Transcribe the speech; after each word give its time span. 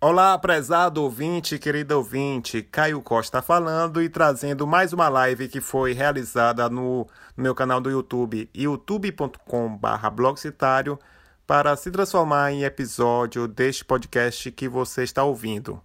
Olá, 0.00 0.38
prezado 0.38 1.02
ouvinte, 1.02 1.58
querido 1.58 1.96
ouvinte, 1.96 2.62
Caio 2.62 3.02
Costa 3.02 3.42
falando 3.42 4.00
e 4.00 4.08
trazendo 4.08 4.64
mais 4.64 4.92
uma 4.92 5.08
live 5.08 5.48
que 5.48 5.60
foi 5.60 5.92
realizada 5.92 6.70
no, 6.70 7.04
meu 7.36 7.52
canal 7.52 7.80
do 7.80 7.90
YouTube, 7.90 8.48
youtube.com/blogcitário, 8.54 11.00
para 11.44 11.74
se 11.74 11.90
transformar 11.90 12.52
em 12.52 12.62
episódio 12.62 13.48
deste 13.48 13.84
podcast 13.84 14.52
que 14.52 14.68
você 14.68 15.02
está 15.02 15.24
ouvindo. 15.24 15.82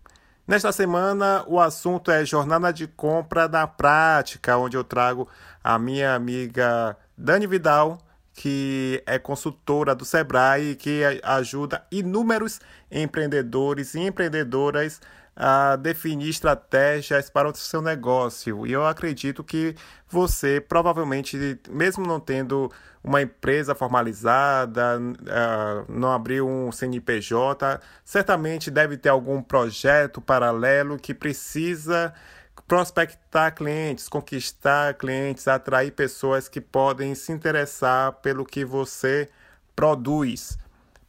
Nesta 0.47 0.71
semana, 0.71 1.43
o 1.47 1.59
assunto 1.59 2.11
é 2.11 2.23
jornada 2.23 2.71
de 2.71 2.85
compra 2.85 3.47
na 3.47 3.65
prática, 3.65 4.55
onde 4.57 4.77
eu 4.77 4.83
trago 4.83 5.27
a 5.63 5.79
minha 5.79 6.13
amiga 6.13 6.95
Dani 7.17 7.47
Vidal 7.47 7.97
que 8.33 9.01
é 9.05 9.19
consultora 9.19 9.93
do 9.93 10.03
Sebrae 10.03 10.75
que 10.75 11.01
ajuda 11.23 11.85
inúmeros 11.91 12.59
empreendedores 12.91 13.93
e 13.93 13.99
empreendedoras 13.99 14.99
a 15.35 15.75
definir 15.75 16.29
estratégias 16.29 17.29
para 17.29 17.49
o 17.49 17.55
seu 17.55 17.81
negócio. 17.81 18.67
E 18.67 18.71
eu 18.71 18.85
acredito 18.85 19.43
que 19.43 19.75
você, 20.07 20.61
provavelmente, 20.61 21.59
mesmo 21.69 22.05
não 22.05 22.19
tendo 22.19 22.71
uma 23.03 23.21
empresa 23.21 23.75
formalizada, 23.75 24.99
não 25.89 26.11
abriu 26.11 26.47
um 26.47 26.71
CNPJ, 26.71 27.81
certamente 28.05 28.71
deve 28.71 28.95
ter 28.95 29.09
algum 29.09 29.41
projeto 29.41 30.21
paralelo 30.21 30.97
que 30.97 31.13
precisa 31.13 32.13
prospectar 32.67 33.53
clientes, 33.53 34.07
conquistar 34.07 34.93
clientes, 34.95 35.47
atrair 35.47 35.91
pessoas 35.91 36.47
que 36.47 36.61
podem 36.61 37.13
se 37.15 37.31
interessar 37.31 38.13
pelo 38.13 38.45
que 38.45 38.63
você 38.63 39.29
produz. 39.75 40.57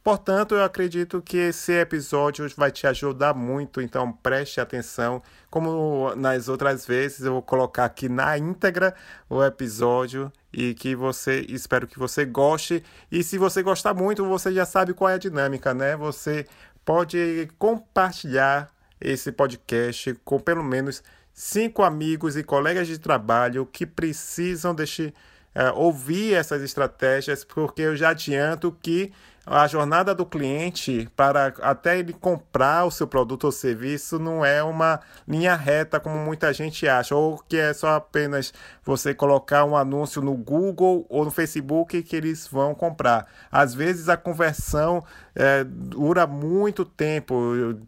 Portanto, 0.05 0.53
eu 0.53 0.63
acredito 0.63 1.19
que 1.19 1.35
esse 1.35 1.71
episódio 1.71 2.47
vai 2.55 2.71
te 2.71 2.85
ajudar 2.85 3.33
muito, 3.33 3.81
então 3.81 4.11
preste 4.11 4.61
atenção. 4.61 5.19
Como 5.49 6.13
nas 6.13 6.47
outras 6.47 6.85
vezes, 6.85 7.21
eu 7.21 7.33
vou 7.33 7.41
colocar 7.41 7.85
aqui 7.85 8.07
na 8.07 8.37
íntegra 8.37 8.93
o 9.27 9.43
episódio 9.43 10.31
e 10.53 10.75
que 10.75 10.95
você 10.95 11.43
espero 11.49 11.87
que 11.87 11.97
você 11.97 12.23
goste. 12.23 12.83
E 13.11 13.23
se 13.23 13.39
você 13.39 13.63
gostar 13.63 13.95
muito, 13.95 14.23
você 14.23 14.53
já 14.53 14.63
sabe 14.63 14.93
qual 14.93 15.09
é 15.09 15.15
a 15.15 15.17
dinâmica, 15.17 15.73
né? 15.73 15.97
Você 15.97 16.45
pode 16.85 17.49
compartilhar 17.57 18.69
esse 19.01 19.31
podcast 19.31 20.13
com 20.23 20.39
pelo 20.39 20.63
menos 20.63 21.01
cinco 21.35 21.83
amigos 21.83 22.37
e 22.37 22.43
colegas 22.43 22.87
de 22.87 22.97
trabalho 22.97 23.65
que 23.65 23.85
precisam 23.85 24.73
deste, 24.73 25.13
uh, 25.53 25.77
ouvir 25.77 26.33
essas 26.33 26.61
estratégias, 26.61 27.43
porque 27.43 27.81
eu 27.81 27.95
já 27.95 28.09
adianto 28.09 28.75
que 28.81 29.11
a 29.45 29.67
jornada 29.67 30.15
do 30.15 30.25
cliente 30.25 31.07
para 31.15 31.53
até 31.61 31.99
ele 31.99 32.13
comprar 32.13 32.85
o 32.85 32.91
seu 32.91 33.07
produto 33.07 33.43
ou 33.43 33.51
serviço 33.51 34.17
não 34.17 34.43
é 34.43 34.63
uma 34.63 34.99
linha 35.27 35.55
reta 35.55 35.99
como 35.99 36.17
muita 36.17 36.51
gente 36.51 36.87
acha, 36.87 37.15
ou 37.15 37.37
que 37.47 37.57
é 37.57 37.71
só 37.73 37.95
apenas 37.95 38.51
você 38.83 39.13
colocar 39.13 39.63
um 39.63 39.75
anúncio 39.75 40.21
no 40.21 40.35
Google 40.35 41.05
ou 41.09 41.23
no 41.23 41.31
Facebook 41.31 42.01
que 42.01 42.15
eles 42.15 42.47
vão 42.47 42.73
comprar. 42.73 43.27
Às 43.51 43.75
vezes 43.75 44.09
a 44.09 44.17
conversão 44.17 45.03
é, 45.35 45.63
dura 45.63 46.25
muito 46.25 46.83
tempo, 46.83 47.35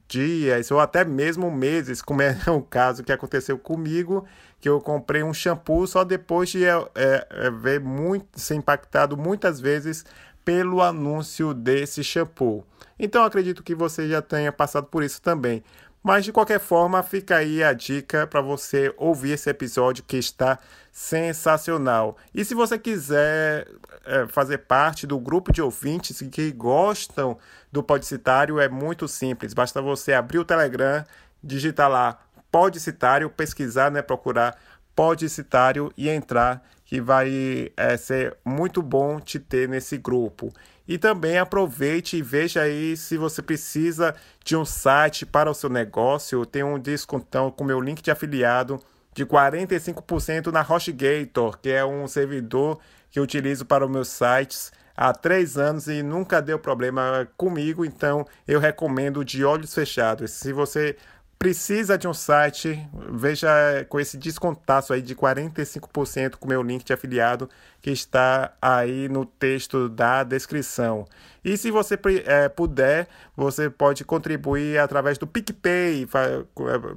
dias 0.08 0.70
ou 0.70 0.80
até 0.80 1.04
mesmo 1.04 1.50
meses, 1.50 2.02
como 2.02 2.22
é 2.22 2.38
o 2.52 2.62
caso 2.62 3.04
que 3.04 3.12
aconteceu 3.12 3.58
comigo, 3.58 4.28
que 4.60 4.68
eu 4.68 4.82
comprei 4.82 5.24
um 5.24 5.34
shampoo 5.34 5.86
só 5.88 6.04
depois 6.04 6.50
de 6.50 6.66
é, 6.66 6.88
é, 6.96 7.52
ver 7.52 7.80
muito, 7.80 8.40
ser 8.40 8.56
impactado 8.56 9.16
muitas 9.16 9.60
vezes 9.60 10.04
pelo 10.48 10.82
anúncio 10.82 11.54
desse 11.54 12.02
shampoo. 12.02 12.66
Então 12.98 13.26
acredito 13.26 13.62
que 13.62 13.76
você 13.76 14.08
já 14.08 14.22
tenha 14.22 14.50
passado 14.50 14.88
por 14.88 15.04
isso 15.04 15.22
também. 15.22 15.62
Mas 16.02 16.24
de 16.24 16.32
qualquer 16.32 16.62
forma, 16.62 17.04
fica 17.04 17.36
aí 17.36 17.62
a 17.62 17.74
dica 17.74 18.26
para 18.26 18.40
você 18.40 18.94
ouvir 18.96 19.32
esse 19.32 19.50
episódio 19.50 20.06
que 20.06 20.16
está 20.16 20.58
sensacional. 20.90 22.16
E 22.34 22.46
se 22.46 22.56
você 22.56 22.80
quiser 22.80 23.68
é, 24.06 24.26
fazer 24.28 24.60
parte 24.60 25.06
do 25.06 25.20
grupo 25.20 25.52
de 25.52 25.62
ouvintes 25.62 26.22
que 26.32 26.50
gostam 26.54 27.38
do 27.70 27.84
Podcitário, 27.84 28.58
é 28.58 28.70
muito 28.70 29.06
simples. 29.06 29.54
Basta 29.54 29.82
você 29.82 30.14
abrir 30.14 30.40
o 30.40 30.46
Telegram, 30.46 31.04
digitar 31.44 31.90
lá 31.90 32.20
Podcitário, 32.50 33.30
pesquisar, 33.30 33.92
né, 33.92 34.02
procurar 34.02 34.58
Podcitário 34.96 35.92
e 35.98 36.08
entrar 36.08 36.64
que 36.88 37.02
vai 37.02 37.70
é, 37.76 37.98
ser 37.98 38.38
muito 38.46 38.82
bom 38.82 39.20
te 39.20 39.38
ter 39.38 39.68
nesse 39.68 39.98
grupo. 39.98 40.54
E 40.88 40.98
também 40.98 41.38
aproveite 41.38 42.16
e 42.16 42.22
veja 42.22 42.62
aí 42.62 42.96
se 42.96 43.18
você 43.18 43.42
precisa 43.42 44.16
de 44.44 44.56
um 44.56 44.64
site 44.64 45.26
para 45.26 45.52
o 45.52 45.54
seu 45.54 45.70
negócio. 45.70 46.46
Tem 46.46 46.64
um 46.64 46.80
descontão 46.80 47.52
com 47.52 47.66
meu 47.66 47.82
link 47.82 48.02
de 48.02 48.10
afiliado 48.10 48.80
de 49.14 49.26
45% 49.26 50.48
na 50.48 50.62
HostGator, 50.62 51.60
que 51.60 51.70
é 51.70 51.84
um 51.84 52.08
servidor 52.08 52.80
que 53.12 53.20
eu 53.20 53.24
utilizo 53.24 53.66
para 53.66 53.86
os 53.86 53.92
meus 53.92 54.08
sites 54.08 54.72
há 54.96 55.14
três 55.14 55.58
anos 55.58 55.88
e 55.88 56.02
nunca 56.02 56.42
deu 56.42 56.58
problema 56.58 57.28
comigo, 57.36 57.84
então 57.84 58.26
eu 58.48 58.60
recomendo 58.60 59.26
de 59.26 59.44
olhos 59.44 59.74
fechados. 59.74 60.32
Se 60.32 60.54
você 60.54 60.96
precisa 61.38 61.98
de 61.98 62.08
um 62.08 62.14
site, 62.14 62.88
veja 63.12 63.50
com 63.90 64.00
esse 64.00 64.18
descontaço 64.18 64.92
aí 64.92 65.02
de 65.02 65.16
45% 65.16 66.36
com 66.38 66.48
meu 66.48 66.64
link 66.64 66.84
de 66.84 66.94
afiliado 66.94 67.50
que 67.82 67.92
está 67.92 68.54
aí 68.62 69.08
no 69.08 69.26
texto 69.26 69.88
da 69.88 70.24
descrição. 70.24 71.06
E 71.48 71.56
se 71.56 71.72
você 71.72 71.98
é, 72.26 72.50
puder, 72.50 73.08
você 73.34 73.70
pode 73.70 74.04
contribuir 74.04 74.78
através 74.80 75.18
do 75.18 75.26
PicPay, 75.26 76.06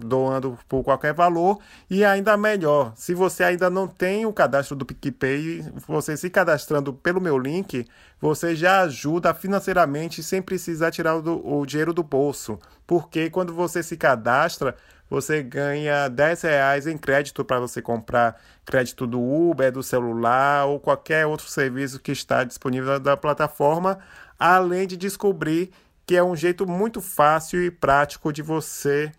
doando 0.00 0.58
por 0.68 0.82
qualquer 0.82 1.14
valor. 1.14 1.60
E 1.88 2.04
ainda 2.04 2.36
melhor, 2.36 2.92
se 2.96 3.14
você 3.14 3.44
ainda 3.44 3.70
não 3.70 3.86
tem 3.86 4.26
o 4.26 4.32
cadastro 4.32 4.74
do 4.74 4.84
PicPay, 4.84 5.64
você 5.86 6.16
se 6.16 6.28
cadastrando 6.28 6.92
pelo 6.92 7.20
meu 7.20 7.38
link, 7.38 7.86
você 8.20 8.56
já 8.56 8.80
ajuda 8.80 9.32
financeiramente 9.32 10.20
sem 10.20 10.42
precisar 10.42 10.90
tirar 10.90 11.16
o, 11.16 11.60
o 11.60 11.64
dinheiro 11.64 11.92
do 11.92 12.02
bolso. 12.02 12.58
Porque 12.86 13.30
quando 13.30 13.54
você 13.54 13.84
se 13.84 13.96
cadastra, 13.96 14.74
você 15.10 15.42
ganha 15.42 16.08
10 16.08 16.42
reais 16.42 16.86
em 16.86 16.96
crédito 16.96 17.44
para 17.44 17.58
você 17.58 17.82
comprar 17.82 18.40
crédito 18.64 19.06
do 19.06 19.20
Uber, 19.20 19.72
do 19.72 19.82
celular 19.82 20.66
ou 20.66 20.78
qualquer 20.78 21.26
outro 21.26 21.48
serviço 21.48 21.98
que 21.98 22.12
está 22.12 22.44
disponível 22.44 23.00
da 23.00 23.16
plataforma, 23.16 23.98
além 24.38 24.86
de 24.86 24.96
descobrir 24.96 25.72
que 26.06 26.16
é 26.16 26.22
um 26.22 26.36
jeito 26.36 26.66
muito 26.66 27.00
fácil 27.00 27.62
e 27.62 27.70
prático 27.70 28.32
de 28.32 28.40
você 28.40 29.12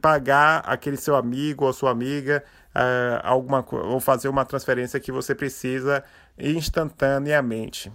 pagar 0.00 0.64
aquele 0.66 0.96
seu 0.96 1.14
amigo 1.14 1.64
ou 1.64 1.72
sua 1.72 1.92
amiga 1.92 2.42
uh, 2.74 3.20
alguma 3.22 3.64
ou 3.70 4.00
fazer 4.00 4.28
uma 4.28 4.44
transferência 4.44 4.98
que 4.98 5.12
você 5.12 5.34
precisa 5.34 6.02
instantaneamente. 6.38 7.92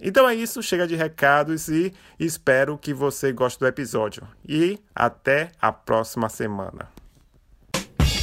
Então 0.00 0.28
é 0.28 0.34
isso, 0.34 0.62
chega 0.62 0.86
de 0.86 0.96
recados 0.96 1.68
e 1.68 1.92
espero 2.18 2.76
que 2.76 2.92
você 2.92 3.32
goste 3.32 3.58
do 3.58 3.66
episódio. 3.66 4.26
E 4.46 4.78
até 4.94 5.50
a 5.60 5.72
próxima 5.72 6.28
semana. 6.28 6.88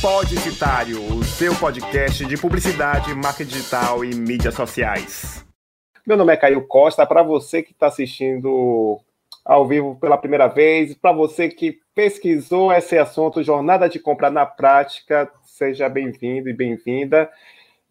Podicitário, 0.01 0.99
o 1.15 1.23
seu 1.23 1.55
podcast 1.55 2.25
de 2.25 2.35
publicidade, 2.35 3.13
marketing 3.13 3.51
digital 3.51 4.03
e 4.03 4.13
mídias 4.15 4.55
sociais. 4.55 5.45
Meu 6.05 6.17
nome 6.17 6.33
é 6.33 6.37
Caio 6.37 6.65
Costa, 6.67 7.05
para 7.05 7.21
você 7.21 7.61
que 7.61 7.71
está 7.71 7.87
assistindo 7.87 8.99
ao 9.45 9.67
vivo 9.67 9.95
pela 9.99 10.17
primeira 10.17 10.47
vez, 10.47 10.95
para 10.95 11.11
você 11.11 11.49
que 11.49 11.79
pesquisou 11.93 12.73
esse 12.73 12.97
assunto, 12.97 13.43
jornada 13.43 13.87
de 13.87 13.99
compra 13.99 14.29
na 14.29 14.45
prática, 14.45 15.31
seja 15.43 15.87
bem-vindo 15.87 16.49
e 16.49 16.53
bem-vinda. 16.53 17.29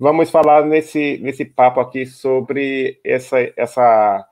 Vamos 0.03 0.31
falar 0.31 0.65
nesse, 0.65 1.19
nesse 1.19 1.45
papo 1.45 1.79
aqui 1.79 2.07
sobre 2.07 2.99
essa, 3.05 3.37
essa, 3.55 4.27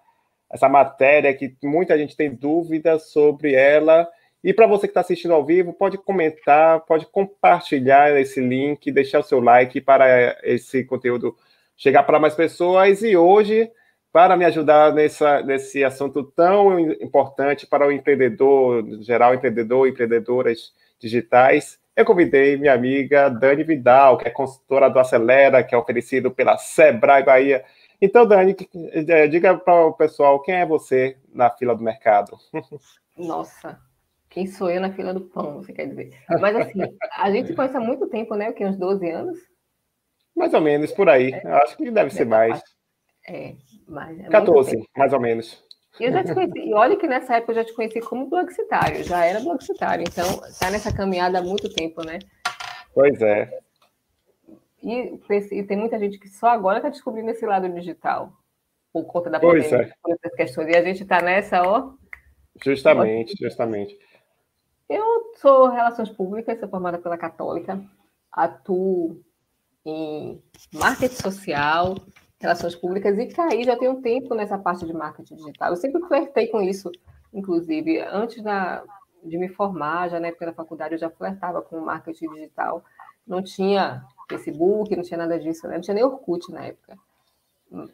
essa 0.50 0.66
matéria 0.66 1.34
que 1.34 1.54
muita 1.62 1.98
gente 1.98 2.16
tem 2.16 2.34
dúvidas 2.34 3.10
sobre 3.10 3.52
ela. 3.52 4.08
E 4.42 4.54
para 4.54 4.66
você 4.66 4.86
que 4.86 4.92
está 4.92 5.02
assistindo 5.02 5.34
ao 5.34 5.44
vivo, 5.44 5.74
pode 5.74 5.98
comentar, 5.98 6.80
pode 6.86 7.04
compartilhar 7.04 8.18
esse 8.18 8.40
link, 8.40 8.90
deixar 8.90 9.18
o 9.18 9.22
seu 9.22 9.40
like 9.40 9.78
para 9.82 10.38
esse 10.42 10.84
conteúdo 10.84 11.36
chegar 11.76 12.02
para 12.04 12.18
mais 12.18 12.34
pessoas. 12.34 13.02
E 13.02 13.14
hoje, 13.14 13.70
para 14.10 14.38
me 14.38 14.46
ajudar 14.46 14.94
nessa, 14.94 15.42
nesse 15.42 15.84
assunto 15.84 16.24
tão 16.34 16.80
importante 16.80 17.66
para 17.66 17.86
o 17.86 17.92
empreendedor, 17.92 19.02
geral, 19.02 19.34
empreendedor, 19.34 19.86
empreendedoras 19.86 20.72
digitais, 20.98 21.78
eu 21.98 22.04
convidei 22.04 22.56
minha 22.56 22.72
amiga 22.72 23.28
Dani 23.28 23.64
Vidal, 23.64 24.16
que 24.16 24.28
é 24.28 24.30
consultora 24.30 24.88
do 24.88 25.00
Acelera, 25.00 25.64
que 25.64 25.74
é 25.74 25.78
oferecido 25.78 26.30
pela 26.30 26.56
Sebrae 26.56 27.24
Bahia. 27.24 27.64
Então, 28.00 28.24
Dani, 28.24 28.54
é, 29.08 29.26
diga 29.26 29.58
para 29.58 29.86
o 29.86 29.92
pessoal 29.92 30.40
quem 30.40 30.54
é 30.54 30.64
você 30.64 31.16
na 31.34 31.50
fila 31.50 31.74
do 31.74 31.82
mercado. 31.82 32.38
Nossa, 33.18 33.80
quem 34.30 34.46
sou 34.46 34.70
eu 34.70 34.80
na 34.80 34.92
fila 34.92 35.12
do 35.12 35.22
pão, 35.22 35.56
você 35.56 35.72
quer 35.72 35.88
dizer? 35.88 36.16
Mas 36.40 36.54
assim, 36.54 36.78
a 37.16 37.32
gente 37.32 37.52
conhece 37.52 37.76
há 37.76 37.80
muito 37.80 38.06
tempo, 38.06 38.36
né? 38.36 38.48
O 38.48 38.54
que, 38.54 38.64
uns 38.64 38.76
12 38.76 39.10
anos? 39.10 39.38
Mais 40.36 40.54
ou 40.54 40.60
menos, 40.60 40.92
por 40.92 41.08
aí. 41.08 41.32
É, 41.32 41.48
Acho 41.48 41.76
que 41.76 41.90
deve 41.90 42.10
ser 42.10 42.26
mais. 42.26 42.62
É, 43.28 43.56
mais. 43.88 44.20
É 44.20 44.28
14, 44.28 44.80
mais 44.96 45.12
ou 45.12 45.20
menos. 45.20 45.66
E 45.98 46.04
eu 46.04 46.12
já 46.12 46.22
te 46.22 46.32
conheci, 46.32 46.58
e 46.58 46.74
olha 46.74 46.96
que 46.96 47.08
nessa 47.08 47.36
época 47.36 47.52
eu 47.52 47.56
já 47.56 47.64
te 47.64 47.74
conheci 47.74 48.00
como 48.00 48.28
blogcitário, 48.28 49.02
já 49.02 49.24
era 49.24 49.40
blogcitário, 49.40 50.04
então 50.06 50.40
tá 50.58 50.70
nessa 50.70 50.94
caminhada 50.94 51.38
há 51.38 51.42
muito 51.42 51.72
tempo, 51.72 52.04
né? 52.04 52.18
Pois 52.94 53.20
é. 53.20 53.58
E, 54.82 55.20
e 55.52 55.62
tem 55.64 55.76
muita 55.76 55.98
gente 55.98 56.18
que 56.18 56.28
só 56.28 56.48
agora 56.48 56.78
está 56.78 56.88
descobrindo 56.88 57.30
esse 57.30 57.44
lado 57.44 57.68
digital, 57.68 58.32
por 58.92 59.04
conta 59.04 59.28
da 59.28 59.40
pois 59.40 59.64
pandemia, 59.64 59.88
é. 59.88 59.94
por 60.00 60.12
essas 60.12 60.36
questões. 60.36 60.68
E 60.68 60.76
a 60.76 60.82
gente 60.82 61.02
está 61.02 61.20
nessa, 61.20 61.62
ó. 61.62 61.92
Justamente, 62.62 63.34
justamente. 63.38 63.98
Eu 64.88 65.32
sou 65.36 65.68
Relações 65.68 66.08
Públicas, 66.10 66.58
sou 66.58 66.68
formada 66.68 66.98
pela 66.98 67.18
Católica, 67.18 67.80
atuo 68.32 69.20
em 69.84 70.42
marketing 70.72 71.14
social, 71.14 71.96
relações 72.40 72.74
públicas 72.76 73.18
e 73.18 73.26
caí 73.26 73.64
já 73.64 73.76
tem 73.76 73.88
um 73.88 74.00
tempo 74.00 74.34
nessa 74.34 74.58
parte 74.58 74.86
de 74.86 74.92
marketing 74.92 75.36
digital. 75.36 75.70
Eu 75.70 75.76
sempre 75.76 76.00
flertei 76.06 76.46
com 76.48 76.62
isso, 76.62 76.90
inclusive, 77.32 78.00
antes 78.00 78.42
da, 78.42 78.84
de 79.24 79.36
me 79.36 79.48
formar, 79.48 80.08
já 80.08 80.20
na 80.20 80.28
época 80.28 80.46
da 80.46 80.52
faculdade, 80.52 80.94
eu 80.94 80.98
já 80.98 81.10
flertava 81.10 81.60
com 81.60 81.80
marketing 81.80 82.28
digital. 82.30 82.84
Não 83.26 83.42
tinha 83.42 84.04
Facebook, 84.28 84.94
não 84.94 85.02
tinha 85.02 85.18
nada 85.18 85.38
disso, 85.38 85.66
né? 85.66 85.74
não 85.74 85.80
tinha 85.80 85.94
nem 85.94 86.04
Orkut 86.04 86.50
na 86.52 86.64
época. 86.66 86.96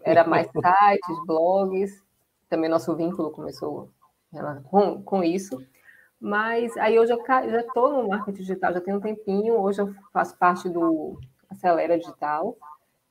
Era 0.03 0.25
mais 0.25 0.47
sites, 0.53 1.27
blogs, 1.27 2.03
também 2.49 2.69
nosso 2.69 2.95
vínculo 2.95 3.31
começou 3.31 3.91
com, 4.71 5.03
com 5.03 5.25
isso. 5.25 5.59
Mas 6.21 6.77
aí 6.77 6.99
hoje 6.99 7.13
eu 7.13 7.23
já 7.27 7.61
estou 7.61 7.93
no 7.93 8.09
marketing 8.09 8.39
digital, 8.39 8.73
já 8.73 8.81
tem 8.81 8.95
um 8.95 9.01
tempinho, 9.01 9.61
hoje 9.61 9.83
eu 9.83 9.95
faço 10.13 10.37
parte 10.39 10.69
do 10.69 11.19
Acelera 11.51 11.99
Digital, 11.99 12.57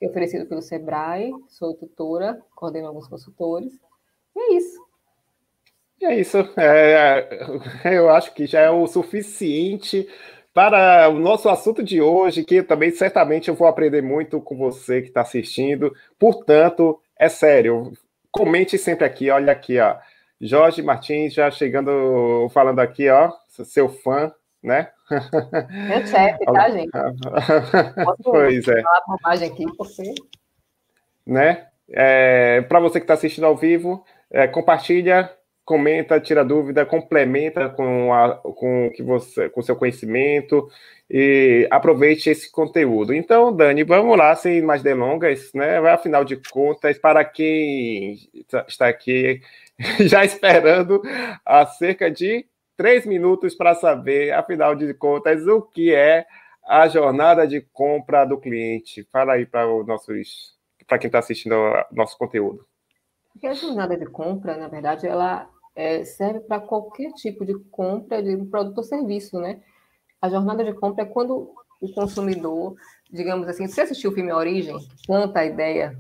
oferecido 0.08 0.46
pelo 0.46 0.62
Sebrae, 0.62 1.32
sou 1.48 1.74
tutora, 1.74 2.40
coordeno 2.56 2.88
alguns 2.88 3.08
consultores, 3.08 3.74
e 4.36 4.40
é 4.40 4.58
isso. 4.58 4.84
É 6.02 6.20
isso, 6.20 6.38
é, 6.58 7.48
eu 7.86 8.10
acho 8.10 8.34
que 8.34 8.46
já 8.46 8.60
é 8.60 8.70
o 8.70 8.86
suficiente 8.88 10.08
para 10.54 11.10
o 11.10 11.18
nosso 11.18 11.50
assunto 11.50 11.82
de 11.82 12.02
hoje, 12.02 12.44
que 12.44 12.62
também 12.62 12.92
certamente 12.92 13.48
eu 13.48 13.56
vou 13.56 13.68
aprender 13.68 14.02
muito 14.02 14.40
com 14.42 14.56
você 14.56 15.02
que 15.02 15.08
está 15.08 15.22
assistindo. 15.22 15.94
Portanto, 16.20 17.00
é 17.18 17.28
sério, 17.28 17.94
comente 18.32 18.78
sempre 18.78 19.06
aqui, 19.06 19.30
olha 19.30 19.52
aqui, 19.52 19.80
ó. 19.80 19.96
Jorge 20.40 20.82
Martins 20.82 21.34
já 21.34 21.50
chegando, 21.50 22.50
falando 22.54 22.80
aqui, 22.80 23.10
ó, 23.10 23.32
seu 23.48 23.88
fã, 23.88 24.32
né? 24.64 24.90
Meu 25.70 26.08
chefe, 26.08 26.46
tá, 26.46 26.70
gente? 26.70 26.92
Pois 28.24 28.68
é. 28.68 28.82
falar 28.82 29.46
aqui, 29.46 29.66
porque... 29.78 30.14
Né? 31.26 31.68
É, 31.90 32.62
Para 32.62 32.80
você 32.80 33.00
que 33.00 33.04
está 33.04 33.14
assistindo 33.16 33.46
ao 33.46 33.58
vivo, 33.58 34.06
é, 34.32 34.48
compartilha, 34.48 35.30
comenta, 35.66 36.20
tira 36.20 36.44
dúvida, 36.44 36.86
complementa 36.86 37.70
com, 37.70 38.14
a, 38.14 38.36
com 38.36 38.90
que 38.92 39.04
você, 39.04 39.50
com 39.50 39.62
seu 39.62 39.76
conhecimento 39.76 40.68
e 41.10 41.68
aproveite 41.70 42.30
esse 42.30 42.52
conteúdo. 42.52 43.14
Então, 43.14 43.56
Dani, 43.56 43.84
vamos 43.84 44.18
lá, 44.18 44.36
sem 44.36 44.62
mais 44.62 44.82
delongas, 44.82 45.52
né? 45.54 45.78
Afinal 45.90 46.24
de 46.26 46.38
contas, 46.50 46.98
para 46.98 47.24
quem 47.24 48.18
está 48.68 48.88
aqui 48.88 49.42
já 50.02 50.26
esperando 50.26 51.02
há 51.46 51.66
cerca 51.66 52.10
de 52.10 52.46
três 52.84 53.06
minutos 53.06 53.56
para 53.56 53.74
saber, 53.76 54.34
afinal 54.34 54.76
de 54.76 54.94
contas, 54.94 55.48
o 55.48 55.62
que 55.62 55.96
é 55.96 56.26
a 56.68 56.86
jornada 56.90 57.48
de 57.48 57.62
compra 57.62 58.26
do 58.26 58.38
cliente. 58.38 59.08
Fala 59.10 59.36
aí 59.36 59.46
para 59.46 59.74
os 59.74 59.88
nossos, 59.88 60.54
para 60.86 60.98
quem 60.98 61.08
está 61.08 61.20
assistindo 61.20 61.56
ao 61.56 61.86
nosso 61.94 62.18
conteúdo. 62.18 62.68
Porque 63.32 63.48
a 63.48 63.54
jornada 63.54 63.96
de 63.96 64.06
compra, 64.06 64.58
na 64.58 64.68
verdade, 64.68 65.08
ela 65.08 65.50
é, 65.74 66.04
serve 66.04 66.42
para 66.42 66.60
qualquer 66.60 67.14
tipo 67.14 67.46
de 67.46 67.58
compra 67.72 68.22
de 68.22 68.36
um 68.36 68.50
produto 68.50 68.80
ou 68.80 68.84
serviço, 68.84 69.40
né? 69.40 69.62
A 70.22 70.28
jornada 70.28 70.62
de 70.62 70.74
compra 70.74 71.06
é 71.06 71.08
quando 71.08 71.54
o 71.80 71.94
consumidor, 71.94 72.76
digamos 73.10 73.48
assim, 73.48 73.66
você 73.66 73.80
assistiu 73.80 74.12
o 74.12 74.14
filme 74.14 74.34
Origem, 74.34 74.76
planta 75.08 75.40
a 75.40 75.46
ideia 75.46 75.98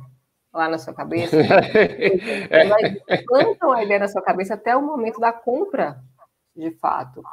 lá 0.53 0.67
na 0.67 0.77
sua 0.77 0.93
cabeça, 0.93 1.37
plantam 3.25 3.71
a 3.71 3.85
ideia 3.85 4.01
na 4.01 4.09
sua 4.09 4.21
cabeça 4.21 4.55
até 4.55 4.75
o 4.75 4.81
momento 4.81 5.21
da 5.21 5.31
compra 5.31 6.03
de 6.55 6.71
fato. 6.71 7.23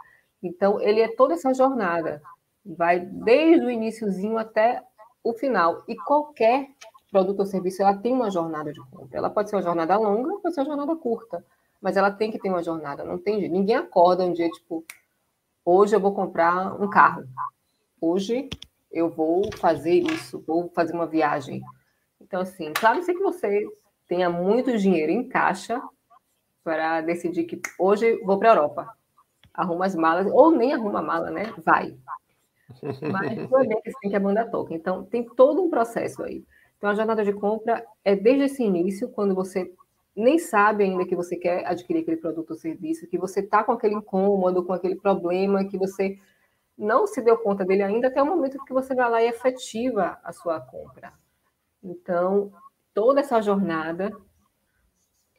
Então, 0.42 0.80
ele 0.80 1.00
é 1.00 1.08
toda 1.14 1.34
essa 1.34 1.52
jornada, 1.52 2.22
vai 2.64 3.00
desde 3.00 3.66
o 3.66 3.70
iníciozinho 3.70 4.38
até 4.38 4.82
o 5.22 5.32
final. 5.32 5.84
E 5.86 5.96
qualquer 5.96 6.70
produto 7.10 7.40
ou 7.40 7.46
serviço, 7.46 7.82
ela 7.82 7.96
tem 7.96 8.12
uma 8.12 8.30
jornada 8.30 8.72
de 8.72 8.80
compra. 8.90 9.18
Ela 9.18 9.30
pode 9.30 9.50
ser 9.50 9.56
uma 9.56 9.62
jornada 9.62 9.96
longa, 9.96 10.38
pode 10.40 10.54
ser 10.54 10.60
uma 10.60 10.66
jornada 10.66 10.96
curta, 10.96 11.44
mas 11.80 11.96
ela 11.96 12.10
tem 12.10 12.30
que 12.30 12.38
ter 12.38 12.48
uma 12.48 12.62
jornada. 12.62 13.04
Não 13.04 13.18
tem 13.18 13.48
ninguém 13.48 13.76
acorda 13.76 14.24
um 14.24 14.32
dia 14.32 14.48
tipo, 14.48 14.84
hoje 15.64 15.94
eu 15.94 16.00
vou 16.00 16.14
comprar 16.14 16.80
um 16.80 16.88
carro. 16.88 17.24
Hoje 18.00 18.48
eu 18.90 19.10
vou 19.10 19.50
fazer 19.56 19.94
isso, 19.94 20.42
vou 20.46 20.68
fazer 20.70 20.94
uma 20.94 21.06
viagem. 21.06 21.62
Então, 22.20 22.40
assim, 22.40 22.72
claro, 22.72 23.02
sei 23.02 23.14
que 23.14 23.22
você 23.22 23.66
tenha 24.06 24.30
muito 24.30 24.76
dinheiro 24.78 25.12
em 25.12 25.28
caixa 25.28 25.82
para 26.62 27.00
decidir 27.00 27.44
que 27.44 27.60
hoje 27.78 28.16
vou 28.24 28.38
para 28.38 28.50
a 28.50 28.54
Europa 28.54 28.99
arruma 29.54 29.86
as 29.86 29.94
malas, 29.94 30.26
ou 30.32 30.50
nem 30.50 30.72
arruma 30.72 31.00
a 31.00 31.02
mala, 31.02 31.30
né? 31.30 31.52
Vai. 31.64 31.96
Mas 32.82 33.50
não 33.50 33.60
é 33.60 33.66
bem 33.66 33.80
assim 33.86 34.08
que 34.08 34.16
a 34.16 34.20
banda 34.20 34.48
toca. 34.48 34.74
Então, 34.74 35.04
tem 35.04 35.24
todo 35.24 35.62
um 35.62 35.70
processo 35.70 36.22
aí. 36.22 36.44
Então, 36.78 36.90
a 36.90 36.94
jornada 36.94 37.24
de 37.24 37.32
compra 37.32 37.84
é 38.04 38.14
desde 38.16 38.44
esse 38.44 38.62
início, 38.62 39.08
quando 39.08 39.34
você 39.34 39.72
nem 40.14 40.38
sabe 40.38 40.84
ainda 40.84 41.04
que 41.04 41.16
você 41.16 41.36
quer 41.36 41.66
adquirir 41.66 42.00
aquele 42.00 42.16
produto 42.16 42.50
ou 42.50 42.56
serviço, 42.56 43.06
que 43.06 43.18
você 43.18 43.40
está 43.40 43.62
com 43.62 43.72
aquele 43.72 43.94
incômodo, 43.94 44.64
com 44.64 44.72
aquele 44.72 44.96
problema, 44.96 45.64
que 45.64 45.78
você 45.78 46.18
não 46.76 47.06
se 47.06 47.20
deu 47.20 47.36
conta 47.38 47.64
dele 47.64 47.82
ainda, 47.82 48.08
até 48.08 48.22
o 48.22 48.26
momento 48.26 48.64
que 48.64 48.72
você 48.72 48.94
vai 48.94 49.10
lá 49.10 49.22
e 49.22 49.28
efetiva 49.28 50.18
a 50.24 50.32
sua 50.32 50.60
compra. 50.60 51.12
Então, 51.82 52.52
toda 52.94 53.20
essa 53.20 53.40
jornada 53.40 54.10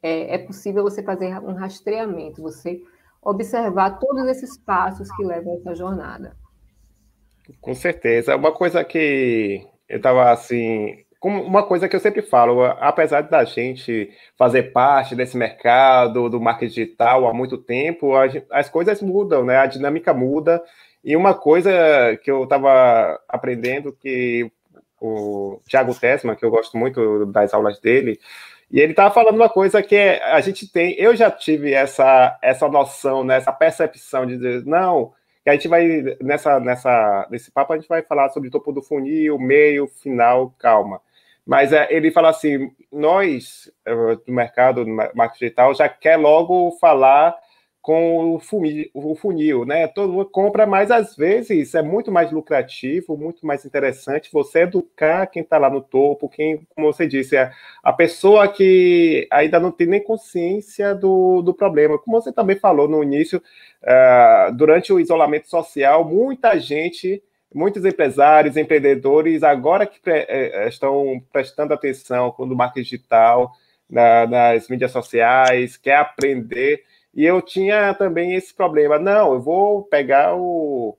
é, 0.02 0.36
é 0.36 0.38
possível 0.38 0.84
você 0.84 1.04
fazer 1.04 1.38
um 1.40 1.54
rastreamento, 1.54 2.42
você 2.42 2.84
observar 3.22 4.00
todos 4.00 4.28
esses 4.28 4.58
passos 4.58 5.10
que 5.16 5.24
levam 5.24 5.56
essa 5.56 5.76
jornada. 5.76 6.36
Com 7.60 7.74
certeza. 7.74 8.36
Uma 8.36 8.52
coisa 8.52 8.84
que 8.84 9.66
eu 9.88 9.98
estava 9.98 10.32
assim. 10.32 10.98
Uma 11.24 11.62
coisa 11.64 11.88
que 11.88 11.96
eu 11.96 12.00
sempre 12.00 12.24
falo, 12.24 12.64
apesar 12.64 13.22
da 13.22 13.44
gente 13.44 14.10
fazer 14.36 14.72
parte 14.72 15.16
desse 15.16 15.38
mercado 15.38 16.28
do 16.30 16.42
marketing 16.42 16.74
digital 16.74 17.28
há 17.28 17.34
muito 17.34 17.60
tempo, 17.60 18.14
as 18.50 18.70
coisas 18.70 19.04
mudam, 19.04 19.46
né? 19.46 19.58
A 19.58 19.68
dinâmica 19.68 20.16
muda. 20.16 20.64
E 21.04 21.16
uma 21.16 21.36
coisa 21.36 21.72
que 22.24 22.32
eu 22.32 22.44
estava 22.44 23.20
aprendendo 23.30 23.94
que 23.94 24.52
o 25.00 25.60
Thiago 25.68 25.94
Tessman, 25.94 26.36
que 26.36 26.46
eu 26.46 26.50
gosto 26.50 26.76
muito 26.76 27.28
das 27.28 27.54
aulas 27.54 27.80
dele, 27.80 28.20
e 28.72 28.80
ele 28.80 28.94
estava 28.94 29.14
falando 29.14 29.36
uma 29.36 29.50
coisa 29.50 29.84
que 29.84 29.96
é, 29.96 30.24
a 30.24 30.40
gente 30.40 30.72
tem, 30.72 30.94
eu 30.94 31.14
já 31.16 31.30
tive 31.30 31.74
essa, 31.74 32.38
essa 32.42 32.70
noção, 32.70 33.24
né, 33.24 33.36
essa 33.36 33.52
percepção 33.52 34.26
de 34.26 34.38
dizer, 34.38 34.66
não, 34.66 35.12
que 35.44 35.50
a 35.50 35.54
gente 35.54 35.68
vai, 35.68 36.04
nessa, 36.22 36.60
nessa, 36.60 37.28
nesse 37.30 37.52
papo, 37.52 37.74
a 37.74 37.78
gente 37.78 37.90
vai 37.90 38.02
falar 38.02 38.30
sobre 38.30 38.50
topo 38.50 38.72
do 38.72 38.82
funil, 38.82 39.38
meio, 39.38 39.88
final, 39.88 40.54
calma. 40.58 41.02
Mas 41.46 41.74
é, 41.74 41.88
ele 41.90 42.12
fala 42.12 42.30
assim, 42.30 42.72
nós, 42.92 43.70
eh, 43.86 44.16
do 44.26 44.32
mercado, 44.32 44.86
do 44.86 44.92
marketing 44.92 45.46
digital, 45.46 45.74
já 45.74 45.90
quer 45.90 46.16
logo 46.16 46.72
falar 46.80 47.36
com 47.82 48.40
o 48.94 49.16
funil, 49.16 49.66
né? 49.66 49.88
Todo 49.88 50.14
mundo 50.14 50.30
compra, 50.30 50.68
mas 50.68 50.92
às 50.92 51.16
vezes 51.16 51.74
é 51.74 51.82
muito 51.82 52.12
mais 52.12 52.32
lucrativo, 52.32 53.18
muito 53.18 53.46
mais 53.46 53.66
interessante 53.66 54.30
você 54.32 54.62
educar 54.62 55.26
quem 55.26 55.42
está 55.42 55.58
lá 55.58 55.68
no 55.68 55.82
topo, 55.82 56.30
quem, 56.30 56.62
como 56.76 56.94
você 56.94 57.08
disse, 57.08 57.36
é 57.36 57.52
a 57.84 57.92
pessoa 57.92 58.48
que 58.48 59.28
ainda 59.32 59.60
não 59.60 59.72
tem 59.72 59.88
nem 59.88 60.04
consciência 60.04 60.94
do, 60.94 61.42
do 61.42 61.56
problema. 61.56 61.98
Como 61.98 62.22
você 62.22 62.32
também 62.32 62.56
falou 62.56 62.88
no 62.88 63.04
início, 63.04 63.42
uh, 63.82 64.54
durante 64.56 64.94
o 64.94 65.00
isolamento 65.00 65.50
social, 65.50 66.06
muita 66.06 66.60
gente, 66.60 67.24
muitos 67.54 67.84
empresários, 67.84 68.58
empreendedores, 68.58 69.42
agora 69.42 69.88
que 69.88 70.00
pre, 70.00 70.26
eh, 70.30 70.68
estão 70.68 71.20
prestando 71.34 71.74
atenção 71.74 72.34
no 72.38 72.56
marketing 72.56 72.84
digital, 72.84 73.52
na, 73.90 74.28
nas 74.28 74.70
mídias 74.70 74.92
sociais, 74.92 75.78
quer 75.78 75.96
aprender 75.96 76.84
e 77.14 77.26
eu 77.26 77.42
tinha 77.42 77.94
também 77.94 78.36
esse 78.36 78.54
problema. 78.54 78.98
Não, 78.98 79.34
eu 79.34 79.42
vou 79.42 79.84
pegar 79.84 80.36
o, 80.36 80.98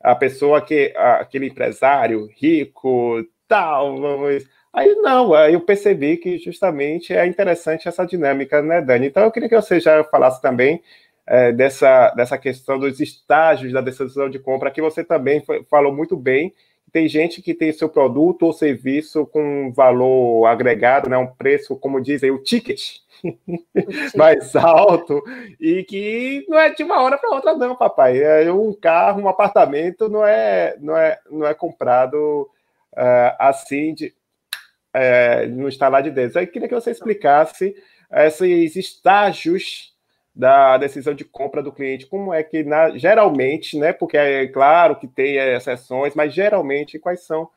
a 0.00 0.14
pessoa 0.14 0.60
que 0.60 0.92
aquele 0.96 1.46
empresário 1.46 2.28
rico, 2.36 3.24
tal, 3.48 3.98
vamos. 4.00 4.44
Aí 4.72 4.94
não, 4.96 5.32
aí 5.32 5.54
eu 5.54 5.60
percebi 5.60 6.16
que 6.16 6.36
justamente 6.38 7.14
é 7.14 7.26
interessante 7.26 7.88
essa 7.88 8.04
dinâmica, 8.04 8.60
né, 8.60 8.80
Dani? 8.82 9.06
Então 9.06 9.22
eu 9.22 9.30
queria 9.30 9.48
que 9.48 9.54
você 9.54 9.78
já 9.80 10.02
falasse 10.04 10.42
também 10.42 10.82
é, 11.26 11.52
dessa, 11.52 12.10
dessa 12.10 12.36
questão 12.36 12.78
dos 12.78 13.00
estágios 13.00 13.72
da 13.72 13.80
decisão 13.80 14.28
de 14.28 14.38
compra, 14.38 14.70
que 14.70 14.82
você 14.82 15.04
também 15.04 15.40
foi, 15.40 15.64
falou 15.64 15.94
muito 15.94 16.16
bem, 16.16 16.52
tem 16.94 17.08
gente 17.08 17.42
que 17.42 17.52
tem 17.52 17.72
seu 17.72 17.88
produto 17.88 18.44
ou 18.44 18.52
serviço 18.52 19.26
com 19.26 19.72
valor 19.72 20.46
agregado, 20.46 21.10
né, 21.10 21.18
um 21.18 21.26
preço, 21.26 21.74
como 21.74 22.00
dizem, 22.00 22.30
o 22.30 22.40
ticket, 22.40 22.98
mais 24.14 24.54
alto 24.54 25.20
e 25.60 25.82
que 25.82 26.46
não 26.48 26.56
é 26.56 26.72
de 26.72 26.84
uma 26.84 27.02
hora 27.02 27.18
para 27.18 27.34
outra 27.34 27.54
não, 27.56 27.74
papai. 27.74 28.22
É 28.22 28.52
um 28.52 28.72
carro, 28.72 29.22
um 29.22 29.28
apartamento 29.28 30.08
não 30.08 30.24
é 30.24 30.76
não 30.78 30.96
é 30.96 31.18
não 31.28 31.44
é 31.44 31.52
comprado 31.52 32.48
uh, 32.92 33.34
assim 33.40 33.92
de 33.92 34.14
uh, 34.94 35.48
no 35.50 35.66
instalar 35.66 36.00
de 36.00 36.12
dedos. 36.12 36.36
Eu 36.36 36.46
queria 36.46 36.68
que 36.68 36.74
você 36.76 36.92
explicasse 36.92 37.74
esses 38.08 38.76
estágios 38.76 39.93
da 40.34 40.76
decisão 40.76 41.14
de 41.14 41.24
compra 41.24 41.62
do 41.62 41.72
cliente, 41.72 42.06
como 42.06 42.34
é 42.34 42.42
que 42.42 42.64
na, 42.64 42.96
geralmente, 42.96 43.78
né? 43.78 43.92
Porque 43.92 44.16
é 44.16 44.48
claro 44.48 44.96
que 44.96 45.06
tem 45.06 45.36
exceções, 45.36 46.14
mas 46.14 46.34
geralmente 46.34 46.98
quais 46.98 47.24
são 47.24 47.48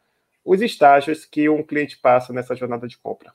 os 0.45 0.61
estágios 0.61 1.25
que 1.25 1.49
um 1.49 1.63
cliente 1.63 1.97
passa 1.97 2.31
nessa 2.31 2.55
jornada 2.55 2.87
de 2.87 2.97
compra? 2.97 3.33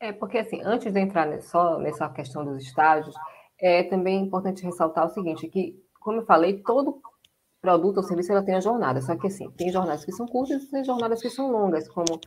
É, 0.00 0.12
porque 0.12 0.38
assim, 0.38 0.60
antes 0.62 0.92
de 0.92 1.00
entrar 1.00 1.40
só 1.42 1.78
nessa 1.78 2.08
questão 2.08 2.44
dos 2.44 2.62
estágios, 2.62 3.14
é 3.60 3.82
também 3.82 4.22
importante 4.22 4.64
ressaltar 4.64 5.06
o 5.06 5.10
seguinte, 5.10 5.48
que, 5.48 5.82
como 6.00 6.20
eu 6.20 6.26
falei, 6.26 6.62
todo 6.62 7.00
produto 7.60 7.96
ou 7.96 8.02
serviço 8.02 8.30
ela 8.30 8.44
tem 8.44 8.54
a 8.54 8.60
jornada, 8.60 9.00
só 9.00 9.16
que 9.16 9.26
assim, 9.26 9.50
tem 9.52 9.72
jornadas 9.72 10.04
que 10.04 10.12
são 10.12 10.26
curtas 10.26 10.62
e 10.62 10.70
tem 10.70 10.84
jornadas 10.84 11.20
que 11.20 11.30
são 11.30 11.50
longas, 11.50 11.88
como 11.88 12.20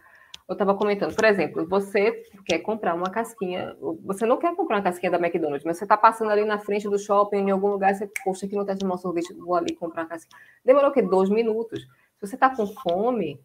eu 0.48 0.54
estava 0.54 0.74
comentando, 0.76 1.14
por 1.14 1.26
exemplo, 1.26 1.68
você 1.68 2.24
quer 2.46 2.60
comprar 2.60 2.96
uma 2.96 3.10
casquinha, 3.10 3.76
você 4.06 4.26
não 4.26 4.38
quer 4.38 4.56
comprar 4.56 4.78
uma 4.78 4.84
casquinha 4.84 5.12
da 5.12 5.20
McDonald's, 5.20 5.66
mas 5.66 5.78
você 5.78 5.84
está 5.84 5.98
passando 5.98 6.32
ali 6.32 6.46
na 6.46 6.58
frente 6.58 6.88
do 6.90 6.98
shopping, 6.98 7.38
em 7.38 7.52
algum 7.52 7.68
lugar, 7.68 7.94
você, 7.94 8.10
poxa, 8.24 8.46
aqui 8.46 8.56
não 8.56 8.62
está 8.62 8.76
tomando 8.76 9.00
sorvete, 9.00 9.34
vou 9.34 9.56
ali 9.56 9.76
comprar 9.76 10.04
uma 10.04 10.10
casquinha. 10.10 10.42
Demorou 10.64 10.90
o 10.90 10.94
quê? 10.94 11.02
Dois 11.02 11.30
minutos. 11.30 11.82
Se 11.82 12.28
você 12.28 12.36
está 12.36 12.50
com 12.50 12.66
fome, 12.66 13.40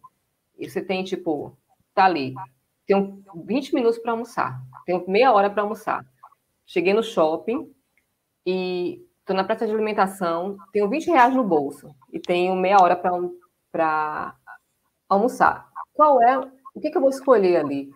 e 0.57 0.69
você 0.69 0.81
tem, 0.81 1.03
tipo, 1.03 1.57
tá 1.93 2.05
ali, 2.05 2.33
tenho 2.85 3.21
20 3.35 3.75
minutos 3.75 3.99
para 3.99 4.11
almoçar, 4.11 4.61
tenho 4.85 5.03
meia 5.09 5.33
hora 5.33 5.49
para 5.49 5.63
almoçar. 5.63 6.05
Cheguei 6.65 6.93
no 6.93 7.03
shopping 7.03 7.69
e 8.45 9.05
estou 9.19 9.35
na 9.35 9.43
praça 9.43 9.65
de 9.65 9.73
alimentação, 9.73 10.57
tenho 10.71 10.89
20 10.89 11.07
reais 11.07 11.35
no 11.35 11.43
bolso 11.43 11.93
e 12.11 12.19
tenho 12.19 12.55
meia 12.55 12.77
hora 12.79 12.95
para 13.71 14.35
almoçar. 15.09 15.69
Qual 15.93 16.21
é 16.21 16.49
o 16.73 16.79
que, 16.79 16.89
que 16.89 16.97
eu 16.97 17.01
vou 17.01 17.09
escolher 17.09 17.57
ali? 17.57 17.89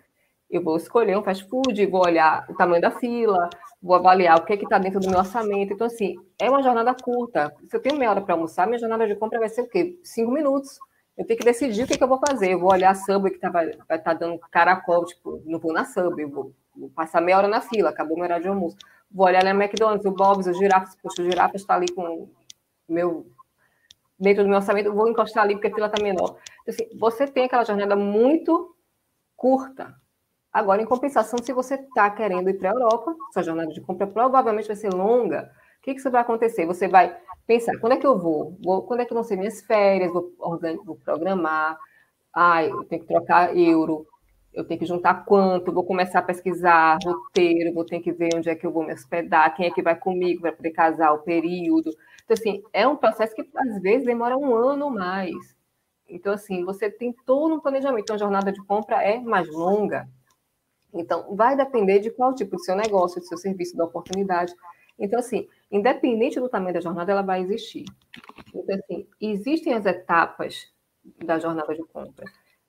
Eu 0.50 0.64
vou 0.64 0.78
escolher 0.78 1.18
um 1.18 1.24
fast 1.24 1.46
food, 1.50 1.86
vou 1.88 2.06
olhar 2.06 2.46
o 2.50 2.56
tamanho 2.56 2.82
da 2.82 2.92
fila, 2.92 3.50
vou 3.82 3.96
avaliar 3.96 4.38
o 4.38 4.46
que 4.46 4.54
é 4.54 4.56
está 4.56 4.78
dentro 4.78 5.00
do 5.00 5.10
meu 5.10 5.20
orçamento. 5.20 5.74
Então, 5.74 5.88
assim, 5.88 6.16
é 6.40 6.50
uma 6.50 6.64
jornada 6.64 6.94
curta. 6.94 7.54
Se 7.68 7.76
eu 7.76 7.82
tenho 7.82 7.98
meia 7.98 8.12
hora 8.12 8.22
para 8.22 8.34
almoçar, 8.34 8.66
minha 8.66 8.80
jornada 8.80 9.06
de 9.06 9.16
compra 9.16 9.40
vai 9.40 9.50
ser 9.50 9.62
o 9.62 9.68
quê? 9.68 10.00
Cinco 10.04 10.32
minutos. 10.32 10.80
Eu 11.18 11.26
tenho 11.26 11.40
que 11.40 11.46
decidir 11.46 11.84
o 11.84 11.88
que, 11.88 11.98
que 11.98 12.04
eu 12.04 12.08
vou 12.08 12.20
fazer. 12.26 12.54
Eu 12.54 12.60
vou 12.60 12.72
olhar 12.72 12.92
a 12.92 12.96
Subway 12.96 13.34
que 13.34 13.40
tá, 13.40 13.50
vai 13.50 13.70
estar 13.70 14.00
tá 14.00 14.14
dando 14.14 14.40
caracol, 14.52 15.04
tipo, 15.06 15.42
não 15.46 15.60
vou 15.60 15.74
na 15.74 15.84
Subway, 15.84 16.26
vou, 16.26 16.54
vou, 16.76 16.90
passar 16.92 17.22
meia 17.22 17.40
hora 17.40 17.48
na 17.48 17.60
fila, 17.60 17.90
acabou 17.90 18.16
meu 18.16 18.26
horário 18.26 18.44
de 18.44 18.50
almoço. 18.50 18.78
Vou 19.12 19.26
olhar 19.26 19.44
na 19.44 19.52
McDonald's, 19.52 20.06
o 20.06 20.12
Bob's, 20.12 20.48
o 20.48 20.54
Girafas, 20.54 20.96
poxa, 21.02 21.22
o 21.22 21.26
Girafas 21.26 21.62
está 21.62 21.76
ali 21.76 21.88
com 21.92 22.30
meu 22.88 23.26
dentro 24.20 24.44
do 24.44 24.50
meu 24.50 24.58
orçamento, 24.58 24.94
vou 24.94 25.10
encostar 25.10 25.44
ali 25.44 25.56
porque 25.56 25.68
a 25.68 25.74
fila 25.74 25.88
está 25.88 26.02
menor. 26.02 26.38
Então, 26.62 26.74
assim, 26.74 26.98
você 26.98 27.28
tem 27.28 27.46
aquela 27.46 27.64
jornada 27.64 27.96
muito 27.96 28.76
curta. 29.36 29.96
Agora, 30.52 30.82
em 30.82 30.86
compensação, 30.86 31.38
se 31.42 31.54
você 31.54 31.76
está 31.76 32.10
querendo 32.10 32.50
ir 32.50 32.56
para 32.56 32.72
a 32.72 32.74
Europa, 32.74 33.16
sua 33.32 33.44
jornada 33.44 33.72
de 33.72 33.82
compra 33.82 34.08
provavelmente 34.08 34.68
vai 34.68 34.76
ser 34.76 34.92
longa. 34.92 35.52
O 35.78 35.82
que, 35.84 35.94
que 35.94 36.00
isso 36.00 36.10
vai 36.10 36.22
acontecer? 36.22 36.66
Você 36.66 36.88
vai 36.88 37.16
pensar, 37.46 37.78
quando 37.80 37.94
é 37.94 37.98
que 37.98 38.08
eu 38.08 38.18
vou? 38.18 38.58
vou 38.64 38.82
quando 38.84 39.02
é 39.02 39.06
que 39.06 39.14
vão 39.14 39.24
ser 39.24 39.38
minhas 39.38 39.62
férias? 39.62 40.12
Vou, 40.12 40.34
vou 40.84 40.96
programar. 40.96 41.78
Ah, 42.34 42.64
eu 42.64 42.84
tenho 42.86 43.02
que 43.02 43.08
trocar 43.08 43.56
euro. 43.56 44.08
Eu 44.58 44.66
tenho 44.66 44.80
que 44.80 44.88
juntar 44.88 45.24
quanto? 45.24 45.72
Vou 45.72 45.84
começar 45.84 46.18
a 46.18 46.24
pesquisar 46.24 46.98
roteiro. 47.06 47.76
Vou 47.76 47.86
ter 47.86 48.00
que 48.00 48.12
ver 48.12 48.30
onde 48.34 48.50
é 48.50 48.56
que 48.56 48.66
eu 48.66 48.72
vou 48.72 48.84
me 48.84 48.92
hospedar. 48.92 49.56
Quem 49.56 49.68
é 49.68 49.72
que 49.72 49.84
vai 49.84 49.96
comigo 49.96 50.42
para 50.42 50.52
poder 50.52 50.72
casar 50.72 51.12
o 51.14 51.20
período. 51.20 51.92
Então, 52.26 52.34
assim, 52.34 52.64
é 52.74 52.88
um 52.88 52.96
processo 52.96 53.36
que 53.36 53.48
às 53.56 53.80
vezes 53.80 54.08
demora 54.08 54.36
um 54.36 54.56
ano 54.56 54.86
ou 54.86 54.92
mais. 54.92 55.56
Então, 56.10 56.34
assim, 56.34 56.66
você 56.66 56.90
tem 56.90 57.14
todo 57.24 57.54
um 57.54 57.60
planejamento. 57.60 58.02
Então, 58.02 58.16
a 58.16 58.20
jornada 58.20 58.52
de 58.52 58.60
compra 58.66 59.04
é 59.04 59.20
mais 59.20 59.48
longa. 59.48 60.10
Então, 60.92 61.36
vai 61.36 61.56
depender 61.56 62.00
de 62.00 62.10
qual 62.10 62.34
tipo 62.34 62.56
de 62.56 62.66
seu 62.66 62.76
negócio, 62.76 63.22
do 63.22 63.28
seu 63.28 63.38
serviço, 63.38 63.78
da 63.78 63.86
oportunidade. 63.86 64.56
Então, 64.98 65.20
assim, 65.20 65.48
independente 65.72 66.40
do 66.40 66.50
tamanho 66.50 66.74
da 66.74 66.82
jornada, 66.82 67.12
ela 67.12 67.22
vai 67.22 67.42
existir. 67.42 67.86
Então, 68.56 68.76
assim, 68.76 69.08
existem 69.22 69.76
as 69.76 69.86
etapas 69.86 70.74
da 71.24 71.38
jornada 71.38 71.76
de 71.76 71.84
compra, 71.84 72.26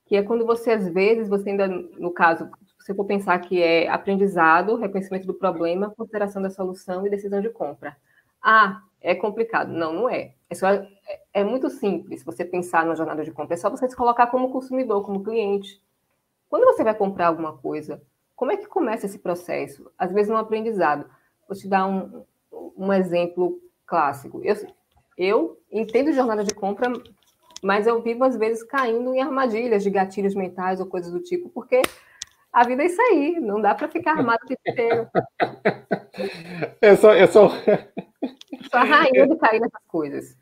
que 0.09 0.15
é 0.15 0.23
quando 0.23 0.43
você, 0.43 0.71
às 0.71 0.89
vezes, 0.89 1.29
você 1.29 1.51
ainda, 1.51 1.67
no 1.67 2.09
caso, 2.09 2.49
você 2.79 2.95
for 2.95 3.05
pensar 3.05 3.37
que 3.37 3.61
é 3.61 3.87
aprendizado, 3.87 4.75
reconhecimento 4.75 5.27
do 5.27 5.35
problema, 5.35 5.93
consideração 5.95 6.41
da 6.41 6.49
solução 6.49 7.05
e 7.05 7.11
decisão 7.11 7.39
de 7.39 7.49
compra. 7.51 7.95
Ah, 8.41 8.81
é 8.99 9.13
complicado. 9.13 9.71
Não, 9.71 9.93
não 9.93 10.09
é. 10.09 10.33
É, 10.49 10.55
só, 10.55 10.67
é, 10.67 10.89
é 11.31 11.43
muito 11.43 11.69
simples 11.69 12.23
você 12.23 12.43
pensar 12.43 12.87
na 12.87 12.95
jornada 12.95 13.23
de 13.23 13.31
compra. 13.31 13.53
É 13.53 13.57
só 13.57 13.69
você 13.69 13.87
se 13.87 13.95
colocar 13.95 14.25
como 14.27 14.51
consumidor, 14.51 15.05
como 15.05 15.23
cliente. 15.23 15.79
Quando 16.49 16.65
você 16.65 16.83
vai 16.83 16.95
comprar 16.95 17.27
alguma 17.27 17.55
coisa, 17.55 18.01
como 18.35 18.51
é 18.51 18.57
que 18.57 18.65
começa 18.65 19.05
esse 19.05 19.19
processo? 19.19 19.91
Às 19.95 20.11
vezes 20.11 20.31
no 20.31 20.37
aprendizado. 20.37 21.05
Vou 21.47 21.55
te 21.55 21.67
dar 21.67 21.85
um, 21.85 22.25
um 22.75 22.91
exemplo 22.91 23.61
clássico. 23.85 24.41
Eu, 24.43 24.55
eu 25.15 25.61
entendo 25.71 26.11
jornada 26.11 26.43
de 26.43 26.55
compra, 26.55 26.91
mas 27.63 27.87
eu 27.87 28.01
vivo 28.01 28.23
às 28.23 28.35
vezes 28.37 28.63
caindo 28.63 29.13
em 29.13 29.21
armadilhas 29.21 29.83
de 29.83 29.89
gatilhos 29.89 30.35
mentais 30.35 30.79
ou 30.79 30.85
coisas 30.85 31.11
do 31.11 31.21
tipo, 31.21 31.49
porque 31.49 31.81
a 32.51 32.65
vida 32.65 32.83
é 32.83 32.85
isso 32.87 33.01
aí, 33.01 33.39
não 33.39 33.61
dá 33.61 33.75
para 33.75 33.87
ficar 33.87 34.11
armado 34.11 34.39
o 34.43 34.47
tempo 34.47 34.61
inteiro. 34.67 35.07
Eu 36.81 36.97
sou, 36.97 37.13
eu 37.13 37.27
sou, 37.27 37.49
Sou 38.69 38.79
a 38.79 38.83
rainha 38.83 39.27
de 39.27 39.35
cair 39.37 39.59
nessas 39.59 39.83
coisas. 39.87 40.37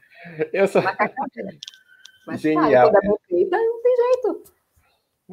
Eu 0.51 0.67
sou. 0.67 0.81
Mas, 2.25 2.41
Genial. 2.41 2.91
Cara, 2.91 3.07
quando 3.07 3.15
é 3.15 3.27
feita, 3.27 3.57
não 3.57 3.81
tem 3.81 3.95
jeito. 3.95 4.43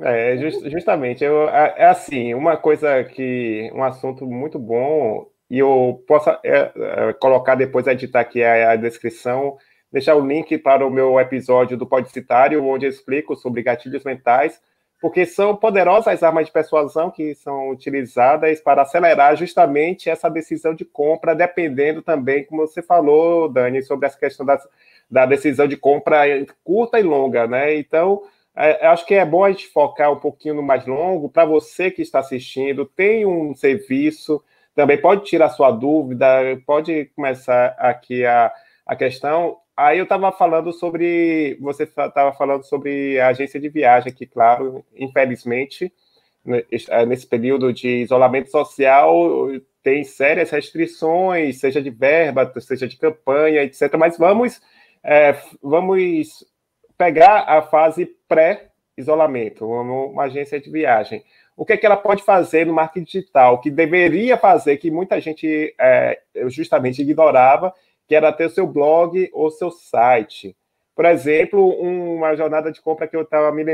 É, 0.03 0.37
just, 0.37 0.71
justamente. 0.71 1.25
Eu, 1.25 1.49
é, 1.49 1.75
é 1.79 1.87
assim, 1.87 2.35
uma 2.35 2.57
coisa 2.57 3.03
que. 3.05 3.71
Um 3.75 3.83
assunto 3.83 4.27
muito 4.27 4.59
bom, 4.59 5.29
e 5.51 5.59
eu 5.59 6.05
posso 6.07 6.31
é, 6.31 6.41
é, 6.45 7.13
colocar 7.15 7.55
depois, 7.55 7.87
editar 7.87 8.21
aqui 8.21 8.43
a, 8.43 8.73
a 8.73 8.77
descrição, 8.77 9.57
deixar 9.95 10.15
o 10.15 10.27
link 10.27 10.59
para 10.59 10.87
o 10.87 10.91
meu 10.91 11.19
episódio 11.19 11.79
do 11.79 11.87
Podcitário, 11.87 12.63
onde 12.63 12.85
eu 12.85 12.91
explico 12.91 13.35
sobre 13.35 13.63
gatilhos 13.63 14.05
mentais 14.05 14.61
porque 15.05 15.27
são 15.27 15.55
poderosas 15.55 16.23
armas 16.23 16.47
de 16.47 16.53
persuasão 16.53 17.11
que 17.11 17.35
são 17.35 17.69
utilizadas 17.69 18.59
para 18.63 18.81
acelerar 18.81 19.37
justamente 19.37 20.09
essa 20.09 20.31
decisão 20.31 20.75
de 20.75 20.83
compra, 20.83 21.35
dependendo 21.35 22.01
também, 22.01 22.43
como 22.43 22.67
você 22.67 22.81
falou, 22.81 23.47
Dani, 23.47 23.83
sobre 23.83 24.07
essa 24.07 24.19
questão 24.19 24.47
da, 24.47 24.59
da 25.11 25.27
decisão 25.27 25.69
de 25.69 25.77
compra 25.77 26.23
curta 26.65 26.99
e 26.99 27.03
longa, 27.03 27.47
né? 27.47 27.77
Então, 27.77 28.23
é, 28.57 28.87
acho 28.87 29.05
que 29.05 29.13
é 29.13 29.27
bom 29.27 29.45
a 29.45 29.51
gente 29.51 29.69
focar 29.69 30.11
um 30.11 30.19
pouquinho 30.19 30.55
no 30.55 30.63
mais 30.63 30.87
longo, 30.87 31.29
para 31.29 31.45
você 31.45 31.91
que 31.91 32.01
está 32.01 32.21
assistindo, 32.21 32.87
tem 32.87 33.27
um 33.27 33.55
serviço, 33.55 34.43
também 34.75 34.99
pode 34.99 35.27
tirar 35.27 35.51
sua 35.51 35.71
dúvida, 35.71 36.27
pode 36.67 37.11
começar 37.15 37.77
aqui 37.79 38.25
a, 38.25 38.51
a 38.87 38.97
questão. 38.97 39.59
Aí 39.77 39.99
eu 39.99 40.05
estava 40.05 40.31
falando 40.31 40.73
sobre. 40.73 41.57
Você 41.61 41.83
estava 41.83 42.33
falando 42.33 42.65
sobre 42.65 43.19
a 43.19 43.29
agência 43.29 43.59
de 43.59 43.69
viagem, 43.69 44.13
que, 44.13 44.27
claro, 44.27 44.85
infelizmente, 44.95 45.93
né, 46.45 46.63
é, 46.91 47.07
nesse 47.07 47.27
período 47.27 47.73
de 47.73 48.03
isolamento 48.03 48.51
social, 48.51 49.49
tem 49.83 50.05
sérias 50.05 50.51
restrições, 50.51 51.59
seja 51.59 51.83
de 51.83 51.91
verba, 51.91 52.53
seja 52.61 52.87
de 52.87 52.97
campanha, 52.97 53.63
etc. 53.63 53.95
Mas 53.99 54.17
vamos, 54.17 54.61
é, 55.03 55.37
vamos 55.63 56.45
pegar 56.97 57.41
a 57.41 57.61
fase 57.61 58.07
pré-isolamento, 58.29 59.67
uma 59.67 60.25
agência 60.25 60.61
de 60.61 60.71
viagem. 60.71 61.25
O 61.57 61.65
que, 61.65 61.73
é 61.73 61.77
que 61.77 61.87
ela 61.87 61.97
pode 61.97 62.23
fazer 62.23 62.67
no 62.67 62.73
marketing 62.73 63.05
digital, 63.05 63.61
que 63.61 63.71
deveria 63.71 64.37
fazer, 64.37 64.77
que 64.77 64.91
muita 64.91 65.21
gente 65.21 65.75
é, 65.79 66.21
justamente 66.47 67.03
ignorava, 67.03 67.73
que 68.07 68.15
era 68.15 68.33
ter 68.33 68.47
o 68.47 68.51
seu 68.51 68.67
blog 68.67 69.31
ou 69.33 69.51
seu 69.51 69.71
site. 69.71 70.57
Por 70.95 71.05
exemplo, 71.05 71.69
uma 71.69 72.37
jornada 72.37 72.71
de 72.71 72.81
compra 72.81 73.09
que 73.09 73.17
eu 73.17 73.25
tava, 73.25 73.51
me, 73.51 73.65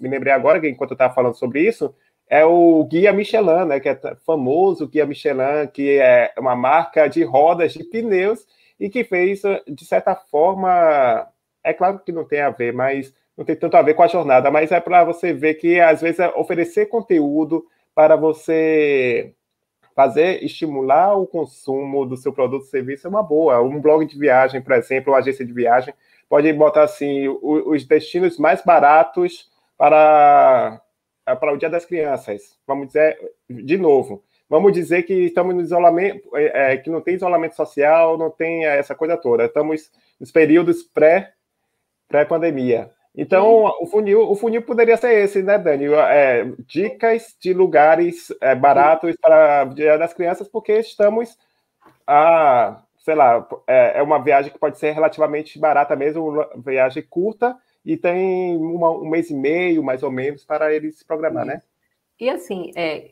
lembrei, 0.00 0.32
agora, 0.32 0.66
enquanto 0.68 0.90
eu 0.90 0.94
estava 0.94 1.14
falando 1.14 1.34
sobre 1.34 1.66
isso, 1.66 1.94
é 2.28 2.44
o 2.44 2.84
Guia 2.84 3.12
Michelin, 3.12 3.66
né, 3.66 3.80
que 3.80 3.88
é 3.88 3.98
famoso 4.26 4.88
Guia 4.88 5.06
Michelin, 5.06 5.66
que 5.72 5.98
é 5.98 6.32
uma 6.38 6.54
marca 6.54 7.08
de 7.08 7.22
rodas 7.22 7.72
de 7.72 7.84
pneus 7.84 8.46
e 8.78 8.90
que 8.90 9.04
fez, 9.04 9.42
de 9.66 9.84
certa 9.84 10.14
forma, 10.14 11.26
é 11.62 11.72
claro 11.72 12.00
que 12.00 12.12
não 12.12 12.24
tem 12.24 12.40
a 12.40 12.50
ver, 12.50 12.72
mas 12.72 13.14
não 13.36 13.44
tem 13.44 13.56
tanto 13.56 13.76
a 13.76 13.82
ver 13.82 13.94
com 13.94 14.02
a 14.02 14.08
jornada, 14.08 14.50
mas 14.50 14.70
é 14.70 14.80
para 14.80 15.04
você 15.04 15.32
ver 15.32 15.54
que 15.54 15.80
às 15.80 16.00
vezes 16.00 16.20
é 16.20 16.28
oferecer 16.36 16.86
conteúdo 16.86 17.66
para 17.94 18.16
você 18.16 19.34
fazer, 19.94 20.42
estimular 20.44 21.16
o 21.16 21.26
consumo 21.26 22.04
do 22.04 22.16
seu 22.16 22.32
produto 22.32 22.62
ou 22.62 22.68
serviço 22.68 23.06
é 23.06 23.10
uma 23.10 23.22
boa. 23.22 23.62
Um 23.62 23.80
blog 23.80 24.04
de 24.04 24.18
viagem, 24.18 24.60
por 24.60 24.72
exemplo, 24.72 25.12
uma 25.12 25.18
agência 25.18 25.44
de 25.44 25.52
viagem, 25.52 25.94
pode 26.28 26.52
botar 26.52 26.82
assim 26.82 27.28
os 27.42 27.84
destinos 27.84 28.38
mais 28.38 28.62
baratos 28.62 29.50
para 29.78 30.80
para 31.40 31.54
o 31.54 31.56
Dia 31.56 31.70
das 31.70 31.86
Crianças. 31.86 32.58
Vamos 32.66 32.88
dizer 32.88 33.16
de 33.48 33.78
novo. 33.78 34.22
Vamos 34.48 34.72
dizer 34.72 35.04
que 35.04 35.14
estamos 35.14 35.54
no 35.54 35.62
isolamento, 35.62 36.36
é, 36.36 36.74
é, 36.74 36.76
que 36.76 36.90
não 36.90 37.00
tem 37.00 37.14
isolamento 37.14 37.56
social, 37.56 38.18
não 38.18 38.30
tem 38.30 38.66
essa 38.66 38.94
coisa 38.94 39.16
toda. 39.16 39.46
Estamos 39.46 39.90
nos 40.20 40.30
períodos 40.30 40.82
pré 40.82 41.32
pré-pandemia. 42.08 42.90
Então, 43.16 43.72
o 43.80 43.86
funil, 43.86 44.28
o 44.28 44.34
funil 44.34 44.62
poderia 44.62 44.96
ser 44.96 45.12
esse, 45.22 45.40
né, 45.40 45.56
Dani? 45.56 45.86
É, 45.86 46.44
dicas 46.66 47.36
de 47.40 47.54
lugares 47.54 48.34
é, 48.40 48.54
baratos 48.56 49.14
para 49.20 49.64
Dia 49.66 49.96
das 49.96 50.12
Crianças, 50.12 50.48
porque 50.48 50.72
estamos 50.72 51.38
a, 52.04 52.82
sei 52.98 53.14
lá, 53.14 53.46
é, 53.68 53.98
é, 53.98 54.02
uma 54.02 54.22
viagem 54.22 54.52
que 54.52 54.58
pode 54.58 54.78
ser 54.78 54.90
relativamente 54.92 55.58
barata 55.58 55.94
mesmo, 55.94 56.28
uma 56.28 56.48
viagem 56.56 57.04
curta, 57.08 57.56
e 57.84 57.96
tem 57.96 58.56
uma, 58.56 58.90
um 58.90 59.08
mês 59.08 59.30
e 59.30 59.34
meio, 59.34 59.82
mais 59.82 60.02
ou 60.02 60.10
menos, 60.10 60.44
para 60.44 60.74
ele 60.74 60.90
se 60.90 61.04
programar, 61.04 61.44
né? 61.44 61.62
E 62.18 62.28
assim, 62.28 62.72
é, 62.74 63.10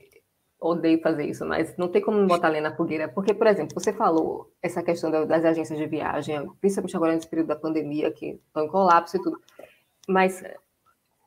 odeio 0.61 1.01
fazer 1.01 1.27
isso, 1.27 1.45
mas 1.45 1.77
não 1.77 1.89
tem 1.89 2.01
como 2.01 2.27
botar 2.27 2.49
ali 2.49 2.61
na 2.61 2.75
fogueira, 2.75 3.09
porque, 3.09 3.35
por 3.35 3.47
exemplo, 3.47 3.75
você 3.75 3.93
falou 3.93 4.51
essa 4.63 4.83
questão 4.83 5.11
das 5.27 5.45
agências 5.45 5.79
de 5.79 5.87
viagem, 5.87 6.49
principalmente 6.61 6.97
agora 6.97 7.15
nesse 7.15 7.29
período 7.29 7.49
da 7.49 7.57
pandemia, 7.57 8.11
que 8.11 8.41
estão 8.47 8.65
em 8.65 8.69
colapso 8.69 9.17
e 9.17 9.23
tudo. 9.23 9.39
Mas, 10.09 10.43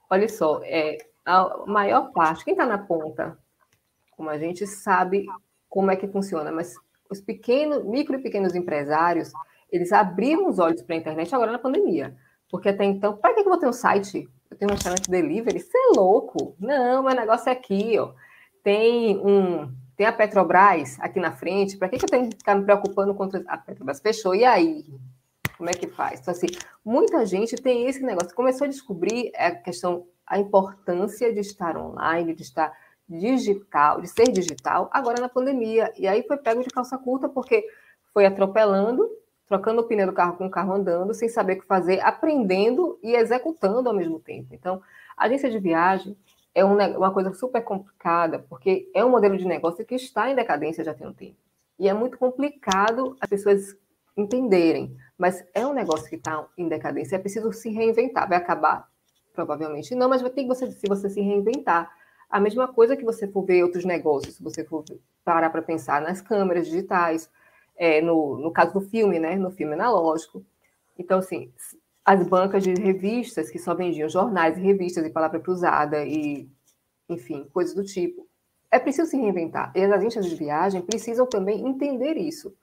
olha 0.10 0.28
só, 0.28 0.62
é, 0.64 0.98
a 1.26 1.66
maior 1.66 2.12
parte, 2.12 2.44
quem 2.44 2.54
está 2.54 2.66
na 2.66 2.78
ponta, 2.78 3.38
como 4.12 4.30
a 4.30 4.38
gente 4.38 4.66
sabe 4.68 5.26
como 5.70 5.92
é 5.92 5.96
que 5.96 6.08
funciona, 6.08 6.52
mas 6.52 6.76
os 7.10 7.22
pequenos, 7.22 7.84
micro 7.86 8.16
e 8.16 8.22
pequenos 8.22 8.56
empresários, 8.56 9.32
eles 9.72 9.92
abriram 9.92 10.48
os 10.48 10.60
olhos 10.60 10.82
para 10.82 10.96
a 10.96 10.98
internet 10.98 11.34
agora 11.34 11.52
na 11.52 11.60
pandemia. 11.60 12.16
Porque 12.50 12.70
até 12.70 12.86
então, 12.86 13.18
para 13.18 13.34
que 13.34 13.42
eu 13.42 13.46
vou 13.46 13.58
ter 13.58 13.68
um 13.68 13.74
site? 13.74 14.30
Eu 14.50 14.58
tenho 14.58 14.72
um 14.72 14.76
restaurante 14.76 15.10
delivery? 15.10 15.60
Você 15.60 15.78
é 15.78 16.00
louco? 16.00 16.56
Não, 16.60 17.04
meu 17.04 17.16
negócio 17.16 17.50
é 17.50 17.52
aqui, 17.52 17.98
ó. 18.00 18.14
Tem 18.64 19.18
um. 19.18 19.72
Tem 19.98 20.06
a 20.06 20.14
Petrobras 20.14 20.98
aqui 21.00 21.20
na 21.20 21.32
frente, 21.32 21.78
para 21.78 21.88
que, 21.90 21.98
que 21.98 22.06
eu 22.06 22.10
tenho 22.10 22.30
que 22.30 22.38
ficar 22.38 22.56
me 22.56 22.66
preocupando 22.66 23.14
com 23.16 23.30
a 23.48 23.58
Petrobras? 23.58 24.00
Fechou, 24.00 24.36
e 24.36 24.44
aí? 24.44 24.86
Como 25.58 25.70
é 25.70 25.74
que 25.74 25.88
faz? 25.88 26.20
Então, 26.20 26.34
assim, 26.34 26.48
muita 26.84 27.26
gente 27.26 27.56
tem 27.56 27.88
esse 27.88 28.04
negócio. 28.04 28.36
Começou 28.36 28.66
a 28.66 28.70
descobrir 28.70 29.32
a 29.36 29.52
questão, 29.52 30.06
a 30.26 30.38
importância 30.38 31.34
de 31.34 31.40
estar 31.40 31.78
online, 31.78 32.34
de 32.34 32.42
estar 32.42 32.74
digital, 33.08 34.02
de 34.02 34.08
ser 34.08 34.32
digital, 34.32 34.90
agora 34.92 35.22
na 35.22 35.30
pandemia. 35.30 35.94
E 35.98 36.08
aí 36.08 36.24
foi 36.24 36.38
pego 36.38 36.64
de 36.64 36.70
calça 36.70 36.98
curta, 36.98 37.30
porque 37.30 37.66
foi 38.14 38.26
atropelando, 38.26 39.10
trocando 39.48 39.82
o 39.82 39.84
pneu 39.86 40.08
do 40.08 40.14
carro 40.14 40.38
com 40.38 40.48
o 40.48 40.52
carro 40.52 40.74
andando, 40.74 41.14
sem 41.14 41.30
saber 41.30 41.54
o 41.54 41.62
que 41.62 41.68
fazer, 41.68 42.00
aprendendo 42.02 43.00
e 43.04 43.16
executando 43.16 43.88
ao 43.88 43.96
mesmo 43.96 44.20
tempo. 44.20 44.54
Então, 44.54 44.82
a 45.16 45.26
agência 45.26 45.50
de 45.50 45.60
viagem 45.60 46.18
é 46.54 46.64
uma 46.64 47.12
coisa 47.12 47.34
super 47.34 47.62
complicada, 47.62 48.40
porque 48.50 48.90
é 48.94 49.04
um 49.04 49.10
modelo 49.10 49.38
de 49.38 49.46
negócio 49.46 49.86
que 49.86 49.96
está 49.96 50.30
em 50.30 50.36
decadência 50.36 50.84
já 50.84 50.94
tem 50.94 51.06
um 51.06 51.14
tempo. 51.14 51.38
E 51.78 51.90
é 51.90 51.94
muito 51.94 52.18
complicado 52.18 53.18
as 53.20 53.30
pessoas 53.30 53.76
entenderem. 54.16 54.96
Mas 55.18 55.44
é 55.54 55.66
um 55.66 55.74
negócio 55.74 56.10
que 56.10 56.16
está 56.16 56.46
em 56.58 56.68
decadência, 56.68 57.16
é 57.16 57.20
preciso 57.20 57.52
se 57.54 57.70
reinventar. 57.70 58.28
Vai 58.28 58.38
acabar? 58.38 58.90
Provavelmente 59.34 59.94
não, 59.96 60.10
mas 60.10 60.22
vai 60.22 60.32
ter 60.32 60.44
que 60.44 60.48
você, 60.48 60.72
se 60.72 60.88
você 60.88 61.10
se 61.10 61.22
reinventar. 61.22 61.92
A 62.30 62.40
mesma 62.40 62.68
coisa 62.68 62.98
que 62.98 63.04
você 63.04 63.28
for 63.28 63.44
ver 63.44 63.64
outros 63.64 63.86
negócios, 63.86 64.36
se 64.36 64.44
você 64.44 64.64
for 64.64 64.84
parar 65.24 65.50
para 65.50 65.62
pensar 65.62 66.02
nas 66.02 66.22
câmeras 66.22 66.68
digitais, 66.68 67.30
é, 67.78 68.02
no, 68.02 68.38
no 68.38 68.52
caso 68.52 68.74
do 68.74 68.82
filme, 68.82 69.20
né? 69.20 69.36
No 69.36 69.52
filme 69.52 69.74
analógico. 69.74 70.44
Então, 70.98 71.20
assim, 71.20 71.52
as 72.04 72.26
bancas 72.28 72.64
de 72.64 72.74
revistas 72.74 73.50
que 73.50 73.60
só 73.60 73.74
vendiam 73.74 74.10
jornais 74.10 74.58
e 74.58 74.62
revistas 74.62 75.06
e 75.06 75.10
palavra 75.10 75.40
cruzada 75.40 76.04
e, 76.06 76.50
enfim, 77.08 77.48
coisas 77.54 77.76
do 77.76 77.84
tipo. 77.84 78.28
É 78.72 78.80
preciso 78.80 79.10
se 79.10 79.18
reinventar. 79.18 79.72
E 79.76 79.84
as 79.84 79.92
agências 79.92 80.26
de 80.26 80.36
viagem 80.36 80.82
precisam 80.82 81.26
também 81.26 81.66
entender 81.66 82.18
isso 82.18 82.54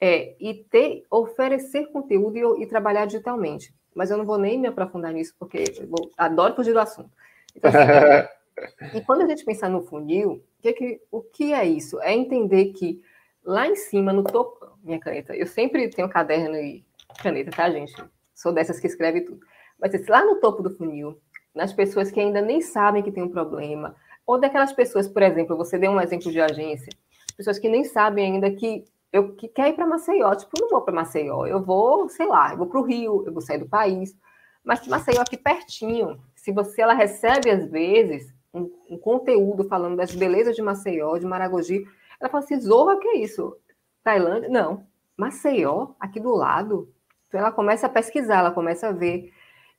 é, 0.00 0.34
e 0.40 0.54
ter, 0.54 1.04
oferecer 1.10 1.86
conteúdo 1.92 2.58
e, 2.58 2.62
e, 2.62 2.66
trabalhar 2.66 3.04
digitalmente. 3.04 3.74
Mas 3.94 4.10
eu 4.10 4.16
não 4.16 4.24
vou 4.24 4.38
nem 4.38 4.58
me 4.58 4.68
aprofundar 4.68 5.12
nisso, 5.12 5.34
porque 5.38 5.64
eu 5.78 5.86
vou, 5.88 6.10
adoro 6.16 6.54
fugir 6.54 6.72
do 6.72 6.80
assunto. 6.80 7.10
Então, 7.54 7.70
assim, 7.70 8.96
e 8.96 9.00
quando 9.02 9.22
a 9.22 9.26
gente 9.26 9.44
pensar 9.44 9.68
no 9.68 9.82
funil, 9.82 10.42
que 10.60 10.68
é 10.68 10.72
que, 10.72 11.00
o 11.10 11.22
que 11.22 11.52
é 11.52 11.64
isso? 11.64 12.00
É 12.02 12.12
entender 12.12 12.66
que 12.72 13.02
lá 13.44 13.66
em 13.66 13.76
cima, 13.76 14.12
no 14.12 14.22
topo, 14.22 14.66
minha 14.82 14.98
caneta, 14.98 15.34
eu 15.34 15.46
sempre 15.46 15.88
tenho 15.88 16.08
caderno 16.08 16.56
e 16.56 16.84
caneta, 17.22 17.50
tá, 17.50 17.70
gente? 17.70 17.94
Sou 18.34 18.52
dessas 18.52 18.78
que 18.78 18.86
escreve 18.86 19.22
tudo. 19.22 19.40
Mas 19.78 19.94
assim, 19.94 20.10
lá 20.10 20.24
no 20.24 20.36
topo 20.36 20.62
do 20.62 20.70
funil, 20.70 21.20
nas 21.54 21.72
pessoas 21.72 22.10
que 22.10 22.20
ainda 22.20 22.40
nem 22.40 22.60
sabem 22.60 23.02
que 23.02 23.10
tem 23.10 23.22
um 23.22 23.28
problema, 23.28 23.96
ou 24.26 24.38
daquelas 24.38 24.72
pessoas, 24.72 25.08
por 25.08 25.22
exemplo, 25.22 25.56
você 25.56 25.78
deu 25.78 25.90
um 25.90 26.00
exemplo 26.00 26.30
de 26.30 26.40
agência, 26.40 26.92
pessoas 27.36 27.58
que 27.58 27.68
nem 27.68 27.84
sabem 27.84 28.34
ainda 28.34 28.50
que 28.50 28.84
eu 29.12 29.34
que 29.34 29.46
ir 29.46 29.72
para 29.72 29.86
Maceió, 29.86 30.34
tipo, 30.34 30.50
eu 30.56 30.62
não 30.62 30.68
vou 30.68 30.82
para 30.82 30.94
Maceió, 30.94 31.46
eu 31.46 31.62
vou, 31.62 32.08
sei 32.08 32.26
lá, 32.26 32.52
eu 32.52 32.58
vou 32.58 32.66
para 32.66 32.80
o 32.80 32.84
Rio, 32.84 33.24
eu 33.26 33.32
vou 33.32 33.42
sair 33.42 33.58
do 33.58 33.68
país, 33.68 34.16
mas 34.64 34.86
Maceió 34.86 35.20
aqui 35.20 35.36
pertinho, 35.36 36.20
se 36.34 36.52
você 36.52 36.82
ela 36.82 36.94
recebe 36.94 37.50
às 37.50 37.68
vezes 37.68 38.32
um, 38.52 38.70
um 38.88 38.98
conteúdo 38.98 39.64
falando 39.64 39.96
das 39.96 40.14
belezas 40.14 40.54
de 40.54 40.62
Maceió, 40.62 41.18
de 41.18 41.26
Maragogi, 41.26 41.84
ela 42.20 42.30
fala 42.30 42.44
assim, 42.44 42.60
Zorra, 42.60 42.98
que 42.98 43.08
é 43.08 43.18
isso? 43.18 43.56
Tailândia? 44.02 44.48
Não, 44.48 44.86
Maceió, 45.16 45.88
aqui 45.98 46.20
do 46.20 46.34
lado. 46.34 46.92
Então 47.28 47.40
ela 47.40 47.52
começa 47.52 47.86
a 47.86 47.90
pesquisar, 47.90 48.38
ela 48.38 48.50
começa 48.50 48.88
a 48.88 48.92
ver. 48.92 49.32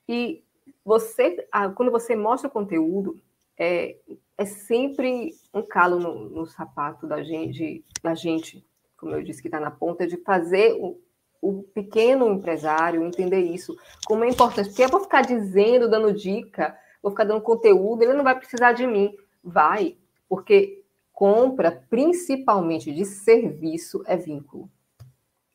E 0.08 0.44
você, 0.84 1.48
quando 1.76 1.92
você 1.92 2.16
mostra 2.16 2.50
o 2.50 2.52
conteúdo, 2.52 3.20
é, 3.58 3.98
é 4.38 4.46
sempre 4.46 5.34
um 5.54 5.62
calo 5.62 6.00
no, 6.00 6.30
no 6.30 6.46
sapato 6.46 7.06
da 7.06 7.24
gente, 7.24 7.86
da 8.02 8.16
gente 8.16 8.66
como 9.02 9.16
eu 9.16 9.24
disse, 9.24 9.42
que 9.42 9.48
está 9.48 9.60
na 9.60 9.72
ponta, 9.72 10.06
de 10.06 10.16
fazer 10.18 10.74
o, 10.80 11.02
o, 11.42 11.64
pequeno 11.64 12.32
empresário 12.32 13.04
entender 13.04 13.40
isso, 13.40 13.76
como 14.06 14.24
é 14.24 14.30
importante. 14.30 14.70
Porque 14.70 14.84
eu 14.84 14.90
vou 14.90 15.00
ficar 15.00 15.24
dizendo, 15.24 15.90
dando 15.90 16.14
dica, 16.14 16.78
vou 17.02 17.12
ficar 17.12 17.24
dando 17.24 17.42
conteúdo, 17.42 18.04
ele 18.04 18.14
não 18.14 18.24
vai 18.24 18.38
precisar 18.38 18.74
de 18.74 18.86
mim. 18.86 19.18
Vai, 19.44 19.98
porque 20.30 20.84
compra, 21.12 21.84
principalmente 21.90 22.94
de 22.94 23.04
serviço, 23.04 24.04
é 24.06 24.16
vínculo. 24.16 24.70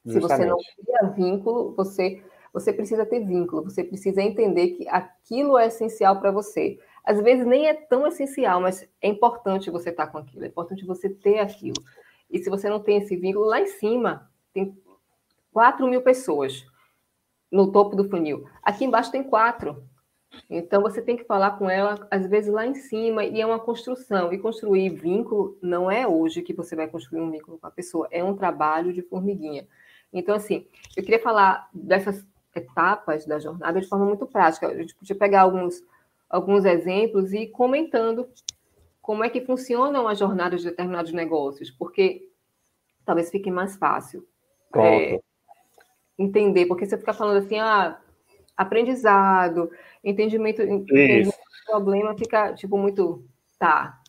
Justamente. 0.05 0.29
Se 0.29 0.39
você 0.39 0.45
não 0.45 0.59
cria 0.85 1.11
vínculo, 1.11 1.73
você, 1.77 2.23
você 2.53 2.73
precisa 2.73 3.07
ter 3.07 3.21
vínculo, 3.21 3.63
você 3.63 3.85
precisa 3.85 4.21
entender 4.21 4.71
que 4.71 4.89
aquilo 4.89 5.57
é 5.57 5.69
essencial 5.69 6.19
para 6.19 6.33
você. 6.33 6.81
Às 7.05 7.21
vezes 7.21 7.47
nem 7.47 7.69
é 7.69 7.75
tão 7.75 8.09
essencial, 8.09 8.61
mas 8.61 8.89
é 9.01 9.07
importante 9.09 9.71
você 9.71 9.91
estar 9.91 10.09
com 10.09 10.19
aquilo, 10.19 10.45
é 10.45 10.49
importante 10.49 10.85
você 10.85 11.09
ter 11.09 11.39
aquilo. 11.39 11.81
E 12.31 12.39
se 12.39 12.51
você 12.51 12.69
não 12.69 12.81
tem 12.81 12.99
esse 12.99 13.17
vínculo, 13.17 13.47
lá 13.47 13.61
em 13.61 13.67
cima 13.67 14.31
tem 14.53 14.77
4 15.53 15.87
mil 15.87 16.03
pessoas 16.03 16.67
no 17.51 17.71
topo 17.71 17.97
do 17.97 18.09
funil. 18.09 18.49
Aqui 18.62 18.85
embaixo 18.85 19.11
tem 19.11 19.23
quatro. 19.23 19.83
Então 20.51 20.83
você 20.83 21.01
tem 21.01 21.17
que 21.17 21.25
falar 21.25 21.53
com 21.53 21.71
ela, 21.71 22.07
às 22.11 22.27
vezes, 22.27 22.53
lá 22.53 22.67
em 22.67 22.75
cima, 22.75 23.25
e 23.25 23.41
é 23.41 23.47
uma 23.47 23.59
construção. 23.59 24.33
E 24.33 24.39
construir 24.39 24.91
vínculo 24.91 25.57
não 25.62 25.91
é 25.91 26.07
hoje 26.07 26.43
que 26.43 26.53
você 26.53 26.77
vai 26.77 26.87
construir 26.89 27.21
um 27.21 27.31
vínculo 27.31 27.59
com 27.59 27.67
a 27.67 27.71
pessoa, 27.71 28.09
é 28.11 28.23
um 28.23 28.37
trabalho 28.37 28.93
de 28.93 29.03
formiguinha. 29.03 29.67
Então, 30.12 30.35
assim, 30.35 30.67
eu 30.97 31.03
queria 31.03 31.21
falar 31.21 31.69
dessas 31.73 32.25
etapas 32.55 33.27
da 33.27 33.39
jornada 33.39 33.81
de 33.81 33.87
forma 33.87 34.07
muito 34.07 34.27
prática. 34.27 34.69
A 34.69 34.75
gente 34.75 34.95
podia 34.95 35.17
pegar 35.17 35.43
alguns, 35.43 35.83
alguns 36.29 36.65
exemplos 36.65 37.33
e 37.33 37.43
ir 37.43 37.49
comentando 37.49 38.29
como 39.07 39.23
é 39.23 39.31
que 39.31 39.40
funcionam 39.40 40.09
as 40.09 40.19
jornadas 40.19 40.62
de 40.62 40.69
determinados 40.69 41.12
negócios, 41.12 41.71
porque 41.71 42.29
talvez 43.05 43.31
fique 43.31 43.53
mais 43.53 43.77
fácil 43.77 44.27
é, 44.75 45.21
entender, 46.19 46.66
porque 46.66 46.85
você 46.85 46.99
fica 46.99 47.12
falando 47.12 47.37
assim, 47.37 47.57
ah, 47.61 48.01
aprendizado, 48.57 49.71
entendimento, 50.03 50.61
entendimento 50.61 51.29
do 51.29 51.66
problema 51.66 52.19
fica 52.19 52.53
tipo 52.55 52.77
muito 52.77 53.25
tá. 53.61 54.01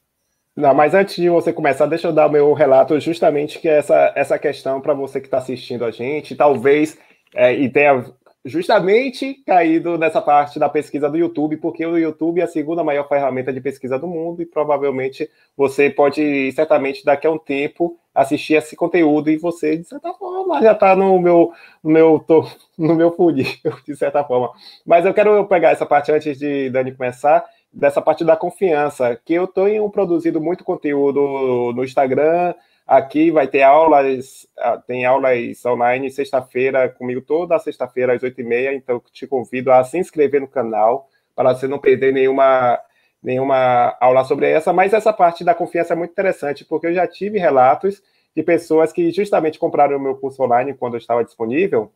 Não, 0.56 0.74
mas 0.74 0.96
antes 0.96 1.16
de 1.18 1.30
você 1.30 1.54
começar, 1.54 1.86
deixa 1.86 2.08
eu 2.08 2.14
dar 2.14 2.26
o 2.26 2.32
meu 2.32 2.52
relato 2.54 3.00
justamente 3.00 3.60
que 3.60 3.70
é 3.70 3.78
essa, 3.78 4.12
essa 4.16 4.40
questão 4.40 4.82
para 4.82 4.96
você 4.96 5.22
que 5.22 5.28
está 5.28 5.38
assistindo 5.38 5.86
a 5.86 5.92
gente, 5.92 6.36
talvez 6.36 6.98
é, 7.36 7.54
e 7.54 7.70
tenha 7.70 8.04
justamente 8.48 9.36
caído 9.46 9.98
nessa 9.98 10.22
parte 10.22 10.58
da 10.58 10.70
pesquisa 10.70 11.10
do 11.10 11.18
YouTube, 11.18 11.58
porque 11.58 11.86
o 11.86 11.98
YouTube 11.98 12.40
é 12.40 12.44
a 12.44 12.48
segunda 12.48 12.84
maior 12.84 13.08
ferramenta 13.08 13.52
de 13.52 13.62
pesquisa 13.62 14.00
do 14.00 14.08
mundo 14.08 14.42
e 14.42 14.46
provavelmente 14.46 15.30
você 15.56 15.90
pode, 15.90 16.52
certamente, 16.54 17.04
daqui 17.04 17.28
a 17.28 17.32
um 17.32 17.38
tempo, 17.38 17.98
assistir 18.16 18.56
esse 18.56 18.76
conteúdo 18.76 19.30
e 19.30 19.38
você, 19.38 19.78
de 19.78 19.84
certa 19.84 20.14
forma, 20.14 20.62
já 20.62 20.72
está 20.72 20.96
no 20.96 21.20
meu, 21.20 21.52
no 21.84 21.92
meu, 21.92 22.26
no 22.78 22.96
meu 22.96 23.12
funil, 23.12 23.46
de 23.86 23.96
certa 23.96 24.24
forma. 24.24 24.52
Mas 24.86 25.06
eu 25.06 25.14
quero 25.14 25.46
pegar 25.46 25.72
essa 25.72 25.86
parte 25.86 26.12
antes 26.12 26.38
de 26.40 26.70
Dani 26.70 26.94
começar, 26.94 27.46
dessa 27.72 28.02
parte 28.02 28.24
da 28.24 28.36
confiança, 28.36 29.20
que 29.24 29.34
eu 29.34 29.46
tenho 29.46 29.88
produzido 29.90 30.42
muito 30.42 30.64
conteúdo 30.64 31.74
no 31.76 31.84
Instagram, 31.84 32.56
Aqui 32.88 33.32
vai 33.32 33.48
ter 33.48 33.64
aulas, 33.64 34.48
ah, 34.58 34.78
tem 34.78 35.06
aulas 35.06 35.66
online 35.66 36.10
sexta-feira, 36.10 36.88
comigo 36.88 37.20
toda 37.20 37.60
sexta-feira 37.60 38.14
às 38.14 38.24
oito 38.24 38.40
e 38.40 38.44
meia, 38.46 38.74
então 38.74 39.02
te 39.12 39.28
convido 39.28 39.74
a 39.74 39.84
se 39.84 39.98
inscrever 39.98 40.40
no 40.40 40.48
canal 40.48 41.10
para 41.36 41.54
você 41.54 41.68
não 41.68 41.80
perder 41.80 42.14
nenhuma, 42.14 42.80
nenhuma 43.22 43.94
aula 44.00 44.24
sobre 44.24 44.50
essa, 44.50 44.72
mas 44.72 44.94
essa 44.94 45.12
parte 45.12 45.44
da 45.44 45.54
confiança 45.54 45.94
é 45.94 45.98
muito 45.98 46.12
interessante, 46.12 46.64
porque 46.64 46.88
eu 46.88 46.94
já 46.94 47.06
tive 47.06 47.38
relatos 47.38 48.02
de 48.34 48.42
pessoas 48.42 48.94
que 48.94 49.12
justamente 49.12 49.60
compraram 49.60 49.98
o 49.98 50.00
meu 50.00 50.16
curso 50.16 50.42
online 50.42 50.74
quando 50.74 50.94
eu 50.94 51.00
estava 51.00 51.26
disponível, 51.26 51.92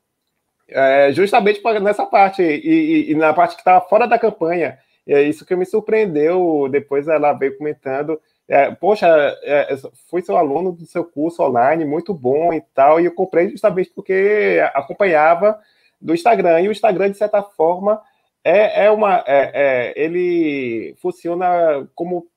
é, 0.67 1.09
justamente 1.13 1.61
nessa 1.81 2.05
parte, 2.05 2.41
e, 2.41 2.69
e, 2.69 3.11
e 3.11 3.15
na 3.15 3.33
parte 3.33 3.55
que 3.55 3.61
estava 3.61 3.79
fora 3.87 4.05
da 4.05 4.19
campanha, 4.19 4.77
é 5.07 5.21
isso 5.21 5.45
que 5.45 5.55
me 5.55 5.65
surpreendeu, 5.65 6.67
depois 6.69 7.07
ela 7.07 7.31
veio 7.31 7.57
comentando, 7.57 8.19
é, 8.51 8.69
poxa, 8.69 9.07
é, 9.43 9.73
fui 10.09 10.21
seu 10.21 10.35
aluno 10.35 10.73
do 10.73 10.85
seu 10.85 11.05
curso 11.05 11.41
online, 11.41 11.85
muito 11.85 12.13
bom 12.13 12.51
e 12.51 12.59
tal, 12.59 12.99
e 12.99 13.05
eu 13.05 13.13
comprei 13.13 13.49
justamente 13.49 13.89
porque 13.95 14.61
acompanhava 14.73 15.57
do 16.01 16.13
Instagram, 16.13 16.59
e 16.59 16.67
o 16.67 16.71
Instagram, 16.73 17.11
de 17.11 17.17
certa 17.17 17.41
forma, 17.41 18.01
é, 18.43 18.87
é 18.87 18.91
uma. 18.91 19.23
É, 19.25 19.51
é, 19.53 19.93
ele 19.95 20.93
funciona 21.01 21.87
como 21.95 22.27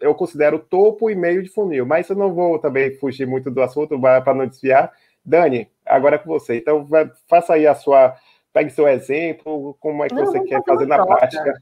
eu 0.00 0.14
considero 0.14 0.58
topo 0.58 1.10
e 1.10 1.14
meio 1.14 1.42
de 1.42 1.50
funil, 1.50 1.84
mas 1.84 2.08
eu 2.08 2.16
não 2.16 2.32
vou 2.32 2.58
também 2.58 2.96
fugir 2.96 3.26
muito 3.26 3.50
do 3.50 3.60
assunto 3.60 4.00
para 4.00 4.32
não 4.32 4.46
desviar. 4.46 4.90
Dani, 5.22 5.68
agora 5.84 6.14
é 6.14 6.18
com 6.18 6.30
você. 6.30 6.56
Então, 6.56 6.86
vai, 6.86 7.10
faça 7.28 7.52
aí 7.52 7.66
a 7.66 7.74
sua. 7.74 8.16
Pegue 8.54 8.70
seu 8.70 8.88
exemplo, 8.88 9.76
como 9.78 10.02
é 10.02 10.08
que 10.08 10.14
não, 10.14 10.24
você 10.24 10.40
quer 10.40 10.64
fazer 10.64 10.86
na 10.86 11.04
prática. 11.04 11.52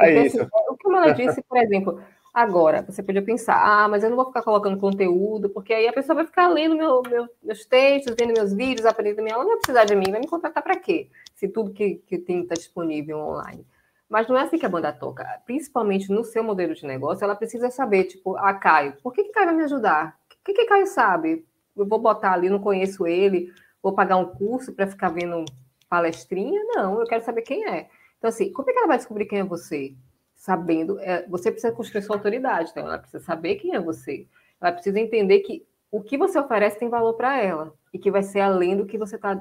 É 0.00 0.24
isso. 0.24 0.40
Assim, 0.40 0.50
o 0.70 0.76
que 0.76 0.88
a 0.88 0.90
Mala 0.90 1.12
disse, 1.12 1.42
por 1.42 1.58
exemplo, 1.58 2.00
Agora, 2.32 2.82
você 2.82 3.02
podia 3.02 3.22
pensar, 3.22 3.56
ah, 3.56 3.88
mas 3.88 4.04
eu 4.04 4.10
não 4.10 4.16
vou 4.16 4.26
ficar 4.26 4.42
colocando 4.42 4.78
conteúdo, 4.78 5.50
porque 5.50 5.74
aí 5.74 5.88
a 5.88 5.92
pessoa 5.92 6.14
vai 6.14 6.26
ficar 6.26 6.48
lendo 6.48 6.76
meu, 6.76 7.02
meu, 7.02 7.28
meus 7.42 7.64
textos, 7.66 8.14
vendo 8.18 8.32
meus 8.32 8.52
vídeos, 8.52 8.86
aprendendo 8.86 9.22
minha 9.22 9.34
aula, 9.34 9.44
não 9.44 9.52
vai 9.52 9.58
precisar 9.58 9.84
de 9.84 9.96
mim, 9.96 10.12
vai 10.12 10.20
me 10.20 10.28
contratar 10.28 10.62
para 10.62 10.78
quê? 10.78 11.08
Se 11.34 11.48
tudo 11.48 11.72
que, 11.72 11.96
que 12.06 12.18
tem 12.18 12.42
está 12.42 12.54
disponível 12.54 13.18
online. 13.18 13.66
Mas 14.08 14.28
não 14.28 14.36
é 14.36 14.42
assim 14.42 14.58
que 14.58 14.66
a 14.66 14.68
banda 14.68 14.92
toca. 14.92 15.24
Principalmente 15.44 16.10
no 16.10 16.24
seu 16.24 16.44
modelo 16.44 16.74
de 16.74 16.86
negócio, 16.86 17.24
ela 17.24 17.34
precisa 17.34 17.68
saber, 17.70 18.04
tipo, 18.04 18.36
ah, 18.36 18.54
Caio, 18.54 18.94
por 19.02 19.12
que, 19.12 19.24
que 19.24 19.32
Caio 19.32 19.46
vai 19.46 19.56
me 19.56 19.64
ajudar? 19.64 20.16
O 20.30 20.44
que, 20.44 20.52
que 20.52 20.66
Caio 20.66 20.86
sabe? 20.86 21.44
Eu 21.76 21.86
vou 21.86 21.98
botar 21.98 22.32
ali, 22.32 22.48
não 22.48 22.60
conheço 22.60 23.06
ele, 23.06 23.52
vou 23.82 23.92
pagar 23.92 24.16
um 24.16 24.26
curso 24.26 24.72
para 24.72 24.86
ficar 24.86 25.08
vendo 25.08 25.44
palestrinha? 25.88 26.60
Não, 26.74 27.00
eu 27.00 27.06
quero 27.06 27.24
saber 27.24 27.42
quem 27.42 27.64
é. 27.68 27.88
Então, 28.18 28.28
assim, 28.28 28.52
como 28.52 28.70
é 28.70 28.72
que 28.72 28.78
ela 28.78 28.88
vai 28.88 28.98
descobrir 28.98 29.26
quem 29.26 29.40
é 29.40 29.44
você? 29.44 29.94
Sabendo, 30.40 30.98
é, 31.00 31.28
você 31.28 31.52
precisa 31.52 31.70
construir 31.70 32.00
sua 32.00 32.16
autoridade, 32.16 32.70
então 32.70 32.86
ela 32.86 32.96
precisa 32.96 33.22
saber 33.22 33.56
quem 33.56 33.74
é 33.74 33.78
você. 33.78 34.26
Ela 34.58 34.72
precisa 34.72 34.98
entender 34.98 35.40
que 35.40 35.66
o 35.92 36.02
que 36.02 36.16
você 36.16 36.38
oferece 36.38 36.78
tem 36.78 36.88
valor 36.88 37.12
para 37.12 37.38
ela 37.38 37.74
e 37.92 37.98
que 37.98 38.10
vai 38.10 38.22
ser 38.22 38.40
além 38.40 38.74
do 38.74 38.86
que 38.86 38.96
você 38.96 39.16
está 39.16 39.38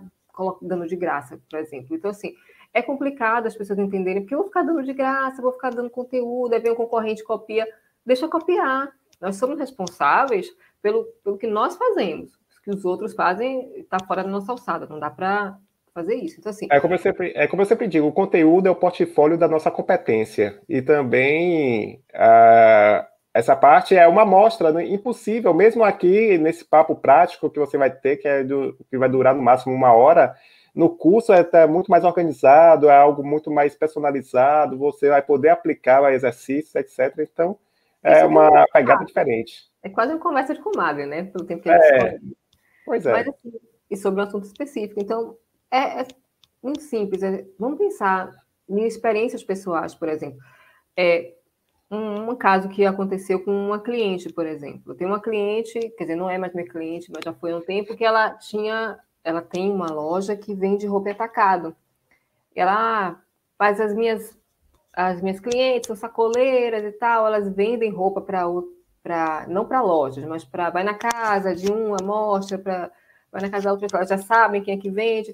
dando 0.62 0.86
de 0.86 0.98
graça, 0.98 1.40
por 1.50 1.58
exemplo. 1.58 1.96
Então, 1.96 2.12
assim, 2.12 2.36
é 2.74 2.82
complicado 2.82 3.46
as 3.46 3.56
pessoas 3.56 3.80
entenderem, 3.80 4.24
porque 4.24 4.36
eu 4.36 4.40
vou 4.40 4.48
ficar 4.48 4.62
dando 4.62 4.84
de 4.84 4.92
graça, 4.92 5.42
vou 5.42 5.54
ficar 5.54 5.70
dando 5.70 5.90
conteúdo, 5.90 6.54
aí 6.54 6.60
vem 6.60 6.74
um 6.74 6.76
concorrente 6.76 7.24
copia. 7.24 7.66
Deixa 8.06 8.26
eu 8.26 8.30
copiar. 8.30 8.94
Nós 9.22 9.38
somos 9.38 9.58
responsáveis 9.58 10.54
pelo, 10.82 11.06
pelo 11.24 11.38
que 11.38 11.48
nós 11.48 11.78
fazemos. 11.78 12.36
O 12.36 12.62
que 12.62 12.72
os 12.72 12.84
outros 12.84 13.14
fazem 13.14 13.72
está 13.78 14.00
fora 14.06 14.22
da 14.22 14.30
nossa 14.30 14.52
alçada, 14.52 14.86
não 14.86 15.00
dá 15.00 15.10
para 15.10 15.58
fazer 16.00 16.16
isso. 16.16 16.36
Então, 16.40 16.50
assim. 16.50 16.68
É 16.72 16.80
como, 16.80 16.94
eu 16.94 16.98
sempre, 16.98 17.32
é 17.36 17.48
como 17.48 17.62
eu 17.62 17.66
sempre 17.66 17.88
digo: 17.88 18.08
o 18.08 18.12
conteúdo 18.12 18.68
é 18.68 18.72
o 18.72 18.76
portfólio 18.76 19.38
da 19.38 19.48
nossa 19.48 19.70
competência. 19.70 20.60
E 20.68 20.82
também 20.82 22.02
uh, 22.14 23.06
essa 23.34 23.56
parte 23.56 23.96
é 23.96 24.08
uma 24.08 24.24
amostra 24.24 24.72
né, 24.72 24.86
impossível, 24.86 25.54
mesmo 25.54 25.84
aqui 25.84 26.38
nesse 26.38 26.66
papo 26.66 26.96
prático 26.96 27.50
que 27.50 27.60
você 27.60 27.78
vai 27.78 27.92
ter, 27.92 28.18
que, 28.18 28.28
é 28.28 28.44
do, 28.44 28.76
que 28.90 28.98
vai 28.98 29.10
durar 29.10 29.36
no 29.36 29.42
máximo 29.42 29.74
uma 29.74 29.94
hora. 29.94 30.36
No 30.74 30.90
curso 30.90 31.34
é 31.34 31.44
tá 31.44 31.68
muito 31.68 31.90
mais 31.90 32.04
organizado, 32.04 32.90
é 32.90 32.96
algo 32.96 33.24
muito 33.24 33.52
mais 33.52 33.76
personalizado, 33.76 34.78
você 34.78 35.10
vai 35.10 35.22
poder 35.22 35.50
aplicar 35.50 36.02
o 36.02 36.08
exercício, 36.08 36.80
etc. 36.80 37.14
Então, 37.20 37.58
é 38.04 38.24
uma 38.24 38.66
pegada 38.72 39.04
diferente. 39.04 39.68
É 39.84 39.90
quase 39.90 40.14
uma 40.14 40.20
conversa 40.20 40.54
de 40.54 40.62
comadre, 40.62 41.06
né? 41.06 41.24
Pelo 41.24 41.46
tempo 41.46 41.64
que 41.64 41.70
a 41.70 41.78
gente 41.78 42.06
é, 42.06 42.20
Pois 42.86 43.06
é. 43.06 43.12
Mas, 43.12 43.28
assim, 43.28 43.52
e 43.90 43.98
sobre 43.98 44.22
um 44.22 44.24
assunto 44.24 44.46
específico. 44.46 45.00
Então, 45.00 45.36
é, 45.72 46.02
é 46.02 46.08
muito 46.62 46.82
simples. 46.82 47.24
É, 47.24 47.46
vamos 47.58 47.78
pensar 47.78 48.32
em 48.70 48.86
experiências 48.86 49.44
pessoais, 49.44 49.96
por 49.96 50.10
exemplo. 50.10 50.40
É, 50.96 51.34
um, 51.90 52.32
um, 52.32 52.36
caso 52.36 52.70
que 52.70 52.86
aconteceu 52.86 53.44
com 53.44 53.52
uma 53.52 53.80
cliente, 53.80 54.32
por 54.32 54.46
exemplo. 54.46 54.94
Tem 54.94 55.08
uma 55.08 55.20
cliente, 55.20 55.80
quer 55.98 56.04
dizer, 56.04 56.16
não 56.16 56.30
é 56.30 56.38
mais 56.38 56.54
minha 56.54 56.68
cliente, 56.68 57.12
mas 57.12 57.24
já 57.24 57.34
foi 57.34 57.52
há 57.52 57.58
um 57.58 57.62
tempo 57.62 57.96
que 57.96 58.06
ela 58.06 58.32
tinha, 58.32 59.00
ela 59.24 59.42
tem 59.42 59.72
uma 59.72 59.92
loja 59.92 60.36
que 60.36 60.54
vende 60.54 60.86
roupa 60.86 61.12
atacado. 61.12 61.76
Ela 62.56 63.22
faz 63.58 63.80
as 63.82 63.94
minhas 63.94 64.38
as 64.94 65.22
minhas 65.22 65.40
clientes 65.40 65.88
são 65.88 65.96
sacoleiras 65.96 66.84
e 66.84 66.92
tal, 66.92 67.26
elas 67.28 67.48
vendem 67.48 67.92
roupa 67.92 68.22
para 68.22 68.44
para 69.02 69.48
não 69.48 69.66
para 69.66 69.82
lojas, 69.82 70.26
mas 70.26 70.44
para 70.44 70.70
vai 70.70 70.84
na 70.84 70.94
casa 70.94 71.56
de 71.56 71.72
uma, 71.72 71.98
mostra 72.04 72.58
para 72.58 72.92
vai 73.32 73.42
na 73.42 73.50
casa 73.50 73.66
da 73.66 73.72
outra, 73.72 73.88
elas 73.94 74.10
já 74.10 74.18
sabem 74.18 74.62
quem 74.62 74.76
é 74.76 74.78
que 74.78 74.90
vende, 74.90 75.32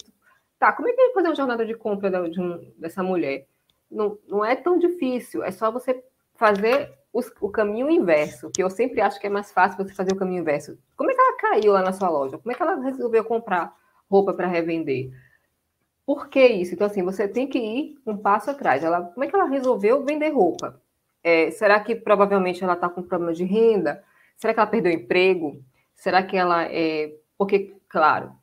Tá, 0.65 0.71
como 0.71 0.89
é 0.89 0.93
que 0.93 0.99
é 0.99 1.13
fazer 1.13 1.27
uma 1.27 1.35
jornada 1.35 1.63
de 1.63 1.75
compra 1.75 2.27
de 2.27 2.41
um, 2.41 2.73
dessa 2.75 3.03
mulher? 3.03 3.45
Não, 3.91 4.17
não 4.27 4.43
é 4.43 4.55
tão 4.55 4.79
difícil, 4.79 5.43
é 5.43 5.51
só 5.51 5.71
você 5.71 6.03
fazer 6.33 6.91
os, 7.13 7.31
o 7.39 7.51
caminho 7.51 7.87
inverso, 7.87 8.49
que 8.49 8.63
eu 8.63 8.69
sempre 8.71 8.99
acho 8.99 9.19
que 9.19 9.27
é 9.27 9.29
mais 9.29 9.51
fácil 9.51 9.77
você 9.77 9.93
fazer 9.93 10.13
o 10.13 10.15
caminho 10.15 10.41
inverso. 10.41 10.75
Como 10.97 11.11
é 11.11 11.13
que 11.13 11.21
ela 11.21 11.37
caiu 11.37 11.71
lá 11.71 11.83
na 11.83 11.93
sua 11.93 12.09
loja? 12.09 12.39
Como 12.39 12.51
é 12.51 12.55
que 12.55 12.63
ela 12.63 12.81
resolveu 12.81 13.23
comprar 13.23 13.75
roupa 14.09 14.33
para 14.33 14.47
revender? 14.47 15.11
Por 16.03 16.29
que 16.29 16.43
isso? 16.43 16.73
Então, 16.73 16.87
assim, 16.87 17.03
você 17.03 17.27
tem 17.27 17.45
que 17.45 17.59
ir 17.59 17.99
um 18.03 18.17
passo 18.17 18.49
atrás. 18.49 18.83
Ela, 18.83 19.03
como 19.03 19.23
é 19.23 19.27
que 19.27 19.35
ela 19.35 19.45
resolveu 19.45 20.03
vender 20.03 20.29
roupa? 20.29 20.81
É, 21.23 21.51
será 21.51 21.79
que 21.79 21.93
provavelmente 21.93 22.63
ela 22.63 22.73
está 22.73 22.89
com 22.89 23.03
problema 23.03 23.33
de 23.35 23.43
renda? 23.43 24.03
Será 24.35 24.51
que 24.51 24.59
ela 24.59 24.67
perdeu 24.67 24.91
o 24.91 24.95
emprego? 24.95 25.63
Será 25.93 26.23
que 26.23 26.35
ela 26.35 26.63
é. 26.63 27.13
Porque 27.37 27.75
claro, 27.95 28.33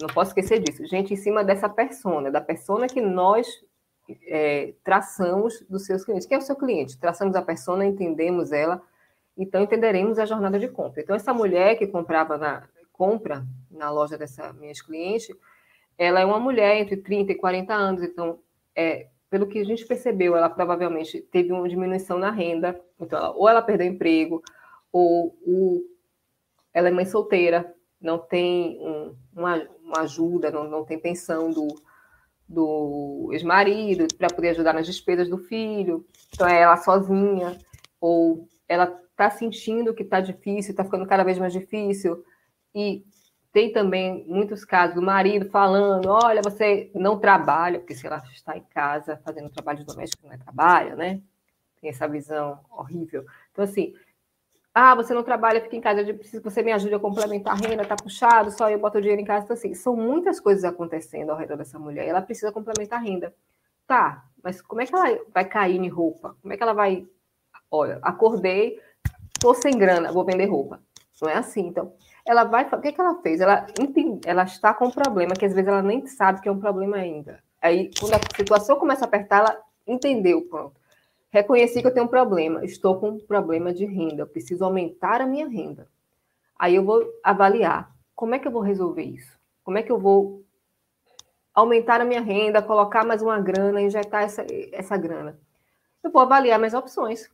não 0.00 0.08
posso 0.08 0.30
esquecer 0.30 0.58
disso. 0.58 0.84
Gente, 0.84 1.14
em 1.14 1.16
cima 1.16 1.44
dessa 1.44 1.68
persona, 1.68 2.32
da 2.32 2.40
persona 2.40 2.88
que 2.88 3.00
nós 3.00 3.46
é, 4.26 4.74
traçamos 4.82 5.64
dos 5.70 5.86
seus 5.86 6.04
clientes. 6.04 6.26
Quem 6.26 6.34
é 6.34 6.38
o 6.40 6.42
seu 6.42 6.56
cliente? 6.56 6.98
Traçamos 6.98 7.36
a 7.36 7.42
persona, 7.42 7.86
entendemos 7.86 8.50
ela, 8.50 8.82
então 9.36 9.62
entenderemos 9.62 10.18
a 10.18 10.26
jornada 10.26 10.58
de 10.58 10.66
compra. 10.66 11.00
Então, 11.00 11.14
essa 11.14 11.32
mulher 11.32 11.76
que 11.78 11.86
comprava 11.86 12.36
na 12.36 12.68
compra 12.92 13.46
na 13.70 13.88
loja 13.88 14.18
dessa 14.18 14.52
minha 14.54 14.72
cliente, 14.84 15.32
ela 15.96 16.18
é 16.18 16.24
uma 16.24 16.40
mulher 16.40 16.78
entre 16.78 16.96
30 16.96 17.30
e 17.30 17.34
40 17.36 17.72
anos, 17.72 18.02
então, 18.02 18.40
é, 18.74 19.06
pelo 19.30 19.46
que 19.46 19.60
a 19.60 19.64
gente 19.64 19.86
percebeu, 19.86 20.36
ela 20.36 20.50
provavelmente 20.50 21.20
teve 21.20 21.52
uma 21.52 21.68
diminuição 21.68 22.18
na 22.18 22.32
renda, 22.32 22.80
então, 23.00 23.16
ela, 23.16 23.30
ou 23.30 23.48
ela 23.48 23.62
perdeu 23.62 23.86
emprego, 23.86 24.42
ou 24.90 25.86
ela 26.74 26.88
é 26.88 26.90
mãe 26.90 27.04
solteira, 27.04 27.72
não 28.00 28.18
tem 28.18 28.78
um, 28.80 29.14
uma, 29.34 29.66
uma, 29.82 30.00
ajuda, 30.00 30.50
não, 30.50 30.68
não 30.68 30.84
tem 30.84 30.98
pensão 30.98 31.50
do, 31.50 31.68
do 32.48 33.30
ex-marido 33.32 34.06
para 34.16 34.28
poder 34.28 34.50
ajudar 34.50 34.72
nas 34.72 34.86
despesas 34.86 35.28
do 35.28 35.38
filho, 35.38 36.06
então 36.32 36.46
é 36.46 36.60
ela 36.60 36.76
sozinha, 36.76 37.58
ou 38.00 38.48
ela 38.68 38.84
está 39.10 39.30
sentindo 39.30 39.94
que 39.94 40.02
está 40.02 40.20
difícil, 40.20 40.70
está 40.70 40.84
ficando 40.84 41.06
cada 41.06 41.24
vez 41.24 41.38
mais 41.38 41.52
difícil, 41.52 42.24
e 42.74 43.04
tem 43.52 43.72
também 43.72 44.24
muitos 44.28 44.64
casos 44.64 44.94
do 44.94 45.02
marido 45.02 45.50
falando: 45.50 46.08
olha, 46.08 46.42
você 46.42 46.90
não 46.94 47.18
trabalha, 47.18 47.78
porque 47.80 47.94
se 47.94 48.06
ela 48.06 48.22
está 48.32 48.56
em 48.56 48.62
casa 48.62 49.20
fazendo 49.24 49.50
trabalho 49.50 49.84
doméstico, 49.84 50.26
não 50.26 50.34
é 50.34 50.38
trabalho, 50.38 50.96
né? 50.96 51.20
Tem 51.80 51.90
essa 51.90 52.06
visão 52.06 52.60
horrível. 52.70 53.24
Então, 53.50 53.64
assim, 53.64 53.94
ah, 54.80 54.94
você 54.94 55.12
não 55.12 55.24
trabalha, 55.24 55.60
fica 55.60 55.74
em 55.74 55.80
casa, 55.80 56.02
eu 56.02 56.16
preciso 56.16 56.40
que 56.40 56.48
você 56.48 56.62
me 56.62 56.70
ajude 56.70 56.94
a 56.94 57.00
complementar 57.00 57.52
a 57.52 57.56
renda, 57.56 57.84
tá 57.84 57.96
puxado, 57.96 58.52
só 58.52 58.70
eu 58.70 58.78
boto 58.78 58.98
o 58.98 59.00
dinheiro 59.00 59.20
em 59.20 59.24
casa. 59.24 59.44
Então, 59.44 59.54
assim, 59.54 59.74
são 59.74 59.96
muitas 59.96 60.38
coisas 60.38 60.62
acontecendo 60.62 61.30
ao 61.30 61.36
redor 61.36 61.56
dessa 61.56 61.80
mulher. 61.80 62.06
Ela 62.06 62.22
precisa 62.22 62.52
complementar 62.52 63.00
a 63.00 63.02
renda. 63.02 63.34
Tá, 63.88 64.24
mas 64.40 64.62
como 64.62 64.80
é 64.80 64.86
que 64.86 64.94
ela 64.94 65.18
vai 65.34 65.44
cair 65.44 65.80
em 65.80 65.88
roupa? 65.88 66.36
Como 66.40 66.54
é 66.54 66.56
que 66.56 66.62
ela 66.62 66.74
vai. 66.74 67.04
Olha, 67.68 67.98
acordei, 68.02 68.80
tô 69.40 69.52
sem 69.52 69.76
grana, 69.76 70.12
vou 70.12 70.24
vender 70.24 70.46
roupa. 70.46 70.80
Não 71.20 71.28
é 71.28 71.34
assim. 71.34 71.66
Então, 71.66 71.92
ela 72.24 72.44
vai. 72.44 72.64
O 72.64 72.80
que, 72.80 72.86
é 72.86 72.92
que 72.92 73.00
ela 73.00 73.20
fez? 73.20 73.40
Ela, 73.40 73.66
ela 74.24 74.44
está 74.44 74.72
com 74.72 74.86
um 74.86 74.92
problema 74.92 75.34
que 75.34 75.44
às 75.44 75.54
vezes 75.54 75.66
ela 75.66 75.82
nem 75.82 76.06
sabe 76.06 76.40
que 76.40 76.48
é 76.48 76.52
um 76.52 76.60
problema 76.60 76.98
ainda. 76.98 77.42
Aí, 77.60 77.90
quando 77.98 78.14
a 78.14 78.20
situação 78.36 78.78
começa 78.78 79.04
a 79.04 79.08
apertar, 79.08 79.40
ela 79.40 79.60
entendeu, 79.88 80.42
pronto. 80.42 80.77
Reconheci 81.30 81.80
que 81.80 81.86
eu 81.86 81.92
tenho 81.92 82.06
um 82.06 82.08
problema, 82.08 82.64
estou 82.64 82.98
com 82.98 83.10
um 83.10 83.18
problema 83.18 83.72
de 83.72 83.84
renda, 83.84 84.22
eu 84.22 84.26
preciso 84.26 84.64
aumentar 84.64 85.20
a 85.20 85.26
minha 85.26 85.46
renda. 85.46 85.88
Aí 86.58 86.74
eu 86.74 86.84
vou 86.84 87.04
avaliar 87.22 87.94
como 88.18 88.34
é 88.34 88.38
que 88.40 88.48
eu 88.48 88.52
vou 88.52 88.62
resolver 88.62 89.04
isso? 89.04 89.38
Como 89.62 89.78
é 89.78 89.82
que 89.82 89.92
eu 89.92 89.98
vou 89.98 90.42
aumentar 91.54 92.00
a 92.00 92.04
minha 92.04 92.20
renda, 92.20 92.60
colocar 92.60 93.04
mais 93.04 93.22
uma 93.22 93.38
grana, 93.40 93.80
injetar 93.80 94.24
essa, 94.24 94.44
essa 94.72 94.96
grana? 94.96 95.38
Eu 96.02 96.10
vou 96.10 96.22
avaliar 96.22 96.58
minhas 96.58 96.74
opções. 96.74 97.30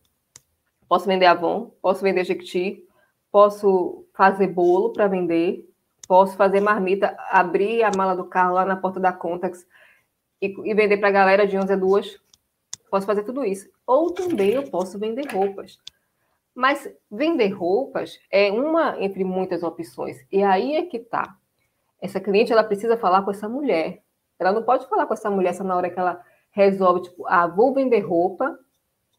Posso 0.86 1.06
vender 1.06 1.24
Avon, 1.24 1.70
posso 1.80 2.02
vender 2.02 2.24
Jequiti, 2.24 2.86
posso 3.32 4.04
fazer 4.12 4.48
bolo 4.48 4.92
para 4.92 5.08
vender, 5.08 5.66
posso 6.06 6.36
fazer 6.36 6.60
marmita, 6.60 7.16
abrir 7.30 7.82
a 7.82 7.90
mala 7.96 8.14
do 8.14 8.26
carro 8.26 8.54
lá 8.54 8.64
na 8.66 8.76
porta 8.76 9.00
da 9.00 9.10
Contax 9.10 9.66
e, 10.42 10.54
e 10.70 10.74
vender 10.74 10.98
para 10.98 11.08
a 11.08 11.12
galera 11.12 11.46
de 11.46 11.56
11 11.56 11.72
a 11.72 11.76
2. 11.76 12.20
Posso 12.94 13.08
fazer 13.08 13.24
tudo 13.24 13.44
isso. 13.44 13.68
Ou 13.84 14.12
também 14.12 14.50
eu 14.50 14.70
posso 14.70 15.00
vender 15.00 15.26
roupas. 15.26 15.80
Mas 16.54 16.88
vender 17.10 17.48
roupas 17.48 18.20
é 18.30 18.52
uma 18.52 19.02
entre 19.02 19.24
muitas 19.24 19.64
opções. 19.64 20.24
E 20.30 20.44
aí 20.44 20.76
é 20.76 20.86
que 20.86 21.00
tá. 21.00 21.36
Essa 22.00 22.20
cliente 22.20 22.52
ela 22.52 22.62
precisa 22.62 22.96
falar 22.96 23.22
com 23.22 23.32
essa 23.32 23.48
mulher. 23.48 24.00
Ela 24.38 24.52
não 24.52 24.62
pode 24.62 24.88
falar 24.88 25.06
com 25.06 25.12
essa 25.12 25.28
mulher 25.28 25.54
só 25.54 25.64
na 25.64 25.74
hora 25.74 25.90
que 25.90 25.98
ela 25.98 26.22
resolve, 26.52 27.02
tipo, 27.02 27.26
ah, 27.26 27.48
vou 27.48 27.74
vender 27.74 27.98
roupa 27.98 28.56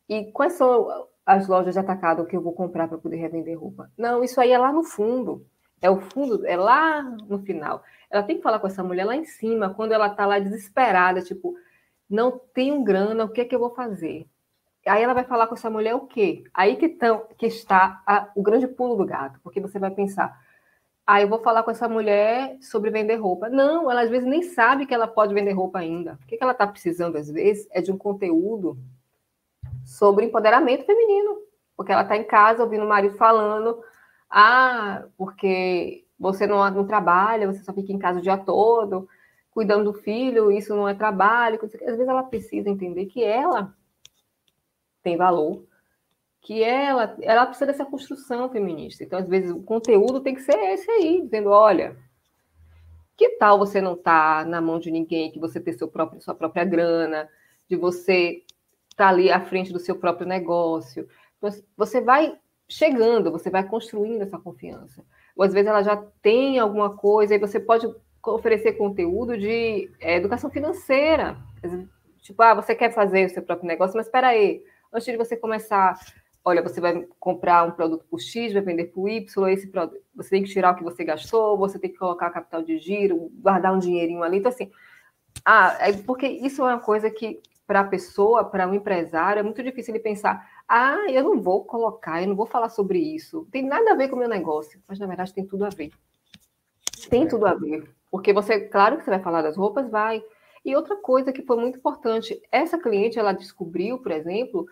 e 0.08 0.32
quais 0.32 0.54
são 0.54 1.10
as 1.26 1.46
lojas 1.46 1.74
de 1.74 1.80
atacado 1.82 2.26
que 2.26 2.38
eu 2.38 2.42
vou 2.42 2.54
comprar 2.54 2.88
para 2.88 2.98
poder 2.98 3.18
revender 3.18 3.60
roupa. 3.60 3.92
Não, 3.98 4.24
isso 4.24 4.40
aí 4.40 4.54
é 4.54 4.58
lá 4.58 4.72
no 4.72 4.86
fundo. 4.86 5.46
É 5.82 5.90
o 5.90 6.00
fundo, 6.00 6.48
é 6.48 6.56
lá 6.56 7.04
no 7.28 7.40
final. 7.40 7.84
Ela 8.10 8.24
tem 8.24 8.38
que 8.38 8.42
falar 8.42 8.60
com 8.60 8.68
essa 8.68 8.86
mulher 8.86 9.04
lá 9.04 9.18
em 9.18 9.26
cima, 9.26 9.74
quando 9.74 9.92
ela 9.92 10.08
está 10.08 10.26
lá 10.26 10.40
desesperada, 10.40 11.22
tipo, 11.22 11.58
não 12.10 12.40
tenho 12.54 12.84
grana, 12.84 13.26
o 13.26 13.30
que 13.30 13.42
é 13.42 13.46
que 13.46 13.56
eu 13.56 13.60
vou 13.60 13.74
fazer? 13.74 14.28
Aí 14.86 15.02
ela 15.02 15.14
vai 15.14 15.24
falar 15.24 15.48
com 15.48 15.56
essa 15.56 15.70
mulher 15.70 15.96
o 15.96 16.06
quê? 16.06 16.44
Aí 16.54 16.76
que, 16.76 16.90
tão, 16.90 17.26
que 17.38 17.48
está 17.48 18.04
a, 18.06 18.30
o 18.36 18.44
grande 18.44 18.68
pulo 18.68 18.96
do 18.96 19.06
gato, 19.06 19.40
porque 19.44 19.60
você 19.60 19.80
vai 19.80 19.90
pensar, 19.90 20.40
ah, 21.08 21.22
eu 21.22 21.28
vou 21.28 21.40
falar 21.40 21.64
com 21.64 21.72
essa 21.72 21.88
mulher 21.88 22.58
sobre 22.62 22.90
vender 22.90 23.16
roupa. 23.16 23.50
Não, 23.50 23.92
ela 23.92 24.02
às 24.02 24.10
vezes 24.10 24.28
nem 24.28 24.42
sabe 24.42 24.86
que 24.86 24.94
ela 24.94 25.08
pode 25.08 25.34
vender 25.34 25.52
roupa 25.52 25.80
ainda. 25.80 26.20
O 26.24 26.28
que 26.28 26.38
ela 26.40 26.52
está 26.52 26.66
precisando, 26.66 27.16
às 27.16 27.30
vezes, 27.30 27.68
é 27.72 27.82
de 27.82 27.92
um 27.92 27.98
conteúdo 27.98 28.78
sobre 29.84 30.26
empoderamento 30.26 30.86
feminino. 30.86 31.38
Porque 31.78 31.92
ela 31.92 32.02
está 32.02 32.18
em 32.18 32.24
casa 32.24 32.64
ouvindo 32.64 32.86
o 32.86 32.90
marido 32.90 33.18
falando, 33.18 33.84
ah, 34.30 35.04
porque 35.18 36.06
você 36.18 36.48
não, 36.48 36.68
não 36.72 36.88
trabalha, 36.88 37.52
você 37.52 37.64
só 37.64 37.74
fica 37.74 37.92
em 37.92 38.00
casa 38.00 38.20
o 38.20 38.22
dia 38.22 38.38
todo, 38.38 39.08
cuidando 39.56 39.86
do 39.86 39.94
filho, 39.94 40.52
isso 40.52 40.76
não 40.76 40.88
é 40.88 40.94
trabalho. 40.94 41.58
Às 41.64 41.72
vezes 41.72 42.08
ela 42.08 42.24
precisa 42.24 42.70
entender 42.70 43.06
que 43.06 43.24
ela 43.24 43.74
tem 45.02 45.16
valor, 45.16 45.64
que 46.42 46.62
ela, 46.62 47.16
ela 47.22 47.46
precisa 47.46 47.66
dessa 47.66 47.86
construção 47.86 48.50
feminista. 48.50 49.06
Então, 49.06 49.18
às 49.18 49.30
vezes, 49.30 49.52
o 49.52 49.64
conteúdo 49.64 50.20
tem 50.20 50.36
que 50.36 50.42
ser 50.42 50.58
esse 50.74 50.92
aí, 50.92 51.22
dizendo, 51.22 51.52
olha, 51.52 51.96
que 53.16 53.30
tal 53.38 53.58
você 53.58 53.80
não 53.80 53.94
estar 53.94 54.44
tá 54.44 54.50
na 54.50 54.60
mão 54.60 54.78
de 54.78 54.92
ninguém, 54.92 55.32
que 55.32 55.40
você 55.40 55.58
ter 55.58 55.72
seu 55.74 55.88
próprio, 55.88 56.22
sua 56.22 56.36
própria 56.36 56.66
grana, 56.66 57.30
de 57.70 57.78
você 57.78 58.44
estar 58.92 59.06
tá 59.06 59.08
ali 59.08 59.32
à 59.32 59.40
frente 59.40 59.72
do 59.72 59.80
seu 59.80 59.96
próprio 59.96 60.28
negócio. 60.28 61.08
Então, 61.38 61.50
você 61.78 62.02
vai 62.02 62.38
chegando, 62.68 63.32
você 63.32 63.50
vai 63.50 63.66
construindo 63.66 64.24
essa 64.24 64.38
confiança. 64.38 65.02
Ou 65.34 65.46
às 65.46 65.54
vezes 65.54 65.70
ela 65.70 65.82
já 65.82 65.96
tem 66.22 66.60
alguma 66.60 66.98
coisa 66.98 67.36
e 67.36 67.40
você 67.40 67.58
pode 67.58 67.88
oferecer 68.28 68.74
conteúdo 68.74 69.38
de 69.38 69.90
é, 70.00 70.16
educação 70.16 70.50
financeira. 70.50 71.38
Tipo, 72.22 72.42
ah, 72.42 72.54
você 72.56 72.74
quer 72.74 72.94
fazer 72.94 73.26
o 73.26 73.30
seu 73.30 73.44
próprio 73.44 73.68
negócio, 73.68 73.96
mas 73.96 74.08
espera 74.08 74.30
aí, 74.30 74.64
antes 74.92 75.06
de 75.06 75.18
você 75.18 75.38
começar, 75.38 76.00
olha, 76.44 76.62
você 76.62 76.80
vai 76.80 77.08
comprar 77.20 77.64
um 77.68 77.72
produto 77.72 78.06
por 78.10 78.20
X, 78.20 78.54
vai 78.54 78.62
vender 78.62 78.86
por 78.86 79.10
Y, 79.10 79.50
esse 79.50 79.68
produto, 79.68 80.00
você 80.16 80.30
tem 80.30 80.44
que 80.44 80.50
tirar 80.50 80.74
o 80.74 80.76
que 80.76 80.84
você 80.84 81.04
gastou, 81.04 81.58
você 81.58 81.80
tem 81.80 81.92
que 81.92 81.98
colocar 81.98 82.30
capital 82.30 82.62
de 82.62 82.78
giro, 82.78 83.32
guardar 83.36 83.74
um 83.74 83.80
dinheirinho 83.80 84.24
ali. 84.24 84.38
Então, 84.38 84.50
assim, 84.52 84.72
ah, 85.44 85.76
é 85.80 85.94
porque 85.94 86.28
isso 86.28 86.62
é 86.62 86.74
uma 86.74 86.80
coisa 86.80 87.10
que, 87.10 87.40
para 87.68 87.82
a 87.82 87.84
pessoa, 87.84 88.44
para 88.46 88.68
um 88.68 88.74
empresário, 88.74 89.40
é 89.40 89.44
muito 89.44 89.62
difícil 89.64 89.94
ele 89.94 90.04
pensar, 90.04 90.48
ah, 90.68 91.06
eu 91.10 91.24
não 91.24 91.42
vou 91.42 91.66
colocar, 91.66 92.22
eu 92.22 92.28
não 92.28 92.36
vou 92.36 92.46
falar 92.46 92.70
sobre 92.70 93.00
isso, 93.00 93.48
tem 93.52 93.64
nada 93.64 93.92
a 93.92 93.96
ver 93.96 94.08
com 94.08 94.16
o 94.16 94.20
meu 94.20 94.30
negócio, 94.30 94.82
mas 94.88 95.00
na 95.00 95.08
verdade 95.08 95.34
tem 95.34 95.46
tudo 95.46 95.66
a 95.66 95.70
ver. 95.70 95.92
Tem 97.10 97.24
é. 97.24 97.28
tudo 97.28 97.46
a 97.46 97.54
ver. 97.54 97.88
Porque 98.10 98.34
você, 98.34 98.62
claro 98.62 98.98
que 98.98 99.04
você 99.04 99.10
vai 99.10 99.20
falar 99.20 99.42
das 99.42 99.58
roupas, 99.58 99.90
vai. 99.90 100.24
E 100.64 100.76
outra 100.76 100.96
coisa 100.96 101.32
que 101.32 101.44
foi 101.44 101.58
muito 101.58 101.78
importante, 101.78 102.42
essa 102.52 102.78
cliente, 102.78 103.20
ela 103.20 103.34
descobriu, 103.34 104.00
por 104.00 104.12
exemplo, 104.12 104.66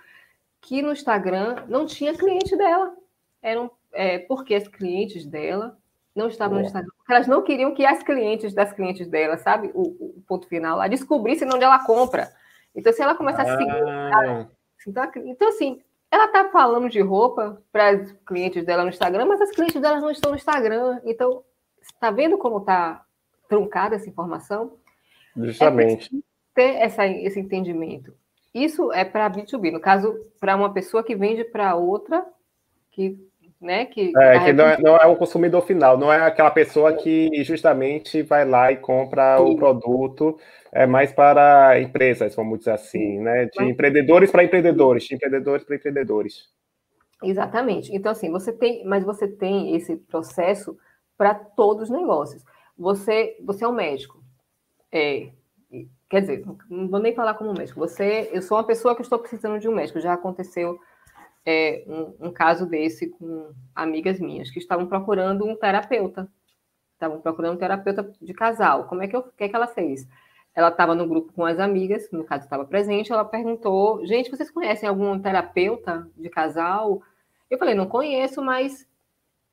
que 0.62 0.82
no 0.82 0.92
Instagram 0.92 1.66
não 1.68 1.86
tinha 1.86 2.18
cliente 2.18 2.56
dela. 2.56 2.96
Eram 3.42 3.70
é, 3.92 4.18
porque 4.20 4.56
as 4.56 4.68
clientes 4.68 5.26
dela 5.26 5.78
não 6.16 6.28
estavam 6.28 6.58
é. 6.58 6.62
no 6.62 6.66
Instagram. 6.66 6.92
Elas 7.10 7.28
não 7.28 7.44
queriam 7.44 7.74
que 7.74 7.86
as 7.86 8.02
clientes 8.02 8.54
das 8.54 8.74
clientes 8.74 9.08
dela, 9.08 9.38
sabe? 9.38 9.72
O, 9.74 9.82
o 9.82 10.24
ponto 10.28 10.48
final 10.48 10.78
lá, 10.78 10.88
descobrissem 10.88 11.48
onde 11.48 11.64
ela 11.64 11.86
compra. 11.86 12.32
Então, 12.76 12.92
se 12.92 13.02
ela 13.02 13.16
começar 13.16 13.48
ah. 13.48 13.54
a 13.54 13.58
seguir. 13.58 13.70
Ela, 13.70 14.52
então, 14.88 15.12
então, 15.26 15.48
assim, 15.50 15.82
ela 16.10 16.28
tá 16.28 16.50
falando 16.50 16.90
de 16.90 17.02
roupa 17.02 17.62
para 17.72 17.90
as 17.90 18.12
clientes 18.26 18.66
dela 18.66 18.84
no 18.84 18.90
Instagram, 18.90 19.26
mas 19.26 19.42
as 19.42 19.52
clientes 19.52 19.82
delas 19.82 20.02
não 20.02 20.12
estão 20.12 20.32
no 20.32 20.38
Instagram. 20.38 21.00
Então, 21.06 21.44
está 21.82 22.12
vendo 22.12 22.38
como 22.38 22.60
está 22.60 23.04
truncada 23.54 23.96
essa 23.96 24.10
informação? 24.10 24.74
Justamente. 25.38 26.10
É 26.16 26.20
ter 26.56 26.76
essa, 26.82 27.06
esse 27.06 27.40
entendimento. 27.40 28.14
Isso 28.54 28.92
é 28.92 29.06
para 29.06 29.30
B2B, 29.30 29.72
no 29.72 29.80
caso, 29.80 30.16
para 30.40 30.56
uma 30.56 30.74
pessoa 30.74 31.04
que 31.04 31.16
vende 31.16 31.44
para 31.44 31.76
outra, 31.76 32.26
que, 32.92 33.18
né, 33.60 33.86
que... 33.86 34.12
É, 34.18 34.40
que 34.46 34.54
não 34.54 34.66
é, 34.66 34.82
não 34.82 34.98
é 34.98 35.06
o 35.08 35.16
consumidor 35.16 35.62
final, 35.62 35.98
não 35.98 36.12
é 36.12 36.22
aquela 36.22 36.52
pessoa 36.52 36.94
que 36.94 37.44
justamente 37.44 38.22
vai 38.22 38.46
lá 38.46 38.72
e 38.72 38.78
compra 38.78 39.38
Sim. 39.38 39.44
o 39.44 39.56
produto, 39.56 40.38
é 40.72 40.86
mais 40.86 41.12
para 41.12 41.80
empresas, 41.80 42.36
vamos 42.36 42.60
dizer 42.60 42.72
assim, 42.72 43.20
né, 43.20 43.46
de 43.46 43.60
Mas... 43.60 43.70
empreendedores 43.70 44.32
para 44.32 44.44
empreendedores, 44.44 45.04
de 45.06 45.16
empreendedores 45.16 45.66
para 45.66 45.76
empreendedores. 45.76 46.48
Exatamente. 47.24 47.96
Então, 47.96 48.12
assim, 48.12 48.30
você 48.30 48.52
tem, 48.52 48.86
mas 48.86 49.04
você 49.04 49.28
tem 49.28 49.76
esse 49.76 49.96
processo 49.96 50.78
para 51.18 51.34
todos 51.34 51.84
os 51.84 51.90
negócios. 51.90 52.44
Você, 52.78 53.38
você 53.44 53.64
é 53.64 53.68
um 53.68 53.74
médico. 53.74 54.24
É, 54.92 55.32
Quer 56.14 56.22
dizer, 56.22 56.46
não 56.70 56.88
vou 56.88 57.00
nem 57.00 57.16
falar 57.16 57.34
como 57.34 57.56
médico. 57.56 57.80
Você, 57.80 58.30
eu 58.32 58.40
sou 58.44 58.56
uma 58.56 58.64
pessoa 58.64 58.96
que 58.96 59.02
estou 59.02 59.18
precisando 59.18 59.60
de 59.60 59.68
um 59.68 59.74
médico. 59.74 60.00
Já 60.00 60.14
aconteceu 60.14 60.80
é, 61.44 61.84
um, 61.88 62.28
um, 62.28 62.32
caso 62.32 62.68
desse 62.68 63.10
com 63.10 63.52
amigas 63.74 64.20
minhas 64.20 64.52
que 64.52 64.60
estavam 64.60 64.86
procurando 64.86 65.44
um 65.44 65.56
terapeuta. 65.56 66.32
Estavam 66.94 67.20
procurando 67.20 67.56
um 67.56 67.58
terapeuta 67.58 68.14
de 68.22 68.32
casal. 68.32 68.84
Como 68.86 69.02
é 69.02 69.08
que, 69.08 69.16
eu, 69.16 69.24
que, 69.24 69.44
é 69.44 69.50
que 69.50 69.56
ela 69.56 69.66
fez? 69.66 70.08
Ela 70.54 70.68
estava 70.68 70.94
no 70.94 71.08
grupo 71.08 71.34
com 71.34 71.44
as 71.46 71.58
amigas, 71.58 72.08
no 72.12 72.24
caso 72.24 72.44
estava 72.44 72.64
presente. 72.64 73.12
Ela 73.12 73.26
perguntou: 73.26 74.06
gente, 74.06 74.30
vocês 74.30 74.52
conhecem 74.52 74.88
algum 74.88 75.20
terapeuta 75.20 76.08
de 76.16 76.30
casal? 76.30 77.02
Eu 77.50 77.58
falei: 77.58 77.74
não 77.74 77.88
conheço, 77.88 78.40
mas 78.40 78.88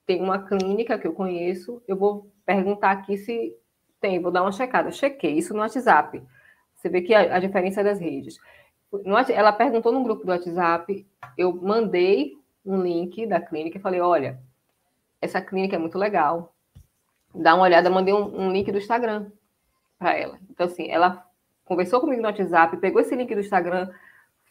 tem 0.05 0.21
uma 0.21 0.47
clínica 0.47 0.99
que 0.99 1.07
eu 1.07 1.15
conheço. 1.15 1.83
Eu 1.89 1.97
vou 1.97 2.31
perguntar 2.51 2.91
aqui 2.91 3.17
se 3.17 3.57
tem. 4.01 4.21
Vou 4.21 4.33
dar 4.33 4.43
uma 4.43 4.51
checada. 4.51 4.91
chequei 4.91 5.39
isso 5.39 5.55
no 5.55 5.61
WhatsApp. 5.61 6.21
Você 6.75 6.89
vê 6.89 7.01
que 7.01 7.15
a, 7.15 7.37
a 7.37 7.39
diferença 7.39 7.85
das 7.85 8.01
redes. 8.01 8.39
Ela 9.29 9.53
perguntou 9.53 9.93
no 9.93 10.03
grupo 10.03 10.25
do 10.25 10.33
WhatsApp, 10.33 11.07
eu 11.39 11.55
mandei 11.55 12.37
um 12.67 12.83
link 12.83 13.25
da 13.27 13.41
clínica 13.41 13.79
e 13.79 13.81
falei: 13.81 14.01
olha, 14.01 14.41
essa 15.23 15.41
clínica 15.41 15.77
é 15.77 15.79
muito 15.79 15.97
legal. 15.97 16.53
Dá 17.33 17.55
uma 17.55 17.63
olhada, 17.63 17.89
mandei 17.89 18.13
um, 18.13 18.47
um 18.47 18.51
link 18.51 18.73
do 18.73 18.79
Instagram 18.79 19.31
para 19.97 20.17
ela. 20.17 20.37
Então, 20.51 20.67
assim, 20.67 20.91
ela 20.91 21.25
conversou 21.65 22.01
comigo 22.01 22.21
no 22.21 22.27
WhatsApp, 22.27 22.77
pegou 22.79 23.01
esse 23.01 23.15
link 23.15 23.33
do 23.33 23.41
Instagram, 23.41 23.89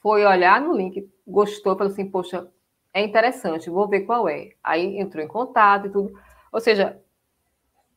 foi 0.02 0.26
olhar 0.26 0.62
no 0.62 0.74
link, 0.74 1.06
gostou, 1.28 1.76
falou 1.76 1.92
assim: 1.92 2.10
poxa, 2.10 2.48
é 2.94 3.04
interessante, 3.04 3.70
vou 3.70 3.90
ver 3.90 4.02
qual 4.02 4.30
é. 4.30 4.52
Aí 4.64 4.98
entrou 4.98 5.22
em 5.22 5.28
contato 5.28 5.88
e 5.88 5.90
tudo. 5.90 6.18
Ou 6.50 6.62
seja, 6.62 6.98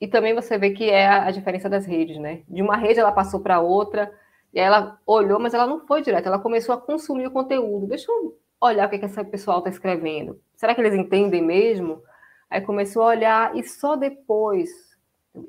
e 0.02 0.08
também 0.08 0.34
você 0.34 0.58
vê 0.58 0.70
que 0.70 0.90
é 0.90 1.06
a, 1.06 1.26
a 1.26 1.30
diferença 1.30 1.70
das 1.70 1.86
redes, 1.86 2.18
né? 2.18 2.42
De 2.48 2.60
uma 2.60 2.76
rede 2.76 2.98
ela 2.98 3.12
passou 3.12 3.38
para 3.38 3.60
outra, 3.60 4.12
e 4.52 4.58
aí 4.58 4.66
ela 4.66 4.98
olhou, 5.06 5.38
mas 5.38 5.54
ela 5.54 5.64
não 5.64 5.86
foi 5.86 6.02
direto, 6.02 6.26
ela 6.26 6.40
começou 6.40 6.74
a 6.74 6.80
consumir 6.80 7.28
o 7.28 7.30
conteúdo. 7.30 7.86
Deixa 7.86 8.10
eu 8.10 8.36
olhar 8.60 8.88
o 8.88 8.90
que, 8.90 8.96
é 8.96 8.98
que 8.98 9.04
esse 9.04 9.22
pessoal 9.22 9.58
está 9.58 9.70
escrevendo. 9.70 10.40
Será 10.56 10.74
que 10.74 10.80
eles 10.80 10.94
entendem 10.94 11.40
mesmo? 11.40 12.02
Aí 12.50 12.60
começou 12.60 13.04
a 13.04 13.10
olhar 13.10 13.56
e 13.56 13.62
só 13.62 13.94
depois, 13.94 14.70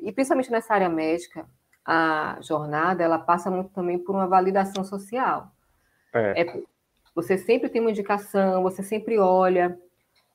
e 0.04 0.12
principalmente 0.12 0.52
nessa 0.52 0.76
área 0.76 0.88
médica, 0.88 1.48
a 1.84 2.38
jornada 2.39 3.04
ela 3.04 3.18
passa 3.18 3.50
muito 3.50 3.72
também 3.72 3.98
por 3.98 4.13
uma 4.13 4.28
validação 4.28 4.84
social. 4.84 5.52
É. 6.13 6.44
É, 6.44 6.63
você 7.16 7.39
sempre 7.39 7.70
tem 7.70 7.82
uma 7.82 7.89
indicação, 7.89 8.62
você 8.62 8.84
sempre 8.84 9.18
olha 9.18 9.76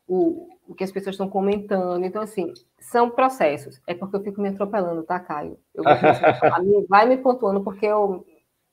o, 0.09 0.49
o 0.67 0.75
que 0.75 0.83
as 0.83 0.91
pessoas 0.91 1.15
estão 1.15 1.29
comentando. 1.29 2.05
Então, 2.05 2.23
assim, 2.23 2.53
são 2.81 3.11
processos. 3.11 3.81
É 3.87 3.95
porque 3.95 4.17
eu 4.17 4.23
fico 4.23 4.41
me 4.41 4.49
atropelando, 4.49 5.03
tá, 5.03 5.21
Caio? 5.21 5.59
Eu 5.75 5.85
vai 6.89 7.07
me 7.07 7.19
pontuando, 7.19 7.63
porque 7.63 7.87
eu 7.87 8.25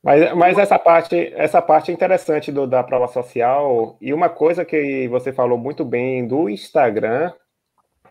mas, 0.01 0.35
mas 0.35 0.57
essa 0.59 0.77
parte 0.77 1.33
essa 1.35 1.59
parte 1.59 1.89
é 1.89 1.93
interessante 1.93 2.51
do, 2.51 2.67
da 2.67 2.83
prova 2.83 3.07
social 3.07 3.97
e 3.99 4.13
uma 4.13 4.29
coisa 4.29 4.63
que 4.63 5.07
você 5.07 5.33
falou 5.33 5.57
muito 5.57 5.83
bem 5.83 6.27
do 6.27 6.47
Instagram 6.47 7.33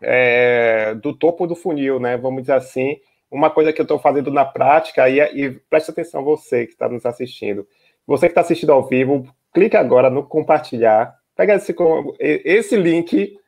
é, 0.01 0.95
do 0.97 1.15
topo 1.15 1.47
do 1.47 1.55
funil, 1.55 2.01
né? 2.01 2.17
Vamos 2.17 2.43
dizer 2.43 2.55
assim, 2.55 2.99
uma 3.31 3.49
coisa 3.49 3.73
que 3.73 3.81
eu 3.81 3.85
estou 3.85 3.99
fazendo 3.99 4.31
na 4.31 4.45
prática 4.45 5.09
e, 5.09 5.21
e 5.21 5.51
preste 5.71 5.91
atenção 5.91 6.25
você 6.25 6.67
que 6.67 6.73
está 6.73 6.89
nos 6.89 7.07
assistindo, 7.07 7.67
você 8.05 8.27
que 8.27 8.33
está 8.33 8.41
assistindo 8.41 8.73
ao 8.73 8.87
vivo, 8.87 9.27
clique 9.53 9.77
agora 9.77 10.11
no 10.11 10.25
compartilhar, 10.25 11.15
pega 11.37 11.55
esse 11.55 11.75
esse 12.21 12.77
link 12.77 13.39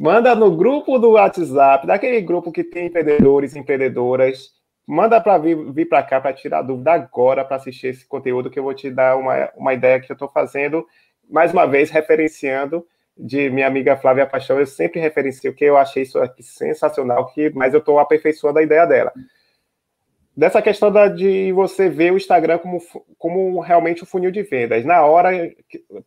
Manda 0.00 0.32
no 0.34 0.56
grupo 0.56 0.96
do 0.96 1.10
WhatsApp, 1.10 1.84
daquele 1.84 2.20
grupo 2.20 2.52
que 2.52 2.62
tem 2.62 2.86
empreendedores 2.86 3.54
e 3.54 3.58
empreendedoras. 3.58 4.50
Manda 4.86 5.20
para 5.20 5.36
vir, 5.38 5.56
vir 5.72 5.88
para 5.88 6.02
cá 6.04 6.20
para 6.20 6.32
tirar 6.32 6.62
dúvida 6.62 6.92
agora 6.92 7.44
para 7.44 7.56
assistir 7.56 7.88
esse 7.88 8.06
conteúdo 8.06 8.48
que 8.48 8.58
eu 8.58 8.62
vou 8.62 8.72
te 8.72 8.90
dar 8.90 9.16
uma, 9.16 9.50
uma 9.56 9.74
ideia 9.74 9.98
que 9.98 10.10
eu 10.10 10.14
estou 10.14 10.28
fazendo, 10.28 10.86
mais 11.28 11.52
uma 11.52 11.66
vez 11.66 11.90
referenciando 11.90 12.86
de 13.16 13.50
minha 13.50 13.66
amiga 13.66 13.96
Flávia 13.96 14.24
Paixão. 14.24 14.58
Eu 14.60 14.66
sempre 14.66 15.00
referencio 15.00 15.52
que 15.52 15.64
eu 15.64 15.76
achei 15.76 16.04
isso 16.04 16.18
aqui 16.20 16.44
sensacional, 16.44 17.26
que, 17.26 17.50
mas 17.50 17.74
eu 17.74 17.80
estou 17.80 17.98
aperfeiçoando 17.98 18.60
a 18.60 18.62
ideia 18.62 18.86
dela 18.86 19.12
dessa 20.38 20.62
questão 20.62 20.92
da, 20.92 21.08
de 21.08 21.50
você 21.50 21.88
ver 21.88 22.12
o 22.12 22.16
Instagram 22.16 22.58
como, 22.58 22.78
como 23.18 23.58
realmente 23.58 24.04
um 24.04 24.06
funil 24.06 24.30
de 24.30 24.44
vendas. 24.44 24.84
Na 24.84 25.04
hora, 25.04 25.30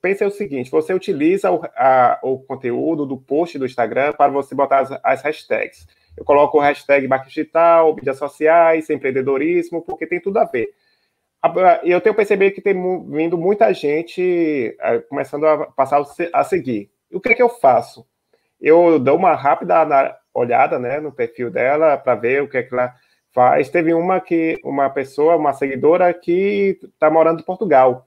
pense 0.01 0.23
o 0.23 0.31
seguinte: 0.31 0.71
você 0.71 0.93
utiliza 0.93 1.51
o, 1.51 1.61
a, 1.75 2.17
o 2.23 2.39
conteúdo 2.39 3.05
do 3.05 3.17
post 3.17 3.59
do 3.59 3.65
Instagram 3.65 4.13
para 4.13 4.31
você 4.31 4.55
botar 4.55 4.79
as, 4.79 4.91
as 5.03 5.21
hashtags. 5.21 5.85
Eu 6.15 6.23
coloco 6.23 6.57
o 6.57 6.61
hashtag 6.61 7.09
marketing 7.09 7.41
digital, 7.41 7.93
mídias 7.93 8.17
sociais, 8.17 8.89
empreendedorismo, 8.89 9.81
porque 9.81 10.07
tem 10.07 10.21
tudo 10.21 10.39
a 10.39 10.45
ver. 10.45 10.69
Eu 11.83 11.99
tenho 11.99 12.15
percebido 12.15 12.55
que 12.55 12.61
tem 12.61 12.73
vindo 13.09 13.37
muita 13.37 13.73
gente 13.73 14.77
começando 15.09 15.45
a 15.45 15.65
passar 15.65 16.01
a 16.31 16.43
seguir. 16.45 16.89
E 17.09 17.17
o 17.17 17.19
que 17.19 17.29
é 17.29 17.33
que 17.33 17.43
eu 17.43 17.49
faço? 17.49 18.05
Eu 18.61 18.97
dou 18.97 19.17
uma 19.17 19.33
rápida 19.33 20.17
olhada 20.33 20.79
né, 20.79 21.01
no 21.01 21.11
perfil 21.11 21.49
dela 21.49 21.97
para 21.97 22.15
ver 22.15 22.43
o 22.43 22.47
que 22.47 22.57
é 22.57 22.63
que 22.63 22.73
ela 22.73 22.93
faz. 23.33 23.69
Teve 23.69 23.93
uma 23.93 24.19
que 24.19 24.59
uma 24.63 24.89
pessoa, 24.89 25.35
uma 25.35 25.53
seguidora 25.53 26.13
que 26.13 26.79
está 26.83 27.09
morando 27.09 27.41
em 27.41 27.45
Portugal 27.45 28.05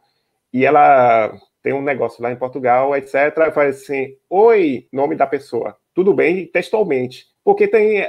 e 0.53 0.65
ela 0.65 1.33
tem 1.63 1.73
um 1.73 1.83
negócio 1.83 2.23
lá 2.23 2.31
em 2.31 2.37
Portugal, 2.37 2.95
etc. 2.95 3.53
Faz 3.53 3.83
assim, 3.83 4.17
oi, 4.29 4.87
nome 4.93 5.17
da 5.17 5.27
pessoa, 5.27 5.77
tudo 5.95 6.13
bem, 6.13 6.47
textualmente. 6.47 7.27
Porque 7.43 7.69
tem, 7.69 8.07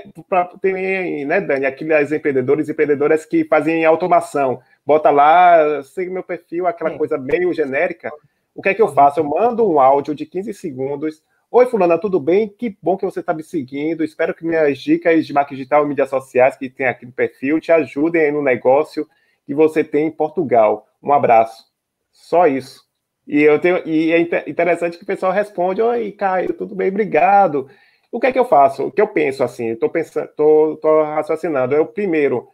tem 0.62 1.26
né, 1.26 1.42
Dani, 1.42 1.66
aqueles 1.66 2.12
empreendedores 2.12 2.68
e 2.68 2.72
empreendedoras 2.72 3.26
que 3.26 3.44
fazem 3.44 3.84
automação. 3.84 4.62
Bota 4.86 5.10
lá, 5.10 5.84
segue 5.84 6.10
meu 6.10 6.24
perfil, 6.24 6.68
aquela 6.68 6.92
é. 6.92 6.98
coisa 6.98 7.18
meio 7.18 7.54
genérica. 7.54 8.12
O 8.54 8.62
que 8.62 8.70
é 8.70 8.74
que 8.74 8.82
eu 8.82 8.88
faço? 8.94 9.20
Eu 9.20 9.26
mando 9.26 9.70
um 9.70 9.80
áudio 9.80 10.16
de 10.16 10.26
15 10.26 10.54
segundos 10.54 11.22
Oi, 11.58 11.66
Fulana, 11.68 11.98
tudo 11.98 12.20
bem? 12.20 12.50
Que 12.50 12.78
bom 12.82 12.98
que 12.98 13.06
você 13.06 13.22
está 13.22 13.34
me 13.34 13.42
seguindo. 13.42 14.04
Espero 14.04 14.36
que 14.36 14.46
minhas 14.46 14.78
dicas 14.78 15.26
de 15.26 15.32
marketing 15.32 15.56
digital 15.56 15.86
e 15.86 15.88
mídias 15.88 16.10
sociais 16.10 16.58
que 16.58 16.70
tem 16.70 16.86
aqui 16.86 17.06
no 17.06 17.14
perfil 17.14 17.62
te 17.62 17.72
ajudem 17.72 18.30
no 18.30 18.44
negócio 18.44 19.08
que 19.46 19.56
você 19.56 19.82
tem 19.82 20.08
em 20.08 20.12
Portugal. 20.12 20.86
Um 21.02 21.14
abraço. 21.14 21.64
Só 22.12 22.46
isso. 22.46 22.84
E, 23.26 23.42
eu 23.42 23.58
tenho, 23.58 23.82
e 23.88 24.12
é 24.12 24.20
interessante 24.50 24.98
que 24.98 25.06
o 25.06 25.08
pessoal 25.08 25.32
responde: 25.32 25.82
Oi, 25.82 26.12
Caio, 26.12 26.52
tudo 26.52 26.76
bem? 26.76 26.90
Obrigado. 26.90 27.70
O 28.12 28.20
que 28.20 28.28
é 28.28 28.34
que 28.34 28.40
eu 28.40 28.44
faço? 28.44 28.88
O 28.88 28.92
que 28.92 29.00
eu 29.00 29.08
penso 29.08 29.42
assim? 29.42 29.70
Estou 29.70 29.90
pensando, 29.90 30.28
tô, 30.36 30.78
tô 30.82 31.04
raciocinando. 31.04 31.74
Eu 31.74 31.86
primeiro, 31.86 32.50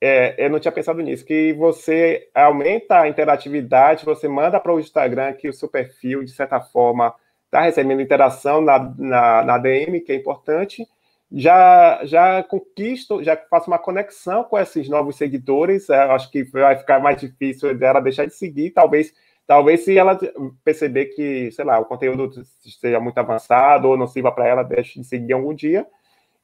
é, 0.00 0.46
eu 0.46 0.48
não 0.48 0.58
tinha 0.58 0.72
pensado 0.72 1.02
nisso, 1.02 1.26
que 1.26 1.52
você 1.52 2.30
aumenta 2.34 3.00
a 3.00 3.08
interatividade, 3.08 4.06
você 4.06 4.26
manda 4.26 4.58
para 4.58 4.72
o 4.72 4.80
Instagram 4.80 5.34
que 5.34 5.46
o 5.46 5.52
seu 5.52 5.68
perfil, 5.68 6.24
de 6.24 6.30
certa 6.32 6.58
forma, 6.58 7.14
está 7.50 7.62
recebendo 7.62 8.00
interação 8.00 8.60
na, 8.60 8.78
na, 8.96 9.42
na 9.42 9.58
DM, 9.58 10.00
que 10.00 10.12
é 10.12 10.14
importante, 10.14 10.86
já, 11.32 12.00
já 12.04 12.42
conquisto, 12.44 13.22
já 13.22 13.36
faço 13.36 13.68
uma 13.68 13.78
conexão 13.78 14.44
com 14.44 14.58
esses 14.58 14.88
novos 14.88 15.16
seguidores. 15.16 15.90
É, 15.90 15.98
acho 16.12 16.30
que 16.30 16.44
vai 16.44 16.76
ficar 16.78 17.00
mais 17.00 17.20
difícil 17.20 17.76
dela 17.76 18.00
deixar 18.00 18.26
de 18.26 18.34
seguir. 18.34 18.70
Talvez, 18.70 19.12
talvez 19.46 19.84
se 19.84 19.98
ela 19.98 20.18
perceber 20.64 21.06
que, 21.06 21.50
sei 21.52 21.64
lá, 21.64 21.78
o 21.78 21.84
conteúdo 21.84 22.42
esteja 22.64 22.98
muito 23.00 23.18
avançado 23.18 23.88
ou 23.88 23.96
não 23.96 24.06
sirva 24.06 24.32
para 24.32 24.46
ela, 24.46 24.62
deixe 24.62 25.00
de 25.00 25.06
seguir 25.06 25.32
algum 25.32 25.54
dia. 25.54 25.86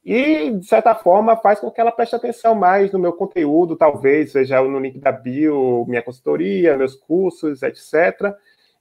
E, 0.04 0.52
de 0.52 0.66
certa 0.66 0.94
forma, 0.94 1.36
faz 1.36 1.58
com 1.58 1.68
que 1.68 1.80
ela 1.80 1.90
preste 1.90 2.14
atenção 2.14 2.54
mais 2.54 2.92
no 2.92 2.98
meu 2.98 3.12
conteúdo, 3.12 3.74
talvez, 3.74 4.30
seja 4.30 4.62
no 4.62 4.78
link 4.78 5.00
da 5.00 5.10
bio, 5.10 5.84
minha 5.88 6.02
consultoria, 6.02 6.76
meus 6.76 6.94
cursos, 6.94 7.60
etc. 7.62 8.36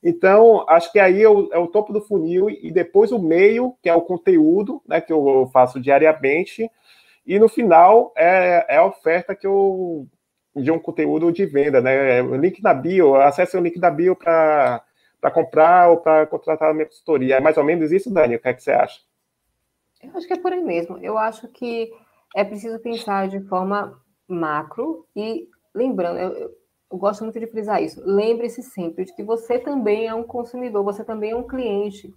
Então, 0.08 0.64
acho 0.70 0.92
que 0.92 1.00
aí 1.00 1.24
é 1.24 1.28
o, 1.28 1.50
é 1.52 1.58
o, 1.58 1.66
topo 1.66 1.92
do 1.92 2.00
funil 2.00 2.48
e 2.48 2.72
depois 2.72 3.12
o 3.12 3.18
meio, 3.18 3.76
que 3.82 3.90
é 3.90 3.96
o 3.96 4.02
conteúdo, 4.04 4.80
né, 4.88 5.02
que 5.02 5.12
eu 5.12 5.50
faço 5.52 5.82
diariamente, 5.82 6.70
e 7.26 7.40
no 7.40 7.50
final 7.50 8.14
é, 8.16 8.68
é 8.70 8.78
a 8.78 8.86
oferta 8.86 9.36
que 9.36 9.48
eu 9.48 10.08
de 10.56 10.72
um 10.72 10.78
conteúdo 10.78 11.32
de 11.32 11.46
venda, 11.46 11.82
né? 11.82 12.22
O 12.22 12.36
link 12.36 12.62
na 12.62 12.74
bio, 12.74 13.16
acesse 13.16 13.58
o 13.58 13.60
link 13.60 13.80
da 13.80 13.90
bio 13.90 14.16
para 14.16 14.86
comprar 15.34 15.90
ou 15.90 15.98
para 15.98 16.28
contratar 16.28 16.70
a 16.70 16.74
minha 16.74 16.86
consultoria. 16.86 17.38
É 17.38 17.40
mais 17.42 17.58
ou 17.58 17.64
menos 17.64 17.92
isso, 17.92 18.14
Dani? 18.14 18.36
O 18.36 18.40
que 18.40 18.48
é 18.48 18.54
que 18.54 18.64
você 18.64 18.72
acha? 18.72 19.02
Eu 20.02 20.12
acho 20.16 20.28
que 20.28 20.34
é 20.34 20.38
por 20.38 20.54
aí 20.54 20.64
mesmo. 20.64 20.98
Eu 21.00 21.18
acho 21.18 21.48
que 21.50 21.92
é 22.34 22.44
preciso 22.46 22.80
pensar 22.80 23.28
de 23.28 23.42
forma 23.48 24.00
macro 24.30 25.06
e 25.14 25.50
lembrando, 25.74 26.20
eu, 26.20 26.52
eu 26.92 26.98
gosto 26.98 27.24
muito 27.24 27.40
de 27.40 27.48
frisar 27.48 27.82
isso. 27.82 28.02
Lembre-se 28.06 28.62
sempre 28.62 29.06
de 29.06 29.14
que 29.14 29.24
você 29.24 29.60
também 29.60 30.08
é 30.08 30.14
um 30.14 30.24
consumidor, 30.24 30.84
você 30.84 31.04
também 31.04 31.32
é 31.32 31.36
um 31.36 31.48
cliente. 31.48 32.14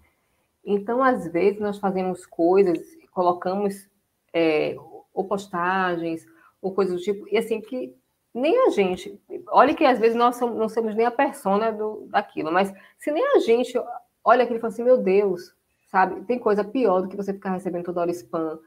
Então, 0.64 1.02
às 1.02 1.26
vezes, 1.28 1.60
nós 1.60 1.78
fazemos 1.78 2.26
coisas, 2.26 2.78
colocamos 3.12 3.88
é, 4.32 4.76
ou 5.12 5.24
postagens, 5.24 6.26
ou 6.60 6.72
coisas 6.72 6.94
do 6.94 7.02
tipo, 7.02 7.26
e 7.28 7.38
assim, 7.38 7.60
que 7.60 7.94
nem 8.34 8.66
a 8.66 8.70
gente. 8.70 9.18
Olha 9.48 9.74
que 9.74 9.84
às 9.84 9.98
vezes 9.98 10.16
nós 10.16 10.38
não 10.40 10.68
somos 10.68 10.94
nem 10.94 11.06
a 11.06 11.10
persona 11.10 11.72
do, 11.72 12.06
daquilo, 12.10 12.52
mas 12.52 12.72
se 12.98 13.10
nem 13.10 13.24
a 13.34 13.38
gente 13.38 13.80
olha 14.22 14.44
aquilo 14.44 14.58
e 14.58 14.60
fala 14.60 14.72
assim, 14.72 14.84
meu 14.84 14.98
Deus, 14.98 15.54
sabe? 15.88 16.20
Tem 16.26 16.38
coisa 16.38 16.62
pior 16.62 17.00
do 17.00 17.08
que 17.08 17.16
você 17.16 17.32
ficar 17.32 17.52
recebendo 17.52 17.84
toda 17.84 18.00
hora 18.00 18.10
spam. 18.10 18.58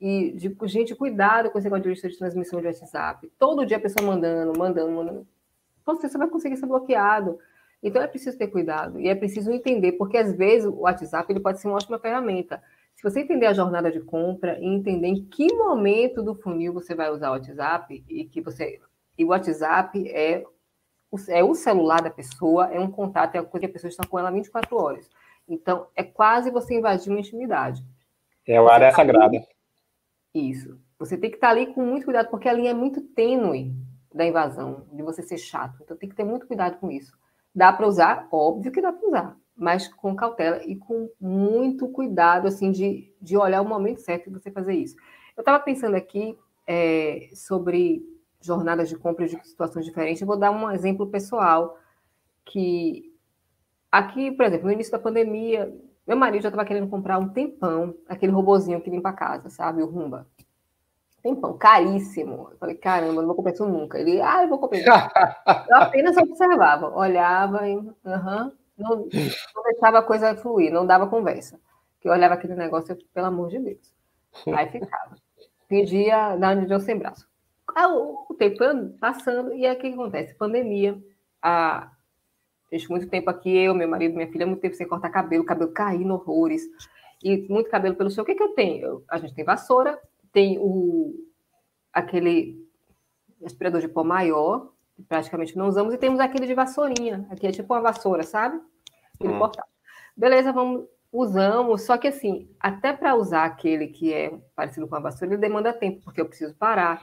E, 0.00 0.32
de, 0.32 0.54
gente, 0.64 0.94
cuidado 0.94 1.50
com 1.50 1.58
esse 1.58 1.66
negócio 1.66 1.84
de 1.84 1.90
lista 1.90 2.08
de 2.08 2.18
transmissão 2.18 2.60
de 2.60 2.66
WhatsApp. 2.66 3.30
Todo 3.38 3.64
dia 3.64 3.76
a 3.76 3.80
pessoa 3.80 4.06
mandando, 4.06 4.58
mandando, 4.58 4.90
mandando 4.90 5.26
você 5.84 6.18
vai 6.18 6.28
conseguir 6.28 6.56
ser 6.56 6.66
bloqueado. 6.66 7.38
Então 7.82 8.02
é 8.02 8.06
preciso 8.06 8.38
ter 8.38 8.48
cuidado 8.48 8.98
e 8.98 9.08
é 9.08 9.14
preciso 9.14 9.52
entender, 9.52 9.92
porque 9.92 10.16
às 10.16 10.34
vezes 10.34 10.66
o 10.66 10.80
WhatsApp 10.80 11.30
ele 11.30 11.40
pode 11.40 11.60
ser 11.60 11.68
uma 11.68 11.76
ótima 11.76 11.98
ferramenta. 11.98 12.62
Se 12.94 13.02
você 13.02 13.20
entender 13.20 13.44
a 13.44 13.52
jornada 13.52 13.92
de 13.92 14.00
compra 14.00 14.58
e 14.58 14.64
entender 14.64 15.08
em 15.08 15.22
que 15.22 15.52
momento 15.52 16.22
do 16.22 16.34
funil 16.34 16.72
você 16.72 16.94
vai 16.94 17.10
usar 17.10 17.28
o 17.28 17.32
WhatsApp 17.32 18.02
e 18.08 18.24
que 18.24 18.40
você 18.40 18.80
e 19.18 19.24
o 19.24 19.28
WhatsApp 19.28 20.08
é 20.08 20.44
o, 21.10 21.16
é 21.28 21.44
o 21.44 21.54
celular 21.54 22.00
da 22.00 22.10
pessoa, 22.10 22.72
é 22.72 22.80
um 22.80 22.90
contato, 22.90 23.36
é 23.36 23.38
a 23.38 23.44
coisa 23.44 23.66
que 23.66 23.70
a 23.70 23.72
pessoa 23.72 23.90
está 23.90 24.06
com 24.06 24.18
ela 24.18 24.30
24 24.30 24.76
horas. 24.76 25.10
Então 25.46 25.86
é 25.94 26.02
quase 26.02 26.50
você 26.50 26.74
invadir 26.74 27.10
uma 27.10 27.20
intimidade. 27.20 27.84
É 28.48 28.56
a 28.56 28.62
área 28.62 28.90
tá 28.90 28.96
sagrada. 28.96 29.46
Isso. 30.34 30.80
Você 30.98 31.18
tem 31.18 31.30
que 31.30 31.36
estar 31.36 31.50
ali 31.50 31.66
com 31.66 31.84
muito 31.84 32.04
cuidado, 32.04 32.30
porque 32.30 32.48
a 32.48 32.52
linha 32.52 32.70
é 32.70 32.74
muito 32.74 33.02
tênue 33.02 33.74
da 34.14 34.24
invasão, 34.24 34.86
de 34.92 35.02
você 35.02 35.22
ser 35.22 35.36
chato. 35.36 35.82
Então 35.82 35.96
tem 35.96 36.08
que 36.08 36.14
ter 36.14 36.24
muito 36.24 36.46
cuidado 36.46 36.78
com 36.78 36.90
isso. 36.90 37.12
Dá 37.52 37.72
para 37.72 37.86
usar? 37.86 38.28
Óbvio 38.30 38.70
que 38.70 38.80
dá 38.80 38.92
para 38.92 39.08
usar, 39.08 39.36
mas 39.56 39.88
com 39.88 40.14
cautela 40.14 40.62
e 40.64 40.76
com 40.76 41.10
muito 41.20 41.88
cuidado, 41.88 42.46
assim, 42.46 42.70
de, 42.70 43.12
de 43.20 43.36
olhar 43.36 43.60
o 43.60 43.68
momento 43.68 44.00
certo 44.00 44.30
de 44.30 44.38
você 44.38 44.50
fazer 44.50 44.74
isso. 44.74 44.94
Eu 45.36 45.40
estava 45.40 45.58
pensando 45.58 45.96
aqui 45.96 46.38
é, 46.66 47.28
sobre 47.34 48.02
jornadas 48.40 48.88
de 48.88 48.96
compra 48.96 49.26
de 49.26 49.36
situações 49.46 49.84
diferentes. 49.84 50.20
Eu 50.20 50.26
vou 50.26 50.36
dar 50.36 50.52
um 50.52 50.70
exemplo 50.70 51.08
pessoal 51.08 51.76
que 52.44 53.12
aqui, 53.90 54.30
por 54.30 54.44
exemplo, 54.44 54.66
no 54.66 54.72
início 54.72 54.92
da 54.92 54.98
pandemia, 54.98 55.74
meu 56.06 56.16
marido 56.16 56.42
já 56.42 56.50
estava 56.50 56.66
querendo 56.66 56.88
comprar 56.88 57.18
um 57.18 57.28
tempão 57.28 57.94
aquele 58.08 58.32
robozinho 58.32 58.80
que 58.80 58.90
limpa 58.90 59.08
a 59.08 59.14
casa, 59.14 59.48
sabe, 59.48 59.82
o 59.82 59.86
Rumba 59.86 60.26
tempão, 61.24 61.56
caríssimo. 61.56 62.50
Eu 62.52 62.58
falei, 62.58 62.74
caramba, 62.76 63.14
não 63.14 63.26
vou 63.26 63.34
comprar 63.34 63.54
isso 63.54 63.64
nunca. 63.66 63.98
Ele, 63.98 64.20
ah, 64.20 64.42
eu 64.42 64.48
vou 64.48 64.58
comprar 64.58 65.10
eu 65.68 65.76
apenas 65.78 66.16
observava, 66.18 66.94
olhava 66.94 67.66
e 67.66 67.76
uh 67.76 67.94
-huh, 68.04 68.52
não, 68.76 68.90
não, 68.90 69.62
deixava 69.64 69.98
a 69.98 70.02
coisa 70.02 70.36
fluir, 70.36 70.70
não 70.70 70.86
dava 70.86 71.06
conversa. 71.06 71.58
Que 71.98 72.08
eu 72.08 72.12
olhava 72.12 72.34
aquele 72.34 72.54
negócio, 72.54 72.96
pelo 73.14 73.26
amor 73.26 73.48
de 73.48 73.58
Deus. 73.58 73.94
Aí 74.54 74.68
ficava. 74.68 75.16
Pedia, 75.66 76.36
onde 76.36 76.66
deu 76.66 76.78
sem 76.78 76.98
braço. 76.98 77.26
O, 78.28 78.34
tempo 78.34 78.58
passando, 79.00 79.54
e 79.54 79.66
aí 79.66 79.74
o 79.74 79.78
que 79.78 79.86
acontece? 79.86 80.34
Pandemia, 80.34 81.02
a, 81.40 81.90
gente 82.70 82.90
muito 82.90 83.08
tempo 83.08 83.30
aqui, 83.30 83.56
eu, 83.56 83.74
meu 83.74 83.88
marido, 83.88 84.14
minha 84.14 84.30
filha, 84.30 84.46
muito 84.46 84.60
tempo 84.60 84.74
sem 84.74 84.86
cortar 84.86 85.08
cabelo, 85.08 85.44
cabelo 85.44 85.72
caindo 85.72 86.12
horrores, 86.12 86.62
e 87.22 87.46
muito 87.48 87.70
cabelo 87.70 87.96
pelo 87.96 88.10
chão. 88.10 88.22
O 88.22 88.26
que, 88.26 88.34
que 88.34 88.42
eu 88.42 88.50
tenho? 88.50 88.84
Eu, 88.84 89.04
a 89.08 89.16
gente 89.16 89.34
tem 89.34 89.44
vassoura, 89.44 89.98
tem 90.34 90.58
o, 90.58 91.14
aquele 91.92 92.60
aspirador 93.44 93.80
de 93.80 93.88
pó 93.88 94.02
maior, 94.02 94.72
que 94.96 95.02
praticamente 95.02 95.56
não 95.56 95.68
usamos, 95.68 95.94
e 95.94 95.98
temos 95.98 96.18
aquele 96.18 96.46
de 96.46 96.54
vassourinha. 96.54 97.26
Aqui 97.30 97.46
é 97.46 97.52
tipo 97.52 97.72
uma 97.72 97.80
vassoura, 97.80 98.24
sabe? 98.24 98.60
Aquele 99.14 99.32
hum. 99.32 99.38
portátil. 99.38 99.72
Beleza, 100.16 100.52
vamos, 100.52 100.86
usamos, 101.12 101.82
só 101.82 101.96
que 101.96 102.08
assim, 102.08 102.50
até 102.58 102.92
para 102.92 103.14
usar 103.14 103.44
aquele 103.44 103.86
que 103.86 104.12
é 104.12 104.36
parecido 104.56 104.88
com 104.88 104.96
a 104.96 105.00
vassoura, 105.00 105.34
ele 105.34 105.40
demanda 105.40 105.72
tempo, 105.72 106.02
porque 106.02 106.20
eu 106.20 106.26
preciso 106.26 106.54
parar, 106.56 107.00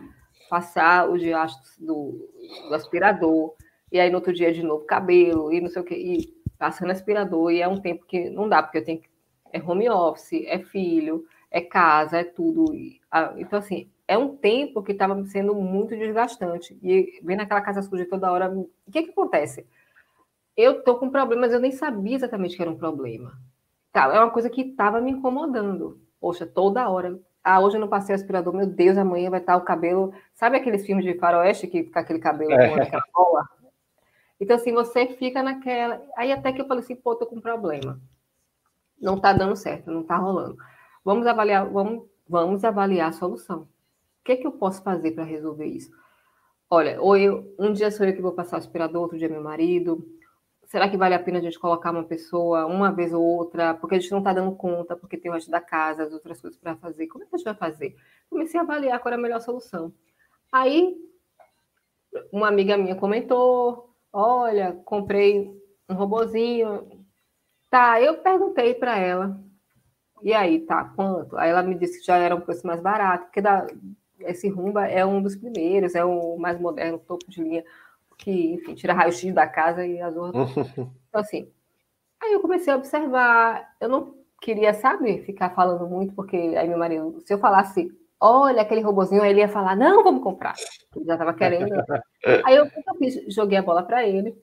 passar 0.49 1.09
os 1.09 1.21
diastros 1.21 1.77
do, 1.77 2.29
do 2.67 2.75
aspirador, 2.75 3.55
e 3.89 3.99
aí 3.99 4.09
no 4.09 4.17
outro 4.17 4.33
dia 4.33 4.53
de 4.53 4.61
novo 4.61 4.85
cabelo, 4.85 5.53
e 5.53 5.61
não 5.61 5.69
sei 5.69 5.81
o 5.81 5.85
que, 5.85 5.95
e 5.95 6.33
passando 6.57 6.91
aspirador, 6.91 7.51
e 7.51 7.61
é 7.61 7.67
um 7.67 7.79
tempo 7.79 8.05
que 8.05 8.29
não 8.29 8.49
dá, 8.49 8.61
porque 8.61 8.77
eu 8.77 8.83
tenho 8.83 8.99
que 8.99 9.09
é 9.53 9.61
home 9.61 9.89
office, 9.89 10.45
é 10.45 10.59
filho, 10.59 11.25
é 11.51 11.59
casa, 11.59 12.19
é 12.19 12.23
tudo. 12.23 12.73
Então, 13.37 13.59
assim, 13.59 13.91
é 14.07 14.17
um 14.17 14.35
tempo 14.35 14.81
que 14.81 14.93
estava 14.93 15.21
sendo 15.25 15.53
muito 15.53 15.95
desgastante. 15.95 16.79
E 16.81 17.19
vem 17.21 17.35
naquela 17.35 17.61
casa 17.61 17.81
suja 17.81 18.07
toda 18.09 18.31
hora. 18.31 18.49
O 18.49 18.69
que, 18.91 19.03
que 19.03 19.11
acontece? 19.11 19.67
Eu 20.55 20.79
estou 20.79 20.97
com 20.97 21.09
problemas, 21.09 21.51
eu 21.51 21.59
nem 21.59 21.71
sabia 21.71 22.15
exatamente 22.15 22.55
que 22.55 22.61
era 22.61 22.71
um 22.71 22.77
problema. 22.77 23.37
Tá, 23.91 24.05
é 24.13 24.19
uma 24.19 24.29
coisa 24.29 24.49
que 24.49 24.61
estava 24.61 25.01
me 25.01 25.11
incomodando. 25.11 25.99
Poxa, 26.19 26.45
toda 26.45 26.89
hora. 26.89 27.19
Ah, 27.43 27.59
hoje 27.59 27.75
eu 27.75 27.81
não 27.81 27.87
passei 27.87 28.13
o 28.13 28.17
aspirador, 28.17 28.53
meu 28.53 28.67
Deus, 28.67 28.97
amanhã 28.97 29.29
vai 29.29 29.39
estar 29.39 29.57
o 29.57 29.61
cabelo. 29.61 30.13
Sabe 30.33 30.57
aqueles 30.57 30.85
filmes 30.85 31.03
de 31.03 31.17
faroeste 31.17 31.67
que 31.67 31.83
fica 31.83 31.99
aquele 31.99 32.19
cabelo 32.19 32.53
é. 32.53 32.69
com 32.69 32.81
aquela 32.81 33.03
bola? 33.13 33.49
Então, 34.39 34.55
assim, 34.55 34.71
você 34.71 35.07
fica 35.07 35.43
naquela. 35.43 36.01
Aí 36.15 36.31
até 36.31 36.53
que 36.53 36.61
eu 36.61 36.67
falei 36.67 36.83
assim, 36.83 36.95
pô, 36.95 37.15
tô 37.15 37.25
com 37.25 37.37
um 37.37 37.41
problema. 37.41 37.99
Não 38.99 39.19
tá 39.19 39.33
dando 39.33 39.55
certo, 39.55 39.91
não 39.91 40.03
tá 40.03 40.15
rolando. 40.15 40.57
Vamos 41.03 41.25
avaliar, 41.27 41.67
vamos, 41.69 42.07
vamos 42.27 42.63
avaliar 42.63 43.09
a 43.09 43.13
solução. 43.13 43.61
O 43.61 44.23
que, 44.23 44.33
é 44.33 44.37
que 44.37 44.45
eu 44.45 44.51
posso 44.51 44.83
fazer 44.83 45.11
para 45.11 45.23
resolver 45.23 45.65
isso? 45.65 45.91
Olha, 46.69 47.01
ou 47.01 47.17
eu, 47.17 47.53
um 47.59 47.73
dia 47.73 47.91
sou 47.91 48.05
eu 48.05 48.13
que 48.13 48.21
vou 48.21 48.33
passar 48.33 48.55
o 48.57 48.59
aspirador, 48.59 49.01
outro 49.01 49.17
dia 49.17 49.27
meu 49.27 49.41
marido, 49.41 50.07
será 50.71 50.87
que 50.87 50.95
vale 50.95 51.13
a 51.13 51.19
pena 51.19 51.39
a 51.39 51.41
gente 51.41 51.59
colocar 51.59 51.91
uma 51.91 52.05
pessoa 52.05 52.65
uma 52.65 52.93
vez 52.93 53.11
ou 53.11 53.21
outra, 53.21 53.73
porque 53.73 53.95
a 53.95 53.99
gente 53.99 54.11
não 54.11 54.19
está 54.19 54.31
dando 54.31 54.55
conta, 54.55 54.95
porque 54.95 55.17
tem 55.17 55.29
o 55.29 55.33
resto 55.33 55.51
da 55.51 55.59
casa, 55.59 56.03
as 56.03 56.13
outras 56.13 56.39
coisas 56.39 56.57
para 56.57 56.77
fazer. 56.77 57.07
Como 57.07 57.23
é 57.23 57.27
que 57.27 57.35
a 57.35 57.37
gente 57.37 57.45
vai 57.45 57.55
fazer? 57.55 57.95
Comecei 58.29 58.57
a 58.57 58.63
avaliar 58.63 58.99
qual 59.01 59.11
era 59.11 59.19
a 59.19 59.21
melhor 59.21 59.41
solução. 59.41 59.93
Aí, 60.49 60.95
uma 62.31 62.47
amiga 62.47 62.77
minha 62.77 62.95
comentou: 62.95 63.93
Olha, 64.13 64.73
comprei 64.85 65.51
um 65.89 65.93
robozinho. 65.93 67.05
Tá, 67.69 68.01
eu 68.01 68.19
perguntei 68.19 68.73
para 68.73 68.97
ela. 68.97 69.37
E 70.21 70.33
aí, 70.33 70.59
tá, 70.59 70.85
quanto? 70.95 71.37
Aí 71.37 71.49
ela 71.49 71.63
me 71.63 71.75
disse 71.75 71.99
que 71.99 72.05
já 72.05 72.17
era 72.17 72.35
um 72.35 72.41
preço 72.41 72.65
mais 72.65 72.79
barato, 72.79 73.25
porque 73.25 73.41
da, 73.41 73.65
esse 74.19 74.47
Rumba 74.49 74.85
é 74.87 75.05
um 75.05 75.21
dos 75.21 75.35
primeiros, 75.35 75.95
é 75.95 76.03
o 76.05 76.37
mais 76.37 76.59
moderno, 76.59 76.99
topo 76.99 77.29
de 77.29 77.41
linha 77.41 77.63
que, 78.17 78.53
enfim, 78.53 78.75
tira 78.75 78.93
raio-x 78.93 79.33
da 79.33 79.47
casa 79.47 79.85
e 79.85 79.99
as 79.99 80.15
outras. 80.17 80.51
então, 80.57 80.93
assim, 81.13 81.51
aí 82.21 82.33
eu 82.33 82.39
comecei 82.39 82.71
a 82.71 82.77
observar, 82.77 83.75
eu 83.79 83.89
não 83.89 84.15
queria, 84.39 84.73
sabe, 84.73 85.23
ficar 85.23 85.49
falando 85.51 85.87
muito, 85.87 86.13
porque 86.13 86.35
aí 86.35 86.67
meu 86.67 86.77
marido, 86.77 87.21
se 87.25 87.33
eu 87.33 87.39
falasse, 87.39 87.91
olha 88.19 88.61
aquele 88.61 88.81
robozinho, 88.81 89.21
aí 89.21 89.31
ele 89.31 89.39
ia 89.39 89.47
falar, 89.47 89.75
não, 89.75 90.03
vamos 90.03 90.23
comprar. 90.23 90.53
Ele 90.95 91.05
já 91.05 91.13
estava 91.13 91.33
querendo. 91.33 91.73
aí 92.45 92.55
eu, 92.55 92.65
eu 92.65 93.31
joguei 93.31 93.57
a 93.57 93.63
bola 93.63 93.83
para 93.83 94.05
ele, 94.05 94.35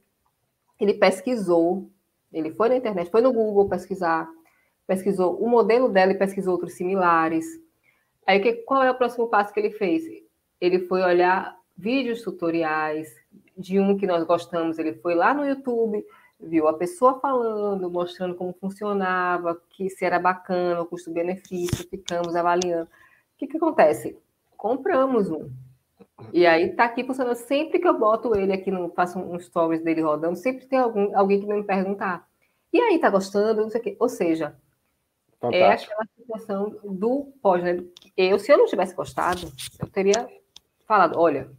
ele 0.80 0.94
pesquisou, 0.94 1.90
ele 2.32 2.52
foi 2.52 2.68
na 2.68 2.76
internet, 2.76 3.10
foi 3.10 3.20
no 3.20 3.32
Google 3.32 3.68
pesquisar, 3.68 4.28
pesquisou 4.88 5.36
o 5.36 5.46
modelo 5.46 5.90
dela 5.90 6.12
e 6.12 6.18
pesquisou 6.18 6.54
outros 6.54 6.72
similares. 6.72 7.44
Aí 8.26 8.40
que, 8.40 8.54
qual 8.54 8.82
é 8.82 8.90
o 8.90 8.94
próximo 8.94 9.28
passo 9.28 9.52
que 9.52 9.60
ele 9.60 9.70
fez? 9.70 10.02
Ele 10.58 10.80
foi 10.80 11.02
olhar 11.02 11.56
vídeos 11.76 12.22
tutoriais, 12.22 13.14
de 13.56 13.78
um 13.78 13.96
que 13.96 14.06
nós 14.06 14.24
gostamos, 14.24 14.78
ele 14.78 14.94
foi 14.94 15.14
lá 15.14 15.34
no 15.34 15.46
YouTube, 15.46 16.04
viu 16.40 16.66
a 16.68 16.72
pessoa 16.72 17.20
falando, 17.20 17.90
mostrando 17.90 18.34
como 18.34 18.54
funcionava, 18.54 19.60
que 19.70 19.90
se 19.90 20.04
era 20.04 20.18
bacana, 20.18 20.80
o 20.80 20.86
custo-benefício, 20.86 21.86
ficamos 21.88 22.34
avaliando. 22.34 22.84
O 22.84 22.88
que, 23.36 23.46
que 23.46 23.56
acontece? 23.56 24.16
Compramos 24.56 25.30
um. 25.30 25.50
E 26.32 26.46
aí 26.46 26.74
tá 26.74 26.84
aqui 26.84 27.04
funcionando. 27.04 27.36
Sempre 27.36 27.78
que 27.78 27.86
eu 27.86 27.98
boto 27.98 28.34
ele 28.34 28.52
aqui, 28.52 28.70
no, 28.70 28.88
faço 28.90 29.18
um 29.18 29.38
stories 29.38 29.82
dele 29.82 30.00
rodando, 30.00 30.36
sempre 30.36 30.66
tem 30.66 30.78
algum, 30.78 31.16
alguém 31.16 31.40
que 31.40 31.46
vem 31.46 31.58
me 31.58 31.64
perguntar. 31.64 32.26
E 32.72 32.80
aí, 32.80 32.98
tá 32.98 33.10
gostando? 33.10 33.62
Não 33.62 33.70
sei 33.70 33.80
o 33.80 33.84
quê. 33.84 33.96
Ou 33.98 34.08
seja, 34.08 34.56
Fantástico. 35.40 35.92
é 35.92 35.94
aquela 35.94 36.08
situação 36.16 36.80
do 36.84 37.32
pós, 37.40 37.62
né? 37.62 37.78
Eu, 38.16 38.38
se 38.38 38.50
eu 38.50 38.58
não 38.58 38.66
tivesse 38.66 38.94
gostado, 38.94 39.52
eu 39.78 39.88
teria 39.88 40.28
falado, 40.86 41.18
olha, 41.18 41.50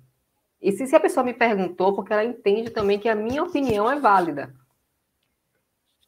e 0.62 0.72
se, 0.72 0.86
se 0.86 0.96
a 0.96 1.00
pessoa 1.00 1.24
me 1.24 1.34
perguntou, 1.34 1.96
porque 1.96 2.12
ela 2.12 2.24
entende 2.24 2.70
também 2.70 3.00
que 3.00 3.08
a 3.08 3.16
minha 3.16 3.44
opinião 3.44 3.90
é 3.90 4.00
válida. 4.00 4.54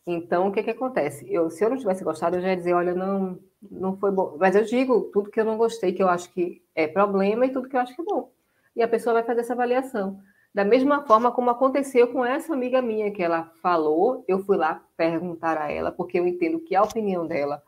Então, 0.06 0.48
o 0.48 0.52
que, 0.52 0.64
que 0.64 0.72
acontece? 0.72 1.32
Eu, 1.32 1.50
se 1.50 1.64
eu 1.64 1.70
não 1.70 1.78
tivesse 1.78 2.04
gostado, 2.04 2.36
eu 2.36 2.42
já 2.42 2.50
ia 2.50 2.58
dizer, 2.58 2.74
olha, 2.74 2.94
não, 2.94 3.40
não 3.62 3.96
foi 3.98 4.12
bom. 4.12 4.36
Mas 4.38 4.56
eu 4.56 4.64
digo 4.64 5.10
tudo 5.14 5.30
que 5.30 5.40
eu 5.40 5.46
não 5.46 5.58
gostei, 5.58 5.94
que 5.94 6.04
eu 6.04 6.10
acho 6.10 6.30
que 6.34 6.62
é 6.76 6.88
problema, 6.88 7.46
e 7.46 7.52
tudo 7.52 7.70
que 7.70 7.76
eu 7.76 7.80
acho 7.80 7.96
que 7.96 8.02
é 8.02 8.06
bom. 8.06 8.32
E 8.76 8.82
a 8.82 8.88
pessoa 8.88 9.14
vai 9.14 9.24
fazer 9.24 9.42
essa 9.42 9.54
avaliação. 9.54 10.20
Da 10.54 10.66
mesma 10.66 11.04
forma 11.04 11.32
como 11.32 11.50
aconteceu 11.50 12.08
com 12.12 12.26
essa 12.26 12.54
amiga 12.54 12.82
minha, 12.82 13.12
que 13.12 13.24
ela 13.24 13.52
falou, 13.62 14.26
eu 14.28 14.40
fui 14.40 14.58
lá 14.58 14.84
perguntar 14.98 15.58
a 15.58 15.72
ela, 15.72 15.92
porque 15.92 16.20
eu 16.20 16.28
entendo 16.28 16.60
que 16.60 16.76
a 16.76 16.84
opinião 16.84 17.26
dela 17.26 17.64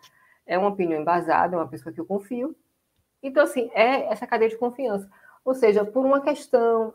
é 0.46 0.58
uma 0.58 0.70
opinião 0.70 1.00
embasada, 1.00 1.56
é 1.56 1.60
uma 1.60 1.68
pessoa 1.68 1.94
que 1.94 2.02
eu 2.02 2.06
confio. 2.06 2.56
Então, 3.22 3.44
assim, 3.44 3.72
é 3.74 4.12
essa 4.12 4.28
cadeia 4.28 4.50
de 4.50 4.58
confiança. 4.58 5.10
Ou 5.46 5.54
seja, 5.54 5.86
por 5.86 6.06
uma 6.06 6.20
questão 6.20 6.94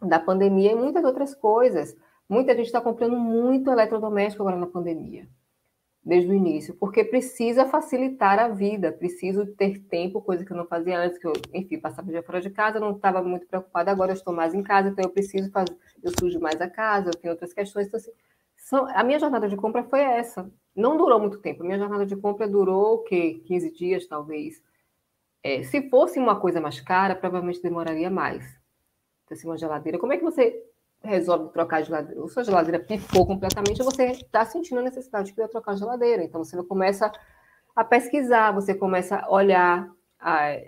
da 0.00 0.18
pandemia 0.18 0.72
e 0.72 0.74
muitas 0.74 1.04
outras 1.04 1.34
coisas. 1.34 1.96
Muita 2.28 2.54
gente 2.54 2.66
está 2.66 2.80
comprando 2.80 3.16
muito 3.16 3.70
eletrodoméstico 3.70 4.42
agora 4.42 4.56
na 4.56 4.66
pandemia, 4.66 5.28
desde 6.04 6.30
o 6.30 6.34
início, 6.34 6.74
porque 6.74 7.02
precisa 7.02 7.64
facilitar 7.64 8.38
a 8.38 8.48
vida, 8.48 8.92
preciso 8.92 9.46
ter 9.46 9.78
tempo, 9.84 10.20
coisa 10.20 10.44
que 10.44 10.52
eu 10.52 10.56
não 10.56 10.66
fazia 10.66 10.98
antes, 10.98 11.18
que 11.18 11.26
eu, 11.26 11.32
enfim, 11.52 11.78
passava 11.80 12.08
o 12.08 12.10
dia 12.10 12.22
fora 12.22 12.42
de 12.42 12.50
casa, 12.50 12.78
não 12.78 12.92
estava 12.92 13.22
muito 13.22 13.46
preocupada, 13.46 13.90
agora 13.90 14.10
eu 14.12 14.14
estou 14.14 14.34
mais 14.34 14.52
em 14.52 14.62
casa, 14.62 14.90
então 14.90 15.02
eu 15.02 15.10
preciso 15.10 15.50
fazer, 15.50 15.74
eu 16.02 16.12
sujo 16.18 16.38
mais 16.38 16.60
a 16.60 16.68
casa, 16.68 17.08
eu 17.08 17.18
tenho 17.18 17.32
outras 17.32 17.54
questões, 17.54 17.86
então 17.86 17.98
assim, 17.98 18.12
são, 18.56 18.86
a 18.94 19.02
minha 19.02 19.18
jornada 19.18 19.48
de 19.48 19.56
compra 19.56 19.82
foi 19.84 20.00
essa. 20.00 20.50
Não 20.74 20.96
durou 20.96 21.20
muito 21.20 21.38
tempo, 21.38 21.62
a 21.62 21.66
minha 21.66 21.78
jornada 21.78 22.04
de 22.04 22.16
compra 22.16 22.48
durou 22.48 22.96
o 22.96 22.98
quê? 23.04 23.42
15 23.46 23.70
dias, 23.72 24.06
talvez. 24.06 24.62
É, 25.42 25.62
se 25.62 25.88
fosse 25.88 26.18
uma 26.18 26.40
coisa 26.40 26.60
mais 26.60 26.80
cara, 26.80 27.14
provavelmente 27.14 27.62
demoraria 27.62 28.10
mais. 28.10 28.44
Então, 29.24 29.36
assim, 29.36 29.46
uma 29.46 29.58
geladeira, 29.58 29.98
como 29.98 30.12
é 30.12 30.18
que 30.18 30.24
você 30.24 30.62
resolve 31.04 31.52
trocar 31.52 31.78
a 31.78 31.82
geladeira? 31.82 32.20
Ou 32.20 32.28
sua 32.28 32.44
geladeira 32.44 32.78
pifou 32.78 33.26
completamente, 33.26 33.82
você 33.82 34.06
está 34.06 34.44
sentindo 34.44 34.80
a 34.80 34.82
necessidade 34.82 35.32
de 35.32 35.48
trocar 35.48 35.72
a 35.72 35.76
geladeira. 35.76 36.24
Então, 36.24 36.42
você 36.42 36.60
começa 36.64 37.12
a 37.74 37.84
pesquisar, 37.84 38.52
você 38.52 38.74
começa 38.74 39.16
a 39.16 39.30
olhar 39.30 39.90
a 40.18 40.60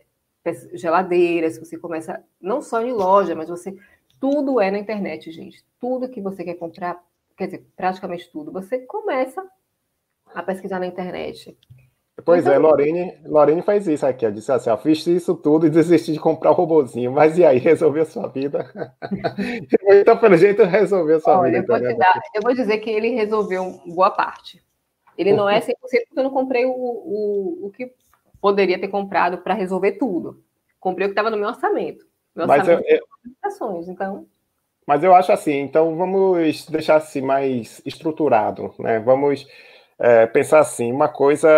geladeiras, 0.74 1.58
você 1.58 1.76
começa, 1.76 2.22
não 2.40 2.62
só 2.62 2.80
em 2.82 2.92
loja, 2.92 3.34
mas 3.34 3.48
você. 3.48 3.76
Tudo 4.20 4.60
é 4.60 4.70
na 4.70 4.78
internet, 4.78 5.30
gente. 5.30 5.64
Tudo 5.78 6.08
que 6.08 6.20
você 6.20 6.42
quer 6.42 6.54
comprar, 6.54 7.02
quer 7.36 7.46
dizer, 7.46 7.66
praticamente 7.76 8.30
tudo, 8.30 8.50
você 8.50 8.78
começa 8.78 9.46
a 10.34 10.42
pesquisar 10.42 10.78
na 10.78 10.86
internet. 10.86 11.56
Pois 12.24 12.40
então, 12.40 12.54
é, 12.54 12.58
Lorene, 12.58 13.14
Lorene 13.26 13.62
faz 13.62 13.86
isso 13.86 14.06
aqui. 14.06 14.24
Ela 14.24 14.34
disse 14.34 14.50
assim: 14.50 14.70
eu 14.70 14.78
fiz 14.78 15.06
isso 15.06 15.34
tudo 15.34 15.66
e 15.66 15.70
desisti 15.70 16.12
de 16.12 16.18
comprar 16.18 16.50
o 16.50 16.54
robozinho. 16.54 17.12
Mas 17.12 17.36
e 17.36 17.44
aí, 17.44 17.58
resolveu 17.58 18.02
a 18.02 18.06
sua 18.06 18.26
vida? 18.28 18.72
então, 20.00 20.16
pelo 20.16 20.36
jeito, 20.36 20.64
resolveu 20.64 21.18
a 21.18 21.20
sua 21.20 21.40
Olha, 21.40 21.60
vida. 21.60 21.74
Eu 21.74 21.80
vou, 21.80 21.98
dar, 21.98 22.20
eu 22.34 22.42
vou, 22.42 22.54
dizer 22.54 22.78
que 22.78 22.88
ele 22.88 23.10
resolveu 23.10 23.80
boa 23.86 24.10
parte. 24.10 24.62
Ele 25.16 25.32
não 25.32 25.48
é 25.48 25.60
100% 25.60 25.72
porque 25.72 26.04
eu 26.16 26.24
não 26.24 26.30
comprei 26.30 26.64
o, 26.64 26.70
o, 26.70 27.66
o 27.66 27.70
que 27.70 27.92
poderia 28.40 28.78
ter 28.78 28.88
comprado 28.88 29.38
para 29.38 29.54
resolver 29.54 29.92
tudo. 29.92 30.42
Comprei 30.80 31.06
o 31.06 31.10
que 31.10 31.12
estava 31.12 31.30
no 31.30 31.36
meu 31.36 31.48
orçamento. 31.48 32.06
Meu 32.34 32.46
mas 32.46 32.60
orçamento 32.60 32.88
eu, 32.88 32.96
eu... 32.96 33.82
então. 33.88 34.26
Mas 34.86 35.02
eu 35.02 35.14
acho 35.14 35.32
assim, 35.32 35.58
então 35.58 35.96
vamos 35.96 36.66
deixar 36.66 36.96
assim 36.96 37.20
mais 37.20 37.82
estruturado, 37.84 38.72
né? 38.78 39.00
Vamos 39.00 39.46
é, 39.98 40.26
pensar 40.26 40.60
assim, 40.60 40.92
uma 40.92 41.08
coisa, 41.08 41.48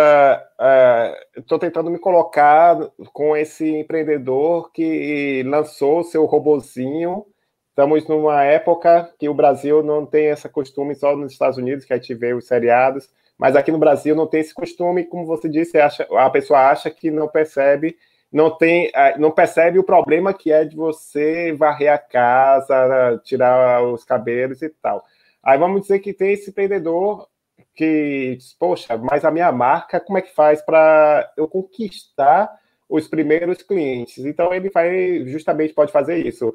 é, 0.59 1.27
estou 1.37 1.59
tentando 1.59 1.89
me 1.89 1.99
colocar 1.99 2.77
com 3.11 3.35
esse 3.35 3.67
empreendedor 3.67 4.71
que 4.71 5.43
lançou 5.43 6.03
seu 6.03 6.25
robozinho. 6.25 7.25
Estamos 7.69 8.07
numa 8.07 8.43
época 8.43 9.13
que 9.19 9.29
o 9.29 9.33
Brasil 9.33 9.83
não 9.83 10.05
tem 10.05 10.27
esse 10.27 10.47
costume, 10.49 10.95
só 10.95 11.15
nos 11.15 11.31
Estados 11.31 11.57
Unidos 11.57 11.85
que 11.85 11.93
a 11.93 11.97
gente 11.97 12.13
vê 12.13 12.33
os 12.33 12.47
seriados, 12.47 13.09
mas 13.37 13.55
aqui 13.55 13.71
no 13.71 13.77
Brasil 13.77 14.15
não 14.15 14.27
tem 14.27 14.41
esse 14.41 14.53
costume, 14.53 15.05
como 15.05 15.25
você 15.25 15.47
disse, 15.49 15.77
acha, 15.77 16.07
a 16.11 16.29
pessoa 16.29 16.69
acha 16.69 16.89
que 16.89 17.09
não 17.11 17.27
percebe, 17.27 17.97
não 18.31 18.55
tem, 18.57 18.91
é, 18.93 19.17
não 19.17 19.31
percebe 19.31 19.79
o 19.79 19.83
problema 19.83 20.33
que 20.33 20.51
é 20.51 20.65
de 20.65 20.75
você 20.75 21.53
varrer 21.53 21.91
a 21.91 21.97
casa, 21.97 23.19
tirar 23.23 23.83
os 23.83 24.03
cabelos 24.05 24.61
e 24.61 24.69
tal. 24.69 25.03
Aí 25.43 25.57
vamos 25.57 25.81
dizer 25.81 25.99
que 25.99 26.13
tem 26.13 26.33
esse 26.33 26.49
empreendedor 26.49 27.27
que 27.75 28.37
poxa, 28.59 28.97
mas 28.97 29.23
a 29.23 29.31
minha 29.31 29.51
marca, 29.51 29.99
como 29.99 30.17
é 30.17 30.21
que 30.21 30.33
faz 30.33 30.61
para 30.61 31.31
eu 31.37 31.47
conquistar 31.47 32.49
os 32.89 33.07
primeiros 33.07 33.61
clientes? 33.61 34.25
Então 34.25 34.53
ele 34.53 34.69
vai 34.69 35.25
justamente 35.25 35.73
pode 35.73 35.91
fazer 35.91 36.25
isso. 36.25 36.53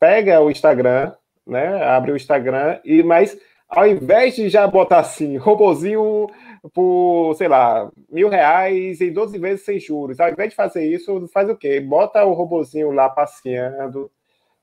Pega 0.00 0.40
o 0.40 0.50
Instagram, 0.50 1.12
né? 1.46 1.82
Abre 1.84 2.12
o 2.12 2.16
Instagram 2.16 2.80
e 2.84 3.02
mas 3.02 3.38
ao 3.68 3.86
invés 3.86 4.34
de 4.34 4.48
já 4.48 4.66
botar 4.66 5.00
assim, 5.00 5.36
robozinho 5.38 6.26
por, 6.74 7.34
sei 7.34 7.48
lá, 7.48 7.90
mil 8.10 8.28
reais 8.28 9.00
em 9.00 9.12
12 9.12 9.38
vezes 9.38 9.64
sem 9.64 9.78
juros, 9.78 10.18
ao 10.18 10.30
invés 10.30 10.50
de 10.50 10.56
fazer 10.56 10.84
isso, 10.84 11.28
faz 11.28 11.48
o 11.48 11.56
quê? 11.56 11.80
Bota 11.80 12.24
o 12.24 12.32
robozinho 12.32 12.90
lá 12.90 13.08
passeando, 13.08 14.10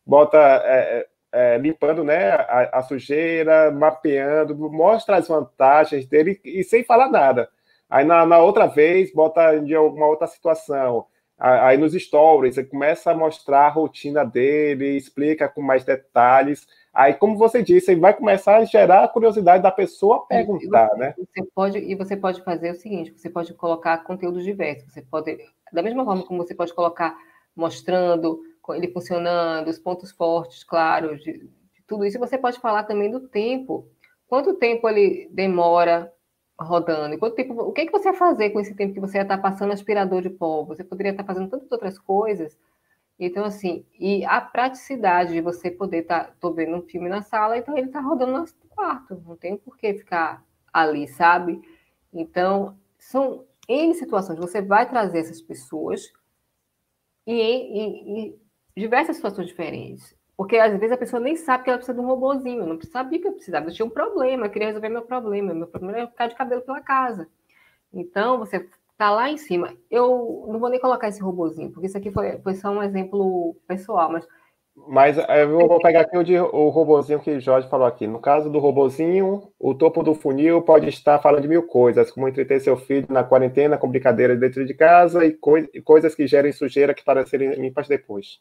bota 0.06 0.38
é, 0.66 1.08
é, 1.36 1.58
limpando 1.58 2.02
né, 2.02 2.30
a, 2.30 2.80
a, 2.80 2.82
sujeira, 2.82 3.70
mapeando, 3.70 4.56
mostra 4.56 5.18
as 5.18 5.28
vantagens 5.28 6.06
dele 6.06 6.40
e 6.46 6.64
sem 6.64 6.82
falar 6.82 7.10
nada. 7.10 7.50
Aí 7.90 8.06
na, 8.06 8.26
na 8.26 8.40
outra 8.40 8.68
vez, 8.68 9.14
bota 9.14 9.60
de 9.60 9.76
alguma 9.76 10.08
outra 10.08 10.28
situação. 10.28 11.06
Aí 11.38 11.76
nos 11.76 11.92
stories, 11.94 12.56
você 12.56 12.64
começa 12.64 13.12
a 13.12 13.18
mostrar 13.18 13.66
a 13.66 13.70
rotina 13.70 14.24
dele, 14.24 14.96
explica 14.96 15.50
com 15.50 15.62
mais 15.62 15.84
detalhes. 15.84 16.66
Aí, 16.94 17.14
como 17.14 17.38
você 17.38 17.62
disse, 17.62 17.94
vai 17.96 18.14
começar 18.14 18.56
a 18.56 18.64
gerar 18.64 19.04
a 19.04 19.08
curiosidade 19.10 19.62
da 19.62 19.70
pessoa 19.70 20.26
perguntar, 20.28 20.90
e, 20.96 20.98
né? 20.98 21.14
Você 21.18 21.46
pode, 21.54 21.78
e 21.78 21.94
você 21.94 22.16
pode 22.16 22.42
fazer 22.42 22.72
o 22.72 22.76
seguinte: 22.76 23.12
você 23.12 23.30
pode 23.30 23.54
colocar 23.54 23.98
conteúdos 24.06 24.46
diversos. 24.46 24.94
Você 24.94 25.02
pode, 25.02 25.38
da 25.74 25.84
mesma 25.84 26.06
forma 26.06 26.24
como 26.24 26.42
você 26.42 26.56
pode 26.56 26.74
colocar 26.74 27.18
mostrando 27.54 28.40
ele 28.74 28.92
funcionando, 28.92 29.68
os 29.70 29.80
pontos 29.80 30.12
fortes, 30.12 30.64
claro, 30.64 31.18
de, 31.18 31.34
de 31.34 31.84
tudo 31.88 32.06
isso, 32.06 32.20
você 32.20 32.38
pode 32.38 32.60
falar 32.60 32.84
também 32.84 33.12
do 33.12 33.28
tempo. 33.28 33.88
Quanto 34.28 34.56
tempo 34.56 34.90
ele 34.90 35.30
demora 35.32 36.12
rodando? 36.60 37.18
Quanto 37.18 37.36
tempo, 37.36 37.54
o 37.54 37.72
que, 37.72 37.82
é 37.82 37.86
que 37.86 37.92
você 37.92 38.10
ia 38.10 38.14
fazer 38.14 38.50
com 38.52 38.60
esse 38.60 38.74
tempo 38.74 38.94
que 38.94 39.00
você 39.00 39.18
ia 39.18 39.24
estar 39.24 39.38
passando 39.38 39.72
aspirador 39.74 40.22
de 40.22 40.30
pó? 40.30 40.64
Você 40.64 40.84
poderia 40.84 41.12
estar 41.12 41.24
fazendo 41.24 41.50
tantas 41.50 41.72
outras 41.72 42.00
coisas 42.00 42.58
então, 43.20 43.46
assim, 43.46 43.86
e 43.98 44.26
a 44.26 44.42
praticidade 44.42 45.34
de 45.34 45.42
você 45.42 45.72
poder 45.72 46.00
estar, 46.00 46.26
tá, 46.26 46.34
tô 46.40 46.52
vendo 46.52 46.76
um 46.76 46.82
filme 46.82 47.08
na 47.08 47.22
sala, 47.22 47.58
então 47.58 47.78
ele 47.78 47.88
está 47.88 48.02
rodando 48.02 48.34
no 48.34 48.46
quarto, 48.70 49.22
não 49.26 49.38
tem 49.38 49.58
por 49.58 49.78
que 49.78 49.94
ficar 49.94 50.44
ali, 50.72 51.08
sabe? 51.08 51.62
Então, 52.14 52.78
são 52.98 53.46
N 53.70 53.94
situações, 53.94 54.38
você 54.38 54.62
vai 54.62 54.90
trazer 54.90 55.20
essas 55.20 55.42
pessoas 55.42 56.12
e 57.26 57.42
em, 57.42 58.20
em 58.28 58.40
diversas 58.76 59.16
situações 59.16 59.48
diferentes. 59.48 60.16
Porque 60.38 60.58
às 60.58 60.72
vezes 60.74 60.92
a 60.92 60.98
pessoa 60.98 61.20
nem 61.20 61.36
sabe 61.36 61.64
que 61.64 61.70
ela 61.70 61.78
precisa 61.78 61.98
de 61.98 62.04
um 62.04 62.08
robozinho, 62.08 62.62
eu 62.62 62.68
não 62.68 62.82
sabia 62.82 63.22
que 63.22 63.28
eu 63.28 63.34
precisava, 63.34 63.70
eu 63.70 63.74
tinha 63.74 63.86
um 63.86 63.90
problema, 63.90 64.46
eu 64.46 64.50
queria 64.50 64.68
resolver 64.68 64.90
meu 64.90 65.04
problema, 65.04 65.54
meu 65.54 65.68
problema 65.68 65.98
era 65.98 66.08
ficar 66.08 66.28
de 66.28 66.36
cabelo 66.36 66.62
pela 66.62 66.82
casa. 66.82 67.30
Então, 67.94 68.38
você 68.38 68.68
Tá 68.98 69.12
lá 69.12 69.30
em 69.30 69.38
cima. 69.38 69.74
Eu 69.92 70.46
não 70.48 70.60
vou 70.60 70.70
nem 70.70 70.80
colocar 70.80 71.10
esse 71.10 71.22
robozinho, 71.22 71.72
porque 71.72 71.88
isso 71.88 71.98
aqui 71.98 72.12
foi, 72.12 72.38
foi 72.40 72.56
só 72.56 72.70
um 72.70 72.82
exemplo 72.82 73.56
pessoal, 73.68 74.10
mas. 74.12 74.26
Mas 74.88 75.18
eh, 75.18 75.44
eu 75.44 75.68
vou 75.68 75.80
pegar 75.80 76.02
aqui 76.02 76.18
o, 76.18 76.24
de, 76.24 76.38
o 76.38 76.70
robozinho 76.70 77.20
que 77.20 77.32
o 77.32 77.40
Jorge 77.40 77.70
falou 77.70 77.88
aqui. 77.88 78.08
No 78.08 78.20
caso 78.20 78.50
do 78.50 78.60
robozinho, 78.60 79.50
o 79.60 79.74
topo 79.74 80.04
do 80.04 80.14
funil 80.14 80.62
pode 80.62 80.88
estar 80.90 81.20
falando 81.20 81.42
de 81.42 81.48
mil 81.48 81.64
coisas, 81.64 82.12
como 82.12 82.28
entreter 82.28 82.60
seu 82.60 82.76
filho 82.76 83.08
na 83.10 83.24
quarentena 83.24 83.78
com 83.78 83.90
brincadeiras 83.90 84.40
dentro 84.40 84.66
de 84.66 84.74
casa 84.74 85.26
e, 85.26 85.32
coi 85.32 85.68
coisas 85.84 86.14
que 86.14 86.28
gerem 86.28 86.52
sujeira 86.52 86.94
que 86.94 87.04
para 87.06 87.26
serem 87.26 87.54
limpas 87.54 87.88
depois. 87.88 88.40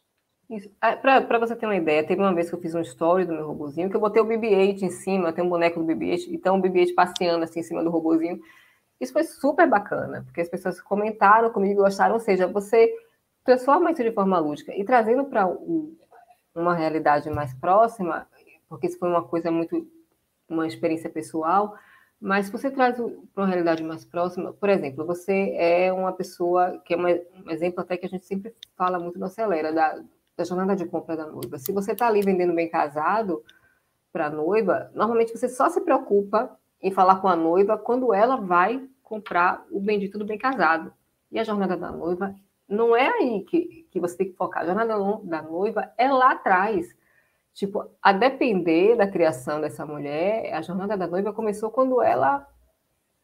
Ah, 0.79 0.95
Para 0.95 1.39
você 1.39 1.55
ter 1.55 1.65
uma 1.65 1.75
ideia, 1.75 2.05
teve 2.05 2.21
uma 2.21 2.33
vez 2.33 2.49
que 2.49 2.55
eu 2.55 2.61
fiz 2.61 2.75
um 2.75 2.81
story 2.81 3.25
do 3.25 3.33
meu 3.33 3.47
robozinho, 3.47 3.89
que 3.89 3.95
eu 3.95 3.99
botei 3.99 4.21
o 4.21 4.25
BB-8 4.25 4.83
em 4.83 4.91
cima, 4.91 5.33
tem 5.33 5.43
um 5.43 5.49
boneco 5.49 5.79
do 5.79 5.85
BB-8, 5.85 6.27
então 6.29 6.57
o 6.57 6.61
BB-8 6.61 6.93
passeando 6.93 7.43
assim 7.43 7.61
em 7.61 7.63
cima 7.63 7.83
do 7.83 7.89
robozinho. 7.89 8.39
Isso 8.99 9.13
foi 9.13 9.23
super 9.23 9.67
bacana, 9.67 10.23
porque 10.23 10.41
as 10.41 10.49
pessoas 10.49 10.79
comentaram 10.81 11.49
comigo, 11.51 11.81
gostaram, 11.83 12.13
ou 12.13 12.19
seja, 12.19 12.47
você 12.47 12.93
transforma 13.43 13.91
isso 13.91 14.03
de 14.03 14.11
forma 14.11 14.39
lúdica 14.39 14.73
e 14.75 14.83
trazendo 14.85 15.25
para 15.25 15.47
uma 16.53 16.75
realidade 16.75 17.29
mais 17.29 17.53
próxima, 17.55 18.27
porque 18.69 18.87
isso 18.87 18.99
foi 18.99 19.09
uma 19.09 19.23
coisa 19.23 19.51
muito, 19.51 19.87
uma 20.47 20.67
experiência 20.67 21.09
pessoal, 21.09 21.75
mas 22.19 22.45
se 22.47 22.51
você 22.51 22.71
traz 22.71 22.97
para 22.97 23.43
uma 23.43 23.47
realidade 23.47 23.83
mais 23.83 24.05
próxima, 24.05 24.53
por 24.53 24.69
exemplo, 24.69 25.05
você 25.05 25.53
é 25.57 25.91
uma 25.91 26.13
pessoa, 26.13 26.79
que 26.85 26.93
é 26.93 26.97
uma, 26.97 27.09
um 27.09 27.49
exemplo 27.51 27.81
até 27.81 27.97
que 27.97 28.05
a 28.05 28.09
gente 28.09 28.25
sempre 28.25 28.53
fala 28.77 28.97
muito 28.99 29.19
no 29.19 29.25
Acelera, 29.25 29.73
da, 29.73 30.01
da 30.37 30.43
jornada 30.43 30.75
de 30.75 30.85
compra 30.85 31.15
da 31.15 31.27
noiva. 31.27 31.57
Se 31.57 31.71
você 31.71 31.93
está 31.93 32.07
ali 32.07 32.21
vendendo 32.21 32.53
bem 32.53 32.69
casado 32.69 33.43
para 34.11 34.27
a 34.27 34.29
noiva, 34.29 34.91
normalmente 34.93 35.37
você 35.37 35.47
só 35.47 35.69
se 35.69 35.81
preocupa 35.81 36.57
em 36.81 36.91
falar 36.91 37.17
com 37.17 37.27
a 37.27 37.35
noiva 37.35 37.77
quando 37.77 38.13
ela 38.13 38.35
vai 38.37 38.87
comprar 39.01 39.65
o 39.71 39.79
bendito 39.79 40.17
do 40.17 40.25
bem 40.25 40.37
casado. 40.37 40.93
E 41.31 41.39
a 41.39 41.43
jornada 41.43 41.77
da 41.77 41.91
noiva 41.91 42.35
não 42.67 42.95
é 42.95 43.07
aí 43.07 43.43
que, 43.43 43.87
que 43.91 43.99
você 43.99 44.17
tem 44.17 44.27
que 44.27 44.35
focar. 44.35 44.63
A 44.63 44.65
jornada 44.65 44.95
da 45.23 45.41
noiva 45.41 45.91
é 45.97 46.11
lá 46.11 46.31
atrás. 46.31 46.87
Tipo, 47.53 47.89
a 48.01 48.11
depender 48.11 48.95
da 48.97 49.07
criação 49.07 49.61
dessa 49.61 49.85
mulher, 49.85 50.53
a 50.53 50.61
jornada 50.61 50.97
da 50.97 51.07
noiva 51.07 51.31
começou 51.31 51.71
quando 51.71 52.01
ela 52.01 52.45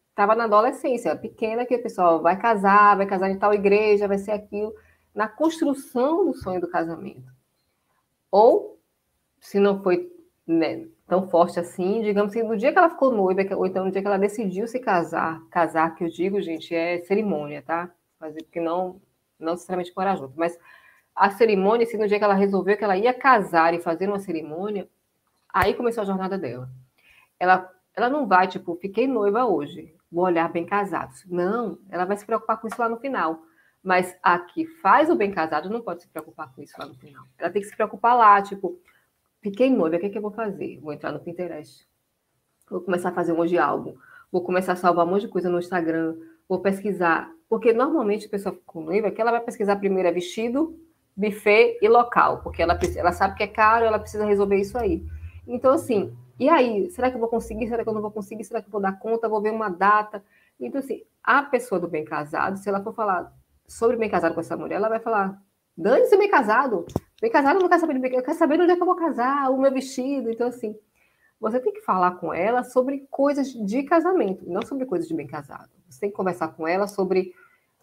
estava 0.09 0.36
na 0.36 0.45
adolescência, 0.45 1.16
pequena, 1.16 1.66
que 1.66 1.76
o 1.76 1.82
pessoal 1.82 2.22
vai 2.22 2.38
casar, 2.38 2.95
vai 2.95 3.05
casar 3.05 3.30
em 3.30 3.38
tal 3.38 3.53
igreja, 3.53 4.07
vai 4.07 4.18
ser 4.18 4.32
aquilo, 4.32 4.74
na 5.14 5.28
construção 5.28 6.26
do 6.26 6.34
sonho 6.34 6.62
do 6.62 6.70
casamento. 6.70 7.32
Ou, 8.30 8.80
se 9.39 9.59
não 9.59 9.82
foi 9.82 10.12
né, 10.47 10.88
tão 11.07 11.28
forte 11.28 11.59
assim, 11.59 12.01
digamos 12.01 12.32
assim, 12.32 12.43
no 12.43 12.57
dia 12.57 12.72
que 12.72 12.78
ela 12.78 12.89
ficou 12.89 13.12
noiva, 13.12 13.41
ou 13.55 13.66
então 13.66 13.86
no 13.86 13.91
dia 13.91 14.01
que 14.01 14.07
ela 14.07 14.18
decidiu 14.18 14.68
se 14.68 14.80
casar, 14.80 15.41
casar, 15.49 15.95
que 15.95 16.03
eu 16.03 16.09
digo, 16.09 16.41
gente, 16.41 16.74
é 16.74 16.99
cerimônia, 16.99 17.62
tá? 17.62 17.91
Fazer 18.18 18.43
porque 18.43 18.59
não, 18.59 19.01
não 19.39 19.53
necessariamente 19.53 19.93
morar 19.95 20.16
junto, 20.16 20.34
mas 20.38 20.57
a 21.16 21.30
cerimônia, 21.32 21.86
assim, 21.86 21.97
no 21.97 22.07
dia 22.07 22.18
que 22.18 22.24
ela 22.24 22.34
resolveu 22.34 22.78
que 22.78 22.84
ela 22.84 22.97
ia 22.97 23.14
casar 23.14 23.74
e 23.74 23.82
fazer 23.82 24.07
uma 24.07 24.20
cerimônia, 24.20 24.88
aí 25.53 25.74
começou 25.74 26.01
a 26.01 26.05
jornada 26.05 26.38
dela. 26.38 26.70
Ela, 27.39 27.70
ela 27.93 28.09
não 28.09 28.26
vai, 28.28 28.47
tipo, 28.47 28.76
fiquei 28.78 29.07
noiva 29.07 29.45
hoje, 29.45 29.93
vou 30.12 30.26
olhar 30.26 30.49
bem 30.51 30.66
casado. 30.66 31.14
Não, 31.28 31.78
ela 31.89 32.05
vai 32.05 32.18
se 32.18 32.26
preocupar 32.26 32.59
com 32.59 32.68
isso 32.68 32.80
lá 32.80 32.88
no 32.88 32.97
final. 32.97 33.41
Mas 33.84 34.16
a 34.22 34.38
que 34.38 34.66
faz 34.66 35.10
o 35.10 35.16
bem 35.16 35.32
casado 35.32 35.70
não 35.70 35.82
pode 35.82 36.04
se 36.04 36.10
preocupar 36.10 36.54
com 36.54 36.62
isso 36.62 36.76
lá 36.78 36.86
no 36.86 36.94
final. 36.96 37.26
Ela 37.38 37.50
tem 37.50 37.62
que 37.62 37.68
se 37.68 37.76
preocupar 37.76 38.16
lá, 38.16 38.42
tipo, 38.42 38.80
Fiquei 39.42 39.72
noiva, 39.72 39.96
o 39.96 40.00
que, 40.00 40.06
é 40.06 40.10
que 40.10 40.18
eu 40.20 40.22
vou 40.22 40.32
fazer? 40.32 40.80
Vou 40.80 40.94
entrar 40.94 41.12
no 41.12 41.20
Pinterest. 41.20 41.88
Vou 42.70 42.80
começar 42.80 43.10
a 43.10 43.12
fazer 43.12 43.34
um 43.34 43.38
monte 43.38 43.50
de 43.50 43.58
álbum. 43.58 43.96
Vou 44.32 44.44
começar 44.44 44.74
a 44.74 44.76
salvar 44.76 45.06
um 45.06 45.10
monte 45.10 45.22
de 45.22 45.30
coisa 45.30 45.50
no 45.50 45.58
Instagram. 45.58 46.16
Vou 46.48 46.60
pesquisar. 46.60 47.32
Porque 47.50 47.74
normalmente 47.74 48.28
a 48.28 48.30
pessoa 48.30 48.56
com 48.68 48.82
noiva 48.82 49.10
que 49.10 49.20
ela 49.20 49.32
vai 49.32 49.42
pesquisar 49.42 49.78
primeiro 49.78 50.08
é 50.08 50.12
vestido, 50.12 50.80
buffet 51.18 51.80
e 51.82 51.90
local. 51.90 52.44
Porque 52.44 52.62
ela, 52.62 52.78
ela 52.96 53.12
sabe 53.12 53.36
que 53.36 53.42
é 53.42 53.48
caro, 53.48 53.84
ela 53.84 53.98
precisa 53.98 54.26
resolver 54.26 54.58
isso 54.58 54.78
aí. 54.78 55.04
Então, 55.48 55.74
assim, 55.74 56.16
e 56.40 56.48
aí? 56.48 56.92
Será 56.92 57.10
que 57.10 57.16
eu 57.16 57.20
vou 57.20 57.30
conseguir? 57.30 57.68
Será 57.68 57.84
que 57.84 57.90
eu 57.90 57.94
não 57.94 58.02
vou 58.02 58.12
conseguir? 58.12 58.44
Será 58.44 58.62
que 58.62 58.68
eu 58.68 58.72
vou 58.72 58.82
dar 58.82 59.00
conta? 59.00 59.28
Vou 59.28 59.42
ver 59.42 59.52
uma 59.52 59.70
data. 59.70 60.24
Então, 60.60 60.80
assim, 60.80 61.02
a 61.24 61.42
pessoa 61.42 61.82
do 61.82 61.88
bem 61.88 62.06
casado, 62.06 62.60
se 62.60 62.70
ela 62.70 62.84
for 62.84 62.94
falar 62.94 63.34
sobre 63.72 63.95
bem 63.95 64.09
casado 64.09 64.34
com 64.34 64.41
essa 64.41 64.57
mulher, 64.57 64.76
ela 64.76 64.89
vai 64.89 64.99
falar: 64.99 65.41
dane-se 65.78 66.17
bem 66.17 66.30
casado. 66.30 66.86
Bem 67.22 67.32
casado 67.32 67.59
não 67.59 67.69
quer 67.69 67.80
saber 67.80 67.93
de 67.93 67.99
bem 67.99 68.13
eu 68.13 68.24
quero 68.24 68.38
saber 68.38 68.59
onde 68.59 68.72
é 68.72 68.76
que 68.76 68.82
eu 68.82 68.86
vou 68.86 68.95
casar, 68.95 69.49
o 69.51 69.61
meu 69.61 69.72
vestido. 69.72 70.30
Então, 70.30 70.47
assim, 70.47 70.76
você 71.39 71.59
tem 71.59 71.72
que 71.72 71.82
falar 71.82 72.11
com 72.15 72.34
ela 72.34 72.63
sobre 72.63 73.07
coisas 73.09 73.47
de 73.53 73.84
casamento, 73.84 74.43
não 74.47 74.61
sobre 74.63 74.86
coisas 74.86 75.07
de 75.07 75.13
bem 75.13 75.28
casado. 75.28 75.69
Você 75.88 75.99
tem 75.99 76.09
que 76.09 76.15
conversar 76.15 76.49
com 76.49 76.67
ela 76.67 76.88
sobre 76.88 77.34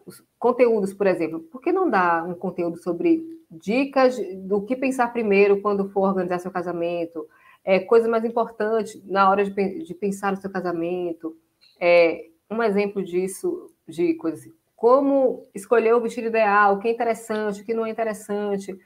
os 0.04 0.22
conteúdos, 0.38 0.92
por 0.92 1.06
exemplo. 1.06 1.40
Por 1.40 1.60
que 1.60 1.72
não 1.72 1.88
dar 1.88 2.24
um 2.24 2.34
conteúdo 2.34 2.76
sobre 2.78 3.22
dicas 3.50 4.16
do 4.38 4.62
que 4.62 4.76
pensar 4.76 5.12
primeiro 5.12 5.60
quando 5.60 5.88
for 5.90 6.08
organizar 6.08 6.38
seu 6.38 6.50
casamento? 6.50 7.26
É, 7.64 7.78
coisa 7.78 8.08
mais 8.08 8.24
importante 8.24 9.02
na 9.06 9.30
hora 9.30 9.44
de, 9.44 9.84
de 9.84 9.94
pensar 9.94 10.32
no 10.32 10.40
seu 10.40 10.50
casamento. 10.50 11.36
É, 11.80 12.26
um 12.50 12.62
exemplo 12.62 13.04
disso, 13.04 13.70
de 13.86 14.14
coisa 14.14 14.36
assim, 14.36 14.52
como 14.78 15.48
escolher 15.52 15.92
o 15.92 16.00
vestido 16.00 16.28
ideal, 16.28 16.74
o 16.74 16.78
que 16.78 16.86
é 16.86 16.92
interessante, 16.92 17.62
o 17.62 17.64
que 17.64 17.74
não 17.74 17.84
é 17.84 17.90
interessante 17.90 18.78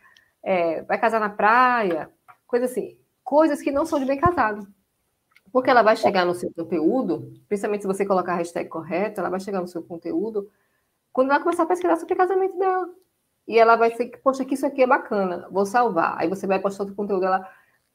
é, 0.42 0.80
vai 0.84 0.98
casar 0.98 1.20
na 1.20 1.28
praia, 1.28 2.10
coisa 2.46 2.64
assim, 2.64 2.96
coisas 3.22 3.60
que 3.60 3.70
não 3.70 3.84
são 3.84 4.00
de 4.00 4.06
bem 4.06 4.18
casado. 4.18 4.66
Porque 5.52 5.68
ela 5.68 5.82
vai 5.82 5.94
chegar 5.94 6.24
no 6.24 6.34
seu 6.34 6.50
conteúdo, 6.50 7.30
principalmente 7.46 7.82
se 7.82 7.86
você 7.86 8.06
colocar 8.06 8.32
a 8.32 8.36
hashtag 8.36 8.70
correta, 8.70 9.20
ela 9.20 9.28
vai 9.28 9.38
chegar 9.38 9.60
no 9.60 9.68
seu 9.68 9.82
conteúdo 9.82 10.50
quando 11.12 11.30
ela 11.30 11.40
começar 11.40 11.64
a 11.64 11.66
pesquisar 11.66 11.96
sobre 11.96 12.16
casamento 12.16 12.58
dela. 12.58 12.88
E 13.46 13.58
ela 13.58 13.76
vai 13.76 13.94
ser 13.94 14.18
poxa, 14.24 14.46
que 14.46 14.54
isso 14.54 14.64
aqui 14.64 14.82
é 14.82 14.86
bacana, 14.86 15.46
vou 15.50 15.66
salvar. 15.66 16.14
Aí 16.16 16.26
você 16.26 16.46
vai 16.46 16.58
postar 16.58 16.84
outro 16.84 16.96
conteúdo, 16.96 17.26
ela, 17.26 17.46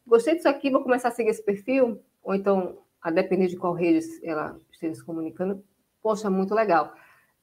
gostei 0.05 0.35
disso 0.35 0.47
aqui, 0.47 0.69
vou 0.69 0.83
começar 0.83 1.07
a 1.07 1.11
seguir 1.11 1.31
esse 1.31 1.43
perfil, 1.43 1.99
ou 2.21 2.35
então, 2.35 2.77
a 3.01 3.09
depender 3.09 3.47
de 3.47 3.57
qual 3.57 3.73
rede 3.73 4.05
ela 4.23 4.55
esteja 4.71 4.93
se 4.93 5.03
comunicando, 5.03 5.63
poxa, 5.99 6.29
muito 6.29 6.53
legal. 6.53 6.93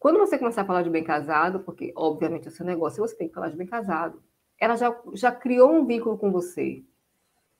Quando 0.04 0.18
você 0.18 0.36
começar 0.36 0.60
a 0.60 0.64
falar 0.66 0.82
de 0.82 0.90
bem 0.90 1.02
casado, 1.02 1.60
porque 1.60 1.90
obviamente 1.96 2.46
é 2.46 2.50
o 2.50 2.52
seu 2.52 2.66
negócio, 2.66 3.00
você 3.00 3.16
tem 3.16 3.26
que 3.26 3.32
falar 3.32 3.48
de 3.48 3.56
bem 3.56 3.66
casado, 3.66 4.22
ela 4.60 4.76
já, 4.76 4.94
já 5.14 5.32
criou 5.32 5.72
um 5.72 5.86
vínculo 5.86 6.18
com 6.18 6.30
você. 6.30 6.84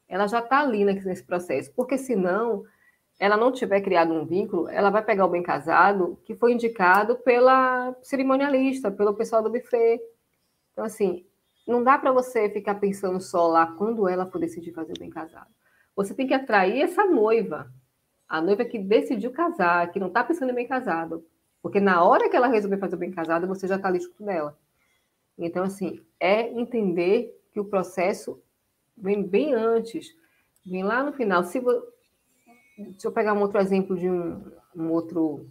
Ela 0.06 0.26
já 0.26 0.40
está 0.40 0.60
ali 0.60 0.84
nesse 0.84 1.24
processo. 1.24 1.72
Porque 1.74 1.96
senão, 1.96 2.66
ela 3.18 3.38
não 3.38 3.50
tiver 3.50 3.80
criado 3.80 4.12
um 4.12 4.26
vínculo, 4.26 4.68
ela 4.68 4.90
vai 4.90 5.02
pegar 5.02 5.24
o 5.24 5.30
bem 5.30 5.42
casado 5.42 6.20
que 6.26 6.34
foi 6.34 6.52
indicado 6.52 7.16
pela 7.16 7.96
cerimonialista, 8.02 8.90
pelo 8.90 9.14
pessoal 9.14 9.42
do 9.42 9.48
buffet. 9.48 9.98
Então, 10.74 10.84
assim, 10.84 11.24
não 11.66 11.82
dá 11.82 11.96
para 11.96 12.12
você 12.12 12.50
ficar 12.50 12.74
pensando 12.74 13.22
só 13.22 13.46
lá 13.46 13.68
quando 13.68 14.06
ela 14.06 14.26
for 14.26 14.38
decidir 14.38 14.74
fazer 14.74 14.92
o 14.92 15.00
bem 15.00 15.08
casado. 15.08 15.48
Você 15.96 16.12
tem 16.12 16.26
que 16.26 16.34
atrair 16.34 16.82
essa 16.82 17.06
noiva, 17.06 17.72
a 18.28 18.42
noiva 18.42 18.66
que 18.66 18.78
decidiu 18.78 19.32
casar, 19.32 19.90
que 19.90 19.98
não 19.98 20.08
está 20.08 20.22
pensando 20.22 20.50
em 20.50 20.54
bem 20.54 20.68
casado. 20.68 21.24
Porque 21.64 21.80
na 21.80 22.04
hora 22.04 22.28
que 22.28 22.36
ela 22.36 22.46
resolver 22.46 22.76
fazer 22.76 22.94
o 22.94 22.98
bem 22.98 23.10
casado, 23.10 23.46
você 23.46 23.66
já 23.66 23.76
está 23.76 23.88
ali 23.88 23.98
junto 23.98 24.22
dela. 24.22 24.54
Então, 25.38 25.64
assim, 25.64 25.98
é 26.20 26.42
entender 26.42 27.34
que 27.54 27.58
o 27.58 27.64
processo 27.64 28.38
vem 28.94 29.22
bem 29.22 29.54
antes, 29.54 30.14
vem 30.66 30.82
lá 30.84 31.02
no 31.02 31.14
final. 31.14 31.42
Se 31.42 31.58
vo... 31.58 31.72
Deixa 32.76 33.08
eu 33.08 33.12
pegar 33.12 33.32
um 33.32 33.40
outro 33.40 33.58
exemplo 33.58 33.96
de 33.96 34.06
um, 34.06 34.44
um 34.76 34.90
outro 34.90 35.48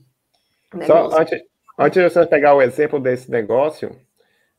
Só 0.84 1.10
antes, 1.20 1.42
antes 1.80 2.04
de 2.04 2.08
você 2.08 2.28
pegar 2.28 2.54
o 2.54 2.62
exemplo 2.62 3.00
desse 3.00 3.32
negócio, 3.32 4.00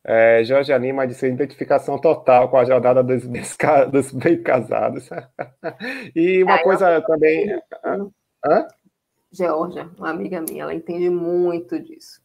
é, 0.03 0.43
Jorge 0.43 0.73
Anima 0.73 1.07
disse 1.07 1.29
identificação 1.29 2.01
total 2.01 2.49
com 2.49 2.57
a 2.57 2.65
jornada 2.65 3.01
dos, 3.01 3.23
dos 3.93 4.11
bem 4.11 4.43
casados. 4.43 5.09
e 6.17 6.43
uma 6.43 6.57
ah, 6.57 6.63
coisa 6.65 7.01
também. 7.03 7.57
Hã? 8.45 8.67
Georgia, 9.35 9.91
uma 9.99 10.11
amiga 10.11 10.41
minha, 10.41 10.63
ela 10.63 10.75
entende 10.75 11.11
muito 11.11 11.79
disso. 11.81 12.23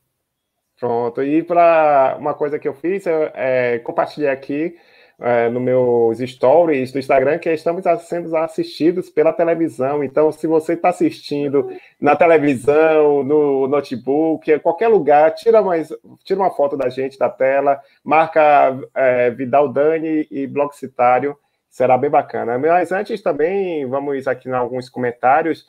Pronto. 0.79 1.21
E 1.21 1.43
para 1.43 2.15
uma 2.19 2.33
coisa 2.33 2.57
que 2.57 2.67
eu 2.67 2.73
fiz, 2.73 3.05
eu 3.05 3.29
é, 3.33 3.79
compartilhei 3.79 4.29
aqui 4.29 4.77
é, 5.19 5.49
no 5.49 5.59
meus 5.59 6.19
stories 6.19 6.91
do 6.91 6.99
Instagram 6.99 7.37
que 7.37 7.51
estamos 7.51 7.83
sendo 8.07 8.35
assistidos 8.37 9.09
pela 9.09 9.33
televisão. 9.33 10.03
Então, 10.03 10.31
se 10.31 10.47
você 10.47 10.73
está 10.73 10.89
assistindo 10.89 11.69
na 11.99 12.15
televisão, 12.15 13.23
no 13.23 13.67
notebook, 13.67 14.49
em 14.49 14.59
qualquer 14.59 14.87
lugar, 14.87 15.31
tira, 15.35 15.61
mais, 15.61 15.89
tira 16.23 16.39
uma 16.39 16.51
foto 16.51 16.77
da 16.77 16.87
gente 16.87 17.19
da 17.19 17.29
tela, 17.29 17.81
marca 18.01 18.79
é, 18.95 19.29
Vidal 19.31 19.67
Dani 19.67 20.25
e 20.31 20.47
Blog 20.47 20.73
Citário, 20.73 21.37
será 21.69 21.97
bem 21.97 22.09
bacana. 22.09 22.57
Mas 22.57 22.93
antes 22.93 23.21
também, 23.21 23.85
vamos 23.85 24.27
aqui 24.27 24.47
em 24.47 24.53
alguns 24.53 24.87
comentários. 24.87 25.65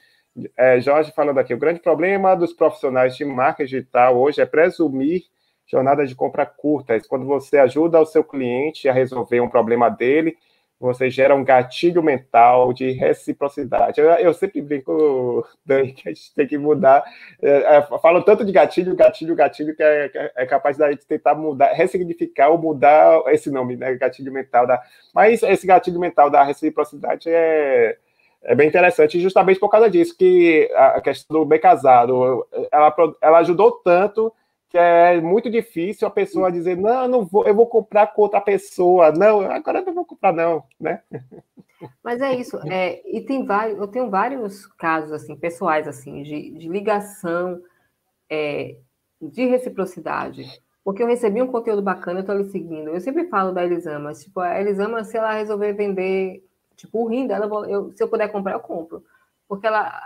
É, 0.57 0.81
Jorge 0.81 1.12
falando 1.12 1.39
aqui, 1.39 1.53
o 1.53 1.59
grande 1.59 1.81
problema 1.81 2.35
dos 2.35 2.53
profissionais 2.53 3.16
de 3.16 3.24
marketing 3.24 3.70
digital 3.70 4.16
hoje 4.16 4.41
é 4.41 4.47
presumir 4.47 5.24
jornadas 5.66 6.09
de 6.09 6.14
compra 6.14 6.47
curtas. 6.47 7.07
Quando 7.07 7.26
você 7.26 7.59
ajuda 7.59 8.01
o 8.01 8.07
seu 8.07 8.24
cliente 8.24 8.89
a 8.89 8.93
resolver 8.93 9.41
um 9.41 9.49
problema 9.49 9.89
dele, 9.89 10.37
você 10.81 11.11
gera 11.11 11.35
um 11.35 11.45
gatilho 11.45 12.03
mental 12.03 12.72
de 12.72 12.91
reciprocidade. 12.93 14.01
Eu, 14.01 14.09
eu 14.12 14.33
sempre 14.33 14.62
brinco, 14.62 15.47
Dani, 15.64 15.93
que 15.93 16.09
a 16.09 16.12
gente 16.12 16.35
tem 16.35 16.47
que 16.47 16.57
mudar. 16.57 17.05
É, 17.43 17.76
é, 17.76 17.83
falo 17.83 18.22
tanto 18.22 18.47
de 18.47 18.51
gatilho, 18.51 18.97
gatilho, 18.97 19.37
gatilho, 19.37 19.76
que 19.76 19.83
é, 19.83 20.33
é 20.37 20.47
capaz 20.47 20.78
da 20.78 20.91
gente 20.91 21.07
tentar 21.07 21.35
mudar, 21.35 21.72
ressignificar 21.74 22.49
ou 22.49 22.59
mudar 22.59 23.22
esse 23.26 23.51
nome, 23.51 23.76
né? 23.76 23.95
Gatilho 23.97 24.33
mental 24.33 24.66
da. 24.66 24.83
Mas 25.14 25.43
esse 25.43 25.66
gatilho 25.66 26.01
mental 26.01 26.31
da 26.31 26.43
reciprocidade 26.43 27.28
é, 27.28 27.99
é 28.43 28.55
bem 28.55 28.68
interessante, 28.68 29.20
justamente 29.20 29.61
por 29.61 29.68
causa 29.68 29.88
disso, 29.88 30.16
que 30.16 30.70
a 30.74 31.01
questão 31.01 31.41
do 31.41 31.47
bem 31.47 31.61
casado, 31.61 32.47
ela, 32.70 32.95
ela 33.20 33.38
ajudou 33.38 33.72
tanto 33.72 34.32
que 34.70 34.78
é 34.78 35.20
muito 35.20 35.51
difícil 35.51 36.07
a 36.07 36.11
pessoa 36.11 36.51
dizer, 36.51 36.76
não, 36.76 37.09
não 37.09 37.24
vou, 37.24 37.45
eu 37.45 37.55
vou 37.55 37.66
comprar 37.66 38.07
com 38.09 38.22
outra 38.22 38.41
pessoa, 38.41 39.11
não, 39.11 39.41
agora 39.41 39.80
eu 39.80 39.86
não 39.86 39.95
vou 39.95 40.05
comprar, 40.05 40.32
não, 40.32 40.62
né? 40.78 41.03
Mas 42.05 42.20
é 42.20 42.34
isso, 42.34 42.57
é, 42.70 43.03
e 43.05 43.20
tem 43.20 43.45
vários, 43.45 43.78
eu 43.78 43.88
tenho 43.88 44.09
vários 44.09 44.66
casos 44.66 45.12
assim, 45.12 45.34
pessoais 45.34 45.88
assim, 45.88 46.22
de, 46.22 46.51
de 46.53 46.68
ligação, 46.68 47.61
é, 48.30 48.76
de 49.20 49.47
reciprocidade. 49.47 50.45
Porque 50.84 51.03
eu 51.03 51.07
recebi 51.07 51.43
um 51.43 51.47
conteúdo 51.47 51.82
bacana, 51.82 52.20
eu 52.20 52.22
estou 52.22 52.36
lhe 52.36 52.45
seguindo. 52.45 52.88
Eu 52.88 53.01
sempre 53.01 53.28
falo 53.28 53.53
da 53.53 53.64
Elisama, 53.64 54.12
tipo, 54.12 54.41
a 54.41 54.59
Elisama, 54.59 55.05
se 55.05 55.16
ela 55.16 55.34
resolver 55.34 55.74
vender, 55.74 56.43
tipo, 56.81 57.05
o 57.05 57.09
rim 57.09 57.26
dela, 57.26 57.47
eu, 57.68 57.93
se 57.93 58.03
eu 58.03 58.09
puder 58.09 58.31
comprar, 58.31 58.53
eu 58.53 58.61
compro. 58.61 59.05
Porque 59.49 59.66
ela, 59.66 60.01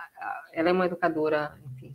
ela 0.53 0.69
é 0.69 0.73
uma 0.73 0.87
educadora, 0.87 1.57
enfim, 1.73 1.95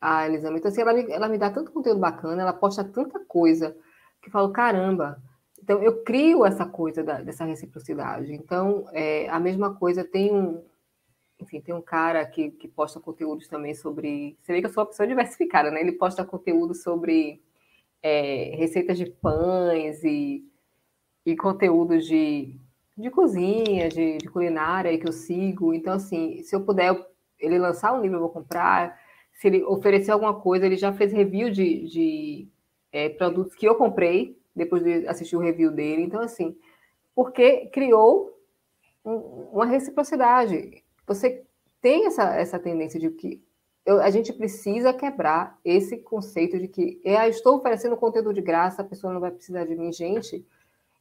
a 0.00 0.26
Elisama. 0.26 0.58
Então, 0.58 0.70
assim, 0.70 0.80
ela 0.80 0.92
me, 0.92 1.10
ela 1.10 1.28
me 1.28 1.38
dá 1.38 1.50
tanto 1.50 1.72
conteúdo 1.72 2.00
bacana, 2.00 2.42
ela 2.42 2.52
posta 2.52 2.84
tanta 2.84 3.20
coisa, 3.24 3.76
que 4.20 4.28
eu 4.28 4.32
falo, 4.32 4.52
caramba. 4.52 5.22
Então, 5.62 5.82
eu 5.82 6.02
crio 6.02 6.44
essa 6.44 6.66
coisa 6.66 7.02
da, 7.02 7.20
dessa 7.22 7.44
reciprocidade. 7.44 8.32
Então, 8.34 8.86
é, 8.92 9.28
a 9.28 9.40
mesma 9.40 9.74
coisa, 9.74 10.04
tem 10.04 10.32
um, 10.32 10.62
enfim, 11.40 11.60
tem 11.60 11.74
um 11.74 11.82
cara 11.82 12.24
que, 12.26 12.50
que 12.50 12.68
posta 12.68 13.00
conteúdos 13.00 13.48
também 13.48 13.74
sobre. 13.74 14.36
Você 14.42 14.52
vê 14.52 14.60
que 14.60 14.66
eu 14.66 14.72
sou 14.72 14.82
uma 14.82 14.90
pessoa 14.90 15.06
diversificada, 15.06 15.70
né? 15.70 15.80
Ele 15.80 15.92
posta 15.92 16.24
conteúdo 16.24 16.74
sobre 16.74 17.42
é, 18.02 18.54
receitas 18.56 18.98
de 18.98 19.06
pães 19.06 20.04
e, 20.04 20.44
e 21.24 21.36
conteúdos 21.36 22.06
de, 22.06 22.60
de 22.96 23.10
cozinha, 23.10 23.88
de, 23.88 24.18
de 24.18 24.28
culinária 24.28 24.96
que 24.98 25.06
eu 25.06 25.12
sigo. 25.12 25.74
Então, 25.74 25.94
assim, 25.94 26.42
se 26.42 26.54
eu 26.54 26.64
puder 26.64 26.94
ele 27.38 27.58
lançar 27.58 27.92
um 27.92 28.00
livro, 28.00 28.16
eu 28.16 28.22
vou 28.22 28.30
comprar 28.30 28.98
se 29.34 29.48
ele 29.48 29.64
oferecer 29.64 30.12
alguma 30.12 30.34
coisa, 30.34 30.64
ele 30.64 30.76
já 30.76 30.92
fez 30.92 31.12
review 31.12 31.50
de, 31.50 31.86
de 31.88 32.48
é, 32.92 33.08
produtos 33.08 33.54
que 33.54 33.66
eu 33.66 33.74
comprei, 33.74 34.38
depois 34.54 34.82
de 34.82 35.06
assistir 35.08 35.36
o 35.36 35.40
review 35.40 35.72
dele. 35.72 36.02
Então, 36.02 36.20
assim, 36.20 36.56
porque 37.14 37.66
criou 37.66 38.38
um, 39.04 39.16
uma 39.52 39.66
reciprocidade. 39.66 40.82
Você 41.06 41.44
tem 41.82 42.06
essa, 42.06 42.34
essa 42.36 42.58
tendência 42.58 42.98
de 42.98 43.10
que 43.10 43.42
eu, 43.84 44.00
a 44.00 44.08
gente 44.08 44.32
precisa 44.32 44.92
quebrar 44.94 45.58
esse 45.64 45.98
conceito 45.98 46.58
de 46.58 46.68
que 46.68 47.00
é, 47.04 47.28
estou 47.28 47.56
oferecendo 47.56 47.96
conteúdo 47.96 48.32
de 48.32 48.40
graça, 48.40 48.80
a 48.80 48.84
pessoa 48.84 49.12
não 49.12 49.20
vai 49.20 49.30
precisar 49.30 49.64
de 49.64 49.74
mim. 49.74 49.92
Gente, 49.92 50.46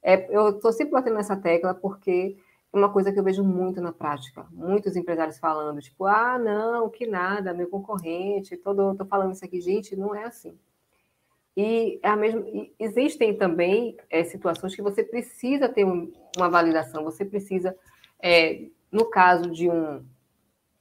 é, 0.03 0.27
eu 0.35 0.49
estou 0.49 0.71
sempre 0.73 0.93
batendo 0.93 1.15
nessa 1.15 1.35
tecla 1.35 1.73
porque 1.73 2.37
uma 2.71 2.91
coisa 2.91 3.11
que 3.11 3.19
eu 3.19 3.23
vejo 3.23 3.43
muito 3.43 3.79
na 3.79 3.93
prática, 3.93 4.45
muitos 4.51 4.95
empresários 4.95 5.37
falando, 5.37 5.79
tipo, 5.79 6.05
ah, 6.05 6.39
não, 6.39 6.89
que 6.89 7.05
nada, 7.05 7.53
meu 7.53 7.67
concorrente, 7.69 8.57
todo, 8.57 8.95
tô 8.95 9.05
falando 9.05 9.33
isso 9.33 9.45
aqui, 9.45 9.61
gente, 9.61 9.95
não 9.95 10.15
é 10.15 10.25
assim. 10.25 10.57
E, 11.55 11.99
é 12.01 12.09
a 12.09 12.15
mesma, 12.15 12.43
existem 12.79 13.37
também 13.37 13.95
é, 14.09 14.23
situações 14.23 14.75
que 14.75 14.81
você 14.81 15.03
precisa 15.03 15.69
ter 15.69 15.85
um, 15.85 16.11
uma 16.35 16.49
validação, 16.49 17.03
você 17.03 17.23
precisa, 17.23 17.75
é, 18.19 18.65
no 18.91 19.05
caso 19.05 19.51
de 19.51 19.69
um, 19.69 20.03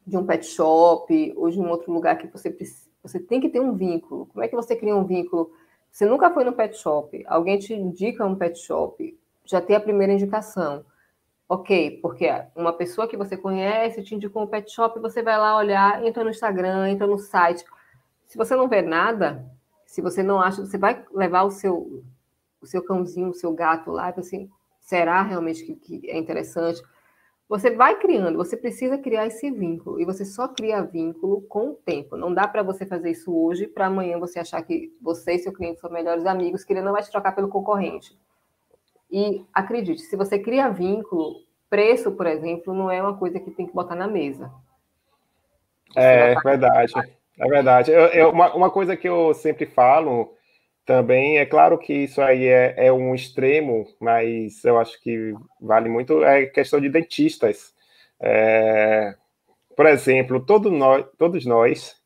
de 0.06 0.16
um 0.16 0.24
pet 0.24 0.46
shop 0.46 1.34
ou 1.36 1.50
de 1.50 1.60
um 1.60 1.68
outro 1.68 1.92
lugar 1.92 2.16
que 2.16 2.26
você 2.26 2.50
você 3.02 3.18
tem 3.18 3.40
que 3.40 3.48
ter 3.48 3.60
um 3.60 3.74
vínculo. 3.74 4.26
Como 4.26 4.44
é 4.44 4.48
que 4.48 4.54
você 4.54 4.76
cria 4.76 4.94
um 4.94 5.04
vínculo? 5.04 5.50
Você 5.92 6.06
nunca 6.06 6.30
foi 6.30 6.42
no 6.42 6.54
pet 6.54 6.76
shop, 6.76 7.22
alguém 7.28 7.56
te 7.60 7.72
indica 7.72 8.26
um 8.26 8.34
pet 8.34 8.58
shop, 8.58 9.16
já 9.44 9.60
tem 9.60 9.76
a 9.76 9.80
primeira 9.80 10.12
indicação 10.12 10.84
Ok, 11.52 11.98
porque 12.00 12.26
uma 12.56 12.72
pessoa 12.72 13.06
que 13.06 13.14
você 13.14 13.36
conhece 13.36 14.02
te 14.02 14.14
indicou 14.14 14.42
um 14.42 14.46
pet 14.46 14.72
shop, 14.72 14.98
você 14.98 15.22
vai 15.22 15.36
lá 15.36 15.54
olhar, 15.54 16.02
entra 16.02 16.24
no 16.24 16.30
Instagram, 16.30 16.88
entra 16.88 17.06
no 17.06 17.18
site. 17.18 17.62
Se 18.26 18.38
você 18.38 18.56
não 18.56 18.70
vê 18.70 18.80
nada, 18.80 19.44
se 19.84 20.00
você 20.00 20.22
não 20.22 20.40
acha, 20.40 20.64
você 20.64 20.78
vai 20.78 21.04
levar 21.12 21.42
o 21.42 21.50
seu, 21.50 22.02
o 22.58 22.66
seu 22.66 22.82
cãozinho, 22.82 23.28
o 23.28 23.34
seu 23.34 23.52
gato 23.52 23.90
lá 23.90 24.08
e 24.16 24.18
assim, 24.18 24.50
será 24.80 25.20
realmente 25.20 25.62
que, 25.62 25.74
que 25.74 26.10
é 26.10 26.16
interessante? 26.16 26.82
Você 27.52 27.70
vai 27.70 27.98
criando, 27.98 28.38
você 28.38 28.56
precisa 28.56 28.96
criar 28.96 29.26
esse 29.26 29.50
vínculo 29.50 30.00
e 30.00 30.06
você 30.06 30.24
só 30.24 30.48
cria 30.48 30.80
vínculo 30.80 31.42
com 31.42 31.72
o 31.72 31.74
tempo. 31.74 32.16
Não 32.16 32.32
dá 32.32 32.48
para 32.48 32.62
você 32.62 32.86
fazer 32.86 33.10
isso 33.10 33.30
hoje 33.30 33.66
para 33.66 33.88
amanhã 33.88 34.18
você 34.18 34.38
achar 34.38 34.62
que 34.62 34.90
você 35.02 35.34
e 35.34 35.38
seu 35.38 35.52
cliente 35.52 35.78
são 35.78 35.90
melhores 35.90 36.24
amigos, 36.24 36.64
que 36.64 36.72
ele 36.72 36.80
não 36.80 36.92
vai 36.92 37.02
te 37.02 37.10
trocar 37.10 37.32
pelo 37.32 37.50
concorrente. 37.50 38.16
E 39.10 39.44
acredite, 39.52 40.00
se 40.00 40.16
você 40.16 40.38
cria 40.38 40.70
vínculo, 40.70 41.42
preço, 41.68 42.12
por 42.12 42.26
exemplo, 42.26 42.72
não 42.72 42.90
é 42.90 43.02
uma 43.02 43.18
coisa 43.18 43.38
que 43.38 43.50
tem 43.50 43.66
que 43.66 43.74
botar 43.74 43.96
na 43.96 44.08
mesa. 44.08 44.50
É 45.94 46.34
verdade, 46.42 46.94
é 47.38 47.48
verdade. 47.48 47.90
Eu, 47.90 48.06
eu, 48.06 48.30
uma, 48.30 48.54
uma 48.54 48.70
coisa 48.70 48.96
que 48.96 49.06
eu 49.06 49.34
sempre 49.34 49.66
falo 49.66 50.34
também, 50.84 51.38
é 51.38 51.46
claro 51.46 51.78
que 51.78 51.92
isso 51.92 52.20
aí 52.20 52.46
é, 52.46 52.74
é 52.76 52.92
um 52.92 53.14
extremo, 53.14 53.86
mas 54.00 54.64
eu 54.64 54.78
acho 54.78 55.00
que 55.00 55.34
vale 55.60 55.88
muito, 55.88 56.24
é 56.24 56.46
questão 56.46 56.80
de 56.80 56.88
dentistas. 56.88 57.72
É, 58.20 59.14
por 59.76 59.86
exemplo, 59.86 60.40
todo 60.44 60.70
nós, 60.70 61.04
todos 61.18 61.46
nós 61.46 62.02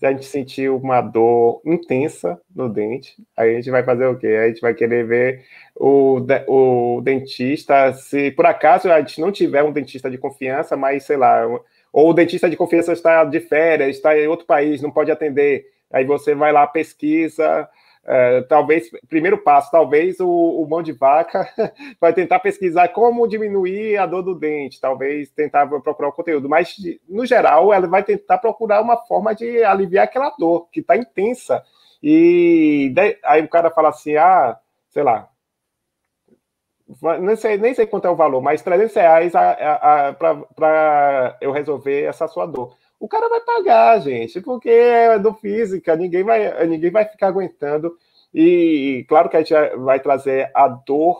se 0.00 0.06
a 0.06 0.12
gente 0.12 0.24
sentir 0.24 0.70
uma 0.70 1.02
dor 1.02 1.60
intensa 1.62 2.40
no 2.56 2.70
dente, 2.70 3.14
aí 3.36 3.50
a 3.50 3.54
gente 3.56 3.70
vai 3.70 3.84
fazer 3.84 4.06
o 4.06 4.16
quê? 4.16 4.28
A 4.28 4.48
gente 4.48 4.62
vai 4.62 4.72
querer 4.72 5.06
ver 5.06 5.44
o, 5.76 6.26
o 6.48 7.02
dentista, 7.02 7.92
se 7.92 8.30
por 8.30 8.46
acaso 8.46 8.90
a 8.90 8.98
gente 9.00 9.20
não 9.20 9.30
tiver 9.30 9.62
um 9.62 9.70
dentista 9.70 10.10
de 10.10 10.16
confiança, 10.16 10.74
mas 10.74 11.04
sei 11.04 11.18
lá, 11.18 11.46
ou 11.92 12.08
o 12.10 12.14
dentista 12.14 12.48
de 12.48 12.56
confiança 12.56 12.94
está 12.94 13.24
de 13.24 13.40
férias, 13.40 13.96
está 13.96 14.18
em 14.18 14.26
outro 14.26 14.46
país, 14.46 14.80
não 14.80 14.90
pode 14.90 15.10
atender, 15.10 15.66
aí 15.92 16.06
você 16.06 16.34
vai 16.34 16.50
lá, 16.50 16.66
pesquisa, 16.66 17.68
é, 18.12 18.42
talvez, 18.42 18.90
primeiro 19.08 19.38
passo, 19.38 19.70
talvez 19.70 20.18
o, 20.18 20.28
o, 20.28 20.68
mão 20.68 20.82
de 20.82 20.90
vaca 20.90 21.48
vai 22.00 22.12
tentar 22.12 22.40
pesquisar 22.40 22.88
como 22.88 23.28
diminuir 23.28 23.98
a 23.98 24.04
dor 24.04 24.22
do 24.22 24.34
dente, 24.34 24.80
talvez 24.80 25.30
tentar 25.30 25.64
procurar 25.68 26.08
o 26.08 26.12
conteúdo, 26.12 26.48
mas 26.48 26.74
no 27.08 27.24
geral 27.24 27.72
ela 27.72 27.86
vai 27.86 28.02
tentar 28.02 28.38
procurar 28.38 28.82
uma 28.82 28.96
forma 28.96 29.32
de 29.32 29.62
aliviar 29.62 30.06
aquela 30.06 30.34
dor 30.36 30.66
que 30.72 30.80
está 30.80 30.96
intensa. 30.96 31.62
E 32.02 32.92
aí 33.22 33.42
o 33.44 33.48
cara 33.48 33.70
fala 33.70 33.90
assim: 33.90 34.16
ah, 34.16 34.58
sei 34.88 35.04
lá, 35.04 35.28
nem 37.20 37.36
sei, 37.36 37.58
nem 37.58 37.74
sei 37.74 37.86
quanto 37.86 38.08
é 38.08 38.10
o 38.10 38.16
valor, 38.16 38.42
mas 38.42 38.60
300 38.60 38.96
reais 38.96 39.32
para 40.16 41.38
eu 41.40 41.52
resolver 41.52 42.02
essa 42.02 42.26
sua 42.26 42.44
dor 42.44 42.74
o 43.00 43.08
cara 43.08 43.28
vai 43.28 43.40
pagar, 43.40 44.00
gente, 44.00 44.40
porque 44.40 44.68
é 44.68 45.18
do 45.18 45.34
física, 45.34 45.96
ninguém 45.96 46.22
vai, 46.22 46.66
ninguém 46.66 46.90
vai 46.90 47.04
ficar 47.04 47.28
aguentando. 47.28 47.96
E, 48.32 49.04
claro 49.08 49.28
que 49.28 49.36
a 49.36 49.40
gente 49.40 49.54
vai 49.78 49.98
trazer 49.98 50.50
a 50.54 50.68
dor 50.68 51.18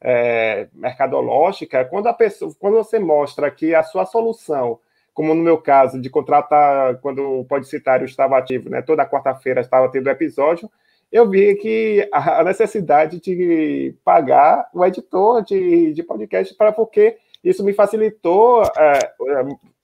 é, 0.00 0.68
mercadológica 0.72 1.84
quando 1.86 2.06
a 2.06 2.12
pessoa, 2.12 2.54
quando 2.60 2.74
você 2.74 2.98
mostra 3.00 3.50
que 3.50 3.74
a 3.74 3.82
sua 3.82 4.06
solução 4.06 4.78
como 5.14 5.32
no 5.32 5.42
meu 5.42 5.56
caso, 5.56 6.00
de 6.00 6.10
contratar 6.10 6.98
quando 6.98 7.22
o 7.22 7.44
podcitário 7.44 8.04
estava 8.04 8.36
ativo, 8.36 8.68
né? 8.68 8.82
Toda 8.82 9.08
quarta-feira 9.08 9.60
estava 9.60 9.88
tendo 9.88 10.10
episódio, 10.10 10.68
eu 11.10 11.30
vi 11.30 11.54
que 11.54 12.08
a 12.12 12.42
necessidade 12.42 13.20
de 13.20 13.94
pagar 14.04 14.68
o 14.74 14.84
editor 14.84 15.44
de, 15.44 15.92
de 15.92 16.02
podcast 16.02 16.52
para 16.56 16.72
porque 16.72 17.16
isso 17.44 17.64
me 17.64 17.72
facilitou 17.72 18.64
é, 18.76 19.14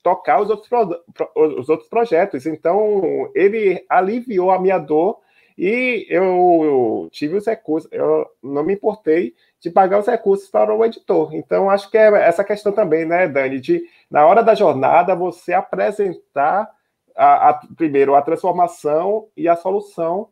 tocar 0.02 0.40
os 0.40 0.50
outros, 0.50 0.70
os 1.34 1.68
outros 1.68 1.88
projetos. 1.88 2.46
Então, 2.46 3.30
ele 3.34 3.84
aliviou 3.88 4.50
a 4.50 4.58
minha 4.58 4.78
dor 4.78 5.18
e 5.56 6.06
eu, 6.08 6.24
eu, 6.24 7.08
tive 7.10 7.36
os 7.36 7.46
recursos, 7.46 7.90
eu 7.92 8.26
não 8.42 8.64
me 8.64 8.74
importei 8.74 9.34
de 9.60 9.70
pagar 9.70 9.98
os 9.98 10.06
recursos 10.06 10.48
para 10.48 10.74
o 10.74 10.84
editor. 10.84 11.34
Então, 11.34 11.68
acho 11.68 11.90
que 11.90 11.98
é 11.98 12.06
essa 12.26 12.42
questão 12.42 12.72
também, 12.72 13.04
né, 13.04 13.28
Dani, 13.28 13.60
de 13.60 13.82
na 14.10 14.26
hora 14.26 14.42
da 14.42 14.54
jornada 14.54 15.14
você 15.14 15.52
apresentar 15.52 16.70
a, 17.14 17.50
a, 17.50 17.60
primeiro 17.76 18.14
a 18.14 18.22
transformação 18.22 19.28
e 19.36 19.48
a 19.48 19.56
solução 19.56 20.28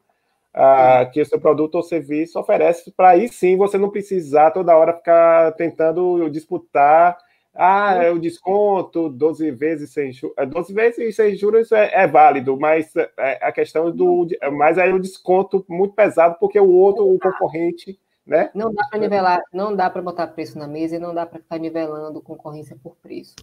uh, 0.55 1.11
que 1.12 1.21
o 1.21 1.27
seu 1.27 1.39
produto 1.39 1.75
ou 1.75 1.83
serviço 1.83 2.39
oferece, 2.39 2.91
para 2.93 3.11
aí 3.11 3.29
sim 3.29 3.57
você 3.57 3.77
não 3.77 3.91
precisar 3.91 4.51
toda 4.51 4.77
hora 4.77 4.97
ficar 4.97 5.53
tentando 5.53 6.29
disputar. 6.31 7.19
Ah, 7.61 7.95
é 8.05 8.09
o 8.13 8.21
desconto, 8.21 9.09
12 9.09 9.51
vezes 9.51 9.91
sem 9.91 10.13
juros. 10.13 10.37
12 10.49 10.73
vezes 10.73 11.17
sem 11.17 11.35
juros 11.35 11.73
é, 11.73 11.91
é 11.93 12.07
válido, 12.07 12.57
mas 12.57 12.95
é 12.95 13.41
a 13.43 13.51
questão 13.51 13.91
do. 13.91 14.29
Mas 14.53 14.79
aí 14.79 14.93
o 14.93 15.01
desconto 15.01 15.67
muito 15.69 15.93
pesado, 15.93 16.37
porque 16.39 16.61
o 16.61 16.71
outro, 16.71 17.13
o 17.13 17.19
concorrente. 17.19 17.99
Né? 18.25 18.51
Não 18.55 18.73
dá 18.73 18.87
para 18.89 19.01
nivelar, 19.01 19.43
não 19.53 19.75
dá 19.75 19.89
para 19.89 20.03
botar 20.03 20.27
preço 20.29 20.59
na 20.59 20.69
mesa 20.69 20.97
e 20.97 20.99
não 20.99 21.15
dá 21.15 21.27
para 21.27 21.41
ficar 21.41 21.59
nivelando 21.59 22.21
concorrência 22.21 22.77
por 22.81 22.95
preço. 22.97 23.35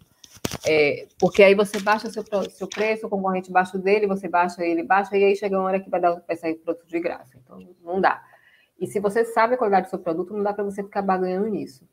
É, 0.65 1.07
porque 1.19 1.43
aí 1.43 1.55
você 1.55 1.79
baixa 1.79 2.09
seu, 2.09 2.23
seu 2.51 2.67
preço, 2.69 3.07
o 3.07 3.09
concorrente 3.09 3.51
baixa 3.51 3.77
o 3.77 3.81
dele, 3.81 4.07
você 4.07 4.29
baixa 4.29 4.63
ele, 4.63 4.83
baixa, 4.83 5.17
e 5.17 5.23
aí 5.23 5.35
chega 5.35 5.57
uma 5.57 5.65
hora 5.65 5.79
que 5.79 5.89
vai, 5.89 5.99
dar, 5.99 6.21
vai 6.25 6.37
sair 6.37 6.55
produto 6.55 6.87
de 6.87 6.99
graça. 6.99 7.37
Então, 7.43 7.59
não 7.83 7.99
dá. 7.99 8.23
E 8.79 8.87
se 8.87 8.99
você 8.99 9.25
sabe 9.25 9.55
a 9.55 9.57
qualidade 9.57 9.87
do 9.87 9.89
seu 9.89 9.99
produto, 9.99 10.33
não 10.33 10.43
dá 10.43 10.53
para 10.53 10.63
você 10.63 10.83
ficar 10.83 11.01
bagulhando 11.01 11.47
nisso. 11.47 11.85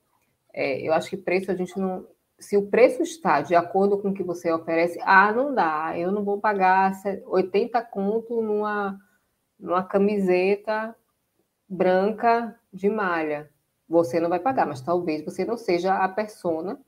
É, 0.52 0.80
eu 0.80 0.92
acho 0.92 1.10
que 1.10 1.16
preço 1.16 1.50
a 1.50 1.54
gente 1.54 1.78
não. 1.78 2.06
Se 2.38 2.56
o 2.56 2.66
preço 2.66 3.02
está 3.02 3.40
de 3.40 3.54
acordo 3.54 3.98
com 3.98 4.08
o 4.08 4.14
que 4.14 4.22
você 4.22 4.50
oferece, 4.52 4.98
ah, 5.02 5.32
não 5.32 5.54
dá. 5.54 5.96
Eu 5.96 6.10
não 6.10 6.24
vou 6.24 6.40
pagar 6.40 6.92
80 7.26 7.80
conto 7.84 8.42
numa, 8.42 8.98
numa 9.58 9.84
camiseta 9.84 10.94
branca 11.68 12.58
de 12.72 12.88
malha. 12.88 13.48
Você 13.88 14.18
não 14.18 14.28
vai 14.28 14.40
pagar, 14.40 14.66
mas 14.66 14.80
talvez 14.80 15.24
você 15.24 15.44
não 15.44 15.56
seja 15.56 15.94
a 15.94 16.08
persona 16.08 16.80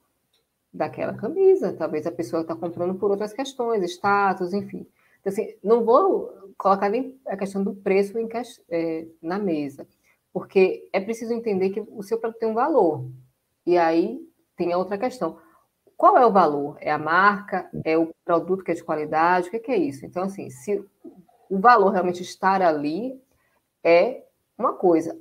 daquela 0.73 1.15
camisa. 1.15 1.73
Talvez 1.73 2.07
a 2.07 2.13
pessoa 2.13 2.43
está 2.43 2.57
comprando 2.57 2.97
por 2.97 3.11
outras 3.11 3.33
questões, 3.33 3.83
status, 3.85 4.53
enfim. 4.53 4.87
Então, 5.21 5.33
assim, 5.33 5.55
não 5.63 5.85
vou 5.85 6.53
colocar 6.59 6.89
nem 6.89 7.19
a 7.27 7.37
questão 7.37 7.63
do 7.63 7.75
preço 7.75 8.19
em, 8.19 8.29
é, 8.69 9.07
na 9.23 9.39
mesa, 9.39 9.87
porque 10.33 10.89
é 10.93 11.01
preciso 11.01 11.33
entender 11.33 11.71
que 11.71 11.81
o 11.81 12.03
seu 12.03 12.19
produto 12.19 12.41
tem 12.41 12.49
um 12.49 12.55
valor. 12.55 13.09
E 13.67 13.79
aí 13.79 14.21
tem 14.57 14.73
a 14.73 14.79
outra 14.79 14.99
questão. 14.99 15.39
Qual 15.97 16.19
é 16.19 16.27
o 16.27 16.33
valor? 16.33 16.77
É 16.81 16.91
a 16.91 16.99
marca? 16.99 17.69
É 17.85 17.97
o 17.97 18.13
produto 18.25 18.65
que 18.65 18.73
é 18.73 18.75
de 18.75 18.85
qualidade? 18.85 19.49
O 19.49 19.51
que 19.51 19.71
é, 19.71 19.77
isso? 19.77 20.05
Então, 20.05 20.25
assim, 20.25 20.51
se 20.51 20.85
o 21.49 21.59
valor 21.59 21.91
realmente 21.91 22.23
estar 22.23 22.61
ali 22.61 23.21
é 23.83 24.25
uma 24.59 24.75
coisa. 24.75 25.19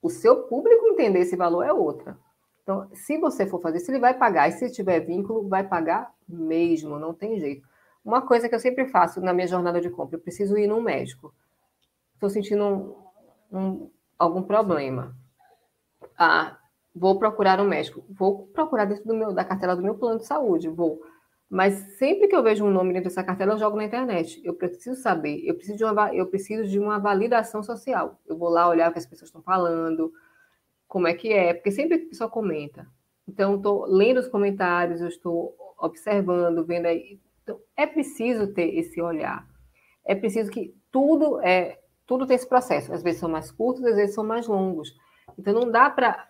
O 0.00 0.08
seu 0.08 0.44
público 0.44 0.86
entender 0.86 1.20
esse 1.20 1.36
valor 1.36 1.62
é 1.62 1.72
outra. 1.72 2.16
Então, 2.62 2.88
se 2.92 3.18
você 3.18 3.46
for 3.46 3.60
fazer, 3.60 3.80
se 3.80 3.90
ele 3.90 4.00
vai 4.00 4.14
pagar, 4.14 4.48
e 4.48 4.52
se 4.52 4.70
tiver 4.70 5.00
vínculo, 5.00 5.48
vai 5.48 5.66
pagar 5.66 6.12
mesmo, 6.28 6.98
não 6.98 7.14
tem 7.14 7.38
jeito. 7.38 7.66
Uma 8.04 8.22
coisa 8.22 8.48
que 8.48 8.54
eu 8.54 8.60
sempre 8.60 8.86
faço 8.86 9.20
na 9.20 9.32
minha 9.32 9.46
jornada 9.46 9.80
de 9.80 9.90
compra, 9.90 10.16
eu 10.16 10.20
preciso 10.20 10.56
ir 10.56 10.66
num 10.66 10.80
médico. 10.80 11.34
Estou 12.14 12.30
sentindo 12.30 12.64
um, 12.64 13.58
um, 13.58 13.90
algum 14.18 14.42
problema. 14.42 15.16
Ah, 16.18 16.58
vou 16.96 17.18
procurar 17.18 17.60
um 17.60 17.68
médico. 17.68 18.04
Vou 18.08 18.46
procurar 18.46 18.86
dentro 18.86 19.04
do 19.04 19.14
meu, 19.14 19.32
da 19.32 19.44
cartela 19.44 19.76
do 19.76 19.82
meu 19.82 19.94
plano 19.94 20.18
de 20.18 20.26
saúde, 20.26 20.68
vou. 20.68 21.00
Mas 21.48 21.74
sempre 21.98 22.26
que 22.26 22.34
eu 22.34 22.42
vejo 22.42 22.64
um 22.64 22.70
nome 22.70 22.92
dentro 22.92 23.10
dessa 23.10 23.22
cartela, 23.22 23.52
eu 23.52 23.58
jogo 23.58 23.76
na 23.76 23.84
internet. 23.84 24.40
Eu 24.42 24.54
preciso 24.54 25.00
saber, 25.00 25.44
eu 25.44 25.54
preciso 25.54 25.76
de 25.76 25.84
uma, 25.84 26.14
eu 26.14 26.26
preciso 26.26 26.68
de 26.68 26.78
uma 26.78 26.98
validação 26.98 27.62
social. 27.62 28.18
Eu 28.26 28.36
vou 28.36 28.48
lá 28.48 28.66
olhar 28.66 28.88
o 28.88 28.92
que 28.92 28.98
as 28.98 29.06
pessoas 29.06 29.28
estão 29.28 29.42
falando, 29.42 30.10
como 30.88 31.06
é 31.06 31.14
que 31.14 31.32
é, 31.32 31.52
porque 31.52 31.70
sempre 31.70 31.96
a 31.96 32.08
pessoa 32.08 32.30
comenta. 32.30 32.86
Então, 33.28 33.56
estou 33.56 33.84
lendo 33.86 34.18
os 34.18 34.28
comentários, 34.28 35.00
eu 35.00 35.08
estou 35.08 35.54
observando, 35.78 36.64
vendo 36.64 36.86
aí. 36.86 37.20
Então, 37.42 37.60
é 37.76 37.86
preciso 37.86 38.52
ter 38.52 38.74
esse 38.74 39.00
olhar. 39.00 39.46
É 40.04 40.14
preciso 40.14 40.50
que 40.50 40.74
tudo 40.90 41.40
é 41.42 41.78
tudo 42.06 42.26
tem 42.26 42.36
esse 42.36 42.48
processo. 42.48 42.92
Às 42.92 43.02
vezes 43.02 43.20
são 43.20 43.28
mais 43.28 43.50
curtos, 43.50 43.84
às 43.84 43.96
vezes 43.96 44.14
são 44.14 44.24
mais 44.24 44.46
longos. 44.46 44.94
Então, 45.38 45.52
não 45.52 45.70
dá 45.70 45.90
para 45.90 46.28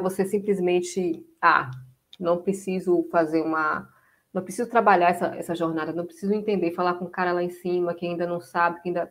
você 0.00 0.24
simplesmente, 0.24 1.24
ah, 1.40 1.70
não 2.18 2.42
preciso 2.42 3.06
fazer 3.10 3.42
uma. 3.42 3.88
Não 4.32 4.42
preciso 4.42 4.68
trabalhar 4.68 5.10
essa, 5.10 5.26
essa 5.36 5.54
jornada, 5.54 5.92
não 5.92 6.04
preciso 6.04 6.34
entender, 6.34 6.72
falar 6.72 6.94
com 6.94 7.06
o 7.06 7.10
cara 7.10 7.32
lá 7.32 7.42
em 7.42 7.48
cima 7.48 7.94
que 7.94 8.06
ainda 8.06 8.26
não 8.26 8.40
sabe, 8.40 8.82
que 8.82 8.88
ainda 8.88 9.10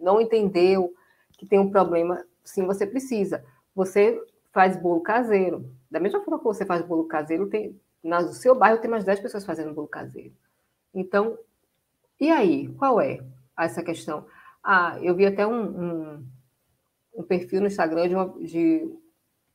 não 0.00 0.20
entendeu, 0.20 0.92
que 1.38 1.46
tem 1.46 1.58
um 1.58 1.70
problema. 1.70 2.24
Sim, 2.44 2.66
você 2.66 2.86
precisa 2.86 3.44
você 3.76 4.18
faz 4.52 4.74
bolo 4.80 5.02
caseiro. 5.02 5.70
Da 5.90 6.00
mesma 6.00 6.20
forma 6.20 6.38
que 6.38 6.44
você 6.44 6.64
faz 6.64 6.82
bolo 6.82 7.04
caseiro, 7.04 7.50
tem, 7.50 7.78
no 8.02 8.32
seu 8.32 8.54
bairro 8.54 8.80
tem 8.80 8.90
mais 8.90 9.04
10 9.04 9.20
pessoas 9.20 9.44
fazendo 9.44 9.74
bolo 9.74 9.86
caseiro. 9.86 10.34
Então, 10.94 11.38
e 12.18 12.30
aí? 12.30 12.68
Qual 12.78 12.98
é 12.98 13.20
essa 13.58 13.82
questão? 13.82 14.26
Ah, 14.64 14.98
eu 15.02 15.14
vi 15.14 15.26
até 15.26 15.46
um, 15.46 15.62
um, 15.62 16.26
um 17.16 17.22
perfil 17.22 17.60
no 17.60 17.66
Instagram 17.66 18.08
de 18.08 18.14
uma, 18.14 18.28
de 18.40 18.90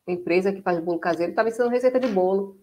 empresa 0.08 0.52
que 0.54 0.62
faz 0.62 0.80
bolo 0.80 1.00
caseiro, 1.00 1.32
estava 1.32 1.50
ensinando 1.50 1.72
receita 1.72 2.00
de 2.00 2.08
bolo. 2.08 2.58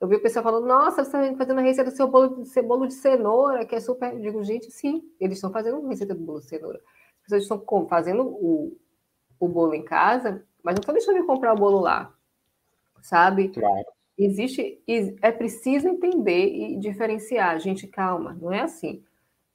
Eu 0.00 0.08
vi 0.08 0.16
o 0.16 0.22
pessoal 0.22 0.42
falando, 0.42 0.66
nossa, 0.66 1.04
você 1.04 1.16
está 1.16 1.36
fazendo 1.36 1.58
a 1.58 1.62
receita 1.62 1.90
do 1.90 1.96
seu 1.96 2.08
bolo, 2.08 2.44
seu 2.44 2.62
bolo 2.62 2.86
de 2.86 2.94
cenoura, 2.94 3.64
que 3.64 3.74
é 3.74 3.80
super. 3.80 4.12
Eu 4.12 4.20
digo, 4.20 4.44
gente, 4.44 4.70
sim, 4.70 5.02
eles 5.18 5.38
estão 5.38 5.50
fazendo 5.50 5.78
uma 5.78 5.88
receita 5.88 6.14
de 6.14 6.20
bolo 6.20 6.40
de 6.40 6.46
cenoura. 6.46 6.80
As 7.18 7.22
pessoas 7.22 7.42
estão 7.42 7.86
fazendo 7.88 8.22
o, 8.26 8.76
o 9.40 9.48
bolo 9.48 9.74
em 9.74 9.82
casa 9.82 10.44
mas 10.66 10.74
não 10.74 10.80
estou 10.80 10.92
deixando 10.92 11.20
de 11.20 11.26
comprar 11.26 11.52
o 11.52 11.56
bolo 11.56 11.78
lá, 11.78 12.12
sabe? 13.00 13.50
Claro. 13.50 13.86
Existe, 14.18 14.82
é 15.22 15.30
preciso 15.30 15.86
entender 15.86 16.44
e 16.48 16.76
diferenciar. 16.76 17.60
Gente, 17.60 17.86
calma, 17.86 18.36
não 18.42 18.52
é 18.52 18.62
assim. 18.62 19.00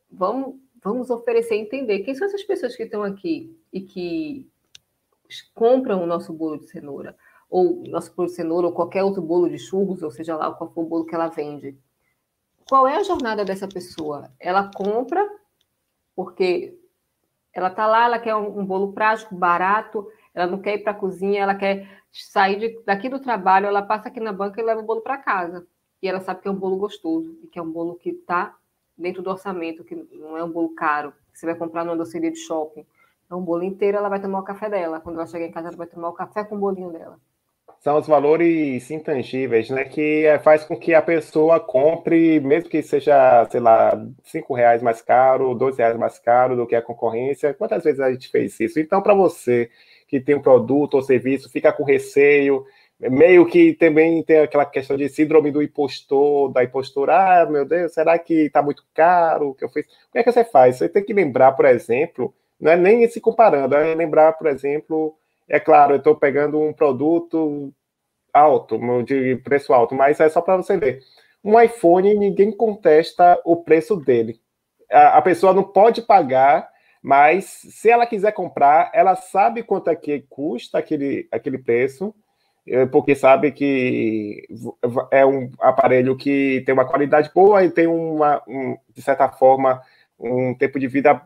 Vamos, 0.10 0.56
vamos 0.82 1.10
oferecer 1.10 1.56
e 1.56 1.60
entender 1.60 2.00
quem 2.00 2.16
são 2.16 2.26
essas 2.26 2.44
pessoas 2.44 2.78
que 2.78 2.84
estão 2.84 3.04
aqui 3.04 3.54
e 3.74 3.82
que 3.82 4.50
compram 5.54 6.04
o 6.04 6.08
nosso 6.08 6.34
bolo 6.34 6.58
de 6.58 6.68
cenoura, 6.68 7.16
ou 7.50 7.84
nosso 7.88 8.14
bolo 8.14 8.28
de 8.28 8.36
cenoura, 8.36 8.68
ou 8.68 8.74
qualquer 8.74 9.04
outro 9.04 9.22
bolo 9.22 9.50
de 9.50 9.58
churros, 9.58 10.04
ou 10.04 10.12
seja 10.12 10.36
lá 10.36 10.52
qual 10.52 10.72
for 10.74 10.84
o 10.84 10.88
bolo 10.88 11.06
que 11.06 11.16
ela 11.16 11.28
vende. 11.28 11.78
Qual 12.68 12.88
é 12.88 12.98
a 12.98 13.04
jornada 13.04 13.46
dessa 13.46 13.68
pessoa? 13.68 14.32
Ela 14.40 14.72
compra 14.74 15.28
porque 16.16 16.78
ela 17.54 17.68
está 17.68 17.86
lá, 17.86 18.06
ela 18.06 18.20
quer 18.20 18.36
um, 18.36 18.66
bolo 18.66 18.94
prático, 18.94 19.36
barato, 19.36 20.08
ela 20.34 20.48
não 20.48 20.62
quer 20.62 20.76
ir 20.76 20.80
para 20.80 20.92
a 20.92 20.96
cozinha, 20.96 21.42
ela 21.42 21.56
quer 21.56 21.88
sair 22.12 22.60
de, 22.60 22.84
daqui 22.86 23.10
do 23.10 23.20
trabalho, 23.20 23.66
ela 23.66 23.82
passa 23.82 24.08
aqui 24.08 24.20
na 24.20 24.32
banca 24.32 24.62
e 24.62 24.64
leva 24.64 24.82
o 24.82 24.86
bolo 24.86 25.02
para 25.02 25.18
casa. 25.18 25.68
E 26.02 26.08
ela 26.08 26.20
sabe 26.20 26.42
que 26.42 26.48
é 26.48 26.52
um 26.52 26.56
bolo 26.56 26.78
gostoso, 26.78 27.38
e 27.44 27.48
que 27.48 27.60
é 27.60 27.62
um 27.62 27.72
bolo 27.72 27.96
que 27.96 28.10
está 28.10 28.56
dentro 28.98 29.22
do 29.22 29.30
orçamento, 29.30 29.84
que 29.84 29.96
não 29.96 30.38
é 30.38 30.44
um 30.44 30.52
bolo 30.52 30.70
caro, 30.70 31.14
que 31.32 31.40
você 31.40 31.46
vai 31.46 31.56
comprar 31.56 31.84
numa 31.84 31.98
doceria 31.98 32.32
de 32.32 32.40
shopping. 32.40 32.86
É 33.32 33.36
um 33.36 33.42
bolo 33.42 33.64
inteiro, 33.64 33.98
ela 33.98 34.10
vai 34.10 34.20
tomar 34.20 34.40
o 34.40 34.44
café 34.44 34.70
dela. 34.70 35.00
Quando 35.00 35.16
ela 35.16 35.26
chegar 35.26 35.46
em 35.46 35.52
casa, 35.52 35.70
ela 35.70 35.78
vai 35.78 35.88
tomar 35.88 36.10
o 36.10 36.14
café 36.14 36.44
com 36.44 36.56
o 36.56 36.60
bolinho 36.60 36.92
dela. 36.92 37.18
São 37.80 37.98
os 37.98 38.06
valores 38.06 38.92
intangíveis, 38.92 39.70
né? 39.70 39.86
Que 39.86 40.26
é, 40.26 40.38
faz 40.38 40.66
com 40.66 40.78
que 40.78 40.94
a 40.94 41.02
pessoa 41.02 41.60
compre, 41.60 42.40
mesmo 42.42 42.70
que 42.70 42.84
seja, 42.84 43.48
sei 43.50 43.62
lá, 43.62 44.00
cinco 44.24 44.54
reais 44.54 44.84
mais 44.84 45.02
caro, 45.02 45.56
dois 45.56 45.78
reais 45.78 45.98
mais 45.98 46.20
caro 46.20 46.56
do 46.58 46.68
que 46.68 46.76
a 46.76 46.82
concorrência. 46.82 47.54
Quantas 47.54 47.84
vezes 47.84 48.02
a 48.02 48.12
gente 48.12 48.30
fez 48.30 48.60
isso? 48.60 48.80
Então, 48.80 49.02
para 49.02 49.14
você 49.14 49.70
que 50.08 50.20
tem 50.20 50.36
um 50.36 50.42
produto 50.42 50.96
ou 50.96 51.02
serviço, 51.02 51.50
fica 51.50 51.72
com 51.72 51.84
receio, 51.84 52.66
meio 53.00 53.46
que 53.46 53.74
também 53.74 54.22
tem 54.24 54.40
aquela 54.40 54.66
questão 54.66 54.98
de 54.98 55.08
síndrome 55.10 55.52
do 55.52 55.64
impostor, 55.64 56.52
da 56.52 56.64
impostora, 56.64 57.44
ah, 57.44 57.46
meu 57.50 57.66
Deus, 57.66 57.94
será 57.94 58.20
que 58.20 58.46
está 58.46 58.62
muito 58.62 58.84
caro 58.94 59.50
o 59.50 59.56
que 59.56 59.64
eu 59.64 59.70
fiz? 59.70 59.86
O 59.86 60.12
que 60.12 60.20
é 60.20 60.24
que 60.24 60.32
você 60.32 60.44
faz? 60.44 60.78
Você 60.78 60.90
tem 60.90 61.04
que 61.04 61.14
lembrar, 61.14 61.54
por 61.54 61.66
exemplo, 61.66 62.34
não 62.62 62.72
é 62.72 62.78
nem 62.78 63.08
se 63.10 63.20
comparando, 63.20 63.76
é 63.76 63.96
lembrar, 63.96 64.34
por 64.34 64.48
exemplo, 64.48 65.18
é 65.50 65.60
claro, 65.60 65.94
eu 65.94 65.98
estou 65.98 66.16
pegando 66.16 66.60
um 66.60 66.72
produto 66.72 67.74
alto, 68.34 68.80
de 69.04 69.36
preço 69.38 69.74
alto, 69.74 69.96
mas 69.96 70.20
é 70.20 70.30
só 70.30 70.42
para 70.42 70.58
você 70.58 70.78
ver. 70.78 71.02
Um 71.44 71.60
iPhone, 71.60 72.14
ninguém 72.14 72.52
contesta 72.52 73.42
o 73.44 73.58
preço 73.58 73.96
dele. 73.98 74.40
A, 74.90 75.18
a 75.18 75.22
pessoa 75.22 75.54
não 75.54 75.64
pode 75.64 76.04
pagar 76.04 76.72
mas 77.02 77.46
se 77.46 77.90
ela 77.90 78.06
quiser 78.06 78.32
comprar, 78.32 78.92
ela 78.94 79.16
sabe 79.16 79.64
quanto 79.64 79.90
é 79.90 79.96
que 79.96 80.22
custa 80.30 80.78
aquele, 80.78 81.28
aquele 81.32 81.58
preço. 81.58 82.14
porque 82.92 83.16
sabe 83.16 83.52
que 83.52 84.48
é 85.12 85.26
um 85.26 85.50
aparelho 85.60 86.16
que 86.16 86.62
tem 86.66 86.74
uma 86.74 86.86
qualidade 86.86 87.32
boa 87.34 87.64
e 87.64 87.72
tem 87.72 87.88
uma, 87.88 88.44
um, 88.48 88.78
de 88.94 89.02
certa 89.02 89.30
forma, 89.30 89.82
um 90.20 90.54
tempo 90.54 90.80
de 90.80 90.88
vida 90.88 91.22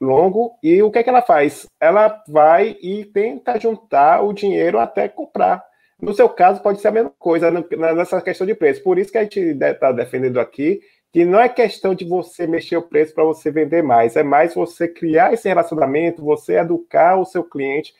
longo. 0.00 0.56
E 0.62 0.82
o 0.82 0.90
que 0.90 0.98
é 0.98 1.02
que 1.02 1.10
ela 1.10 1.22
faz? 1.22 1.66
Ela 1.80 2.22
vai 2.28 2.76
e 2.80 3.04
tenta 3.04 3.58
juntar 3.58 4.22
o 4.22 4.32
dinheiro 4.32 4.78
até 4.78 5.08
comprar. 5.08 5.64
No 6.00 6.14
seu 6.14 6.28
caso, 6.28 6.62
pode 6.62 6.80
ser 6.80 6.88
a 6.88 6.92
mesma 6.92 7.12
coisa 7.18 7.50
nessa 7.50 8.20
questão 8.20 8.46
de 8.46 8.54
preço. 8.54 8.82
Por 8.82 8.98
isso 8.98 9.10
que 9.10 9.18
a 9.18 9.22
gente 9.22 9.40
está 9.40 9.90
defendendo 9.90 10.38
aqui 10.38 10.80
que 11.12 11.24
não 11.24 11.40
é 11.40 11.48
questão 11.48 11.94
de 11.94 12.04
você 12.04 12.46
mexer 12.46 12.76
o 12.76 12.82
preço 12.82 13.14
para 13.14 13.24
você 13.24 13.50
vender 13.50 13.82
mais, 13.82 14.14
é 14.16 14.22
mais 14.22 14.54
você 14.54 14.86
criar 14.86 15.32
esse 15.32 15.48
relacionamento, 15.48 16.22
você 16.22 16.58
educar 16.58 17.16
o 17.16 17.24
seu 17.24 17.42
cliente. 17.42 17.94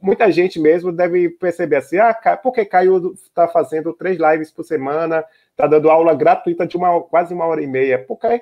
Muita 0.00 0.30
gente 0.30 0.60
mesmo 0.60 0.92
deve 0.92 1.28
perceber 1.28 1.76
assim, 1.76 1.98
ah, 1.98 2.14
porque 2.40 2.64
Caio 2.64 3.14
está 3.14 3.48
fazendo 3.48 3.92
três 3.92 4.16
lives 4.16 4.52
por 4.52 4.62
semana, 4.62 5.24
está 5.50 5.66
dando 5.66 5.90
aula 5.90 6.14
gratuita 6.14 6.64
de 6.66 6.76
uma, 6.76 7.00
quase 7.02 7.34
uma 7.34 7.46
hora 7.46 7.60
e 7.60 7.66
meia, 7.66 7.98
porque 7.98 8.40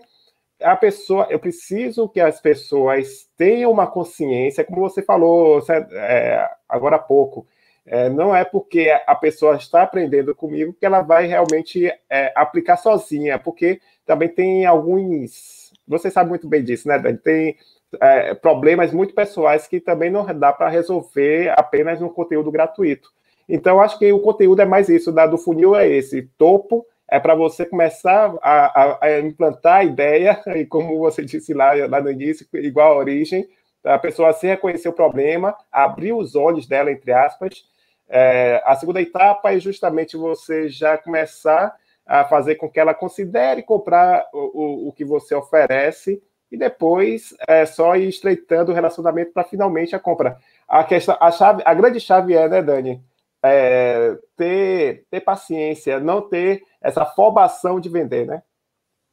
a 0.60 0.76
pessoa, 0.76 1.26
eu 1.30 1.38
preciso 1.38 2.08
que 2.08 2.20
as 2.20 2.40
pessoas 2.40 3.28
tenham 3.36 3.70
uma 3.70 3.86
consciência, 3.86 4.64
como 4.64 4.80
você 4.80 5.02
falou 5.02 5.62
é, 5.68 6.50
agora 6.68 6.96
há 6.96 6.98
pouco, 6.98 7.46
é, 7.86 8.08
não 8.08 8.34
é 8.34 8.44
porque 8.44 8.90
a 9.06 9.14
pessoa 9.14 9.56
está 9.56 9.82
aprendendo 9.82 10.34
comigo 10.34 10.72
que 10.72 10.86
ela 10.86 11.02
vai 11.02 11.26
realmente 11.26 11.92
é, 12.08 12.32
aplicar 12.34 12.76
sozinha, 12.76 13.38
porque 13.38 13.80
também 14.06 14.28
tem 14.28 14.64
alguns. 14.64 15.72
Você 15.86 16.10
sabe 16.10 16.30
muito 16.30 16.48
bem 16.48 16.64
disso, 16.64 16.88
né, 16.88 16.98
Dani? 16.98 17.18
Tem 17.18 17.56
é, 18.00 18.34
problemas 18.34 18.92
muito 18.92 19.14
pessoais 19.14 19.66
que 19.66 19.80
também 19.80 20.10
não 20.10 20.24
dá 20.38 20.52
para 20.52 20.70
resolver 20.70 21.52
apenas 21.58 22.00
no 22.00 22.08
conteúdo 22.08 22.50
gratuito. 22.50 23.10
Então, 23.46 23.80
acho 23.80 23.98
que 23.98 24.10
o 24.10 24.20
conteúdo 24.20 24.62
é 24.62 24.64
mais 24.64 24.88
isso, 24.88 25.12
da, 25.12 25.26
do 25.26 25.36
funil 25.36 25.76
é 25.76 25.86
esse, 25.86 26.22
topo 26.38 26.86
é 27.10 27.20
para 27.20 27.34
você 27.34 27.64
começar 27.66 28.34
a, 28.42 28.82
a, 28.82 28.98
a, 29.04 29.20
implantar 29.20 29.78
a 29.78 29.84
ideia, 29.84 30.42
e 30.56 30.64
como 30.66 30.98
você 30.98 31.24
disse 31.24 31.52
lá, 31.52 31.72
lá 31.88 32.00
no 32.00 32.10
início, 32.10 32.46
igual 32.54 32.92
a 32.92 32.98
origem, 32.98 33.46
a 33.84 33.98
pessoa 33.98 34.32
se 34.32 34.46
reconhecer 34.46 34.88
o 34.88 34.94
problema, 34.94 35.54
abrir 35.70 36.12
os 36.12 36.34
olhos 36.34 36.66
dela, 36.66 36.90
entre 36.90 37.12
aspas. 37.12 37.64
É, 38.08 38.62
a 38.64 38.74
segunda 38.74 39.00
etapa 39.00 39.52
é 39.52 39.60
justamente 39.60 40.16
você 40.16 40.68
já 40.68 40.96
começar 40.96 41.74
a 42.06 42.24
fazer 42.24 42.56
com 42.56 42.68
que 42.68 42.80
ela 42.80 42.94
considere 42.94 43.62
comprar 43.62 44.26
o, 44.32 44.38
o, 44.38 44.88
o 44.88 44.92
que 44.92 45.04
você 45.04 45.34
oferece 45.34 46.22
e 46.50 46.56
depois 46.56 47.34
é 47.48 47.66
só 47.66 47.96
ir 47.96 48.08
estreitando 48.08 48.70
o 48.70 48.74
relacionamento 48.74 49.32
para 49.32 49.44
finalmente 49.44 49.96
a 49.96 49.98
compra. 49.98 50.38
A, 50.68 50.84
questão, 50.84 51.16
a, 51.20 51.30
chave, 51.30 51.62
a 51.64 51.74
grande 51.74 51.98
chave 51.98 52.34
é, 52.34 52.48
né, 52.48 52.62
Dani? 52.62 53.02
É, 53.44 54.18
ter, 54.36 55.06
ter 55.10 55.20
paciência, 55.20 56.00
não 56.00 56.22
ter 56.22 56.62
essa 56.80 57.02
afobação 57.02 57.78
de 57.78 57.88
vender, 57.88 58.26
né? 58.26 58.42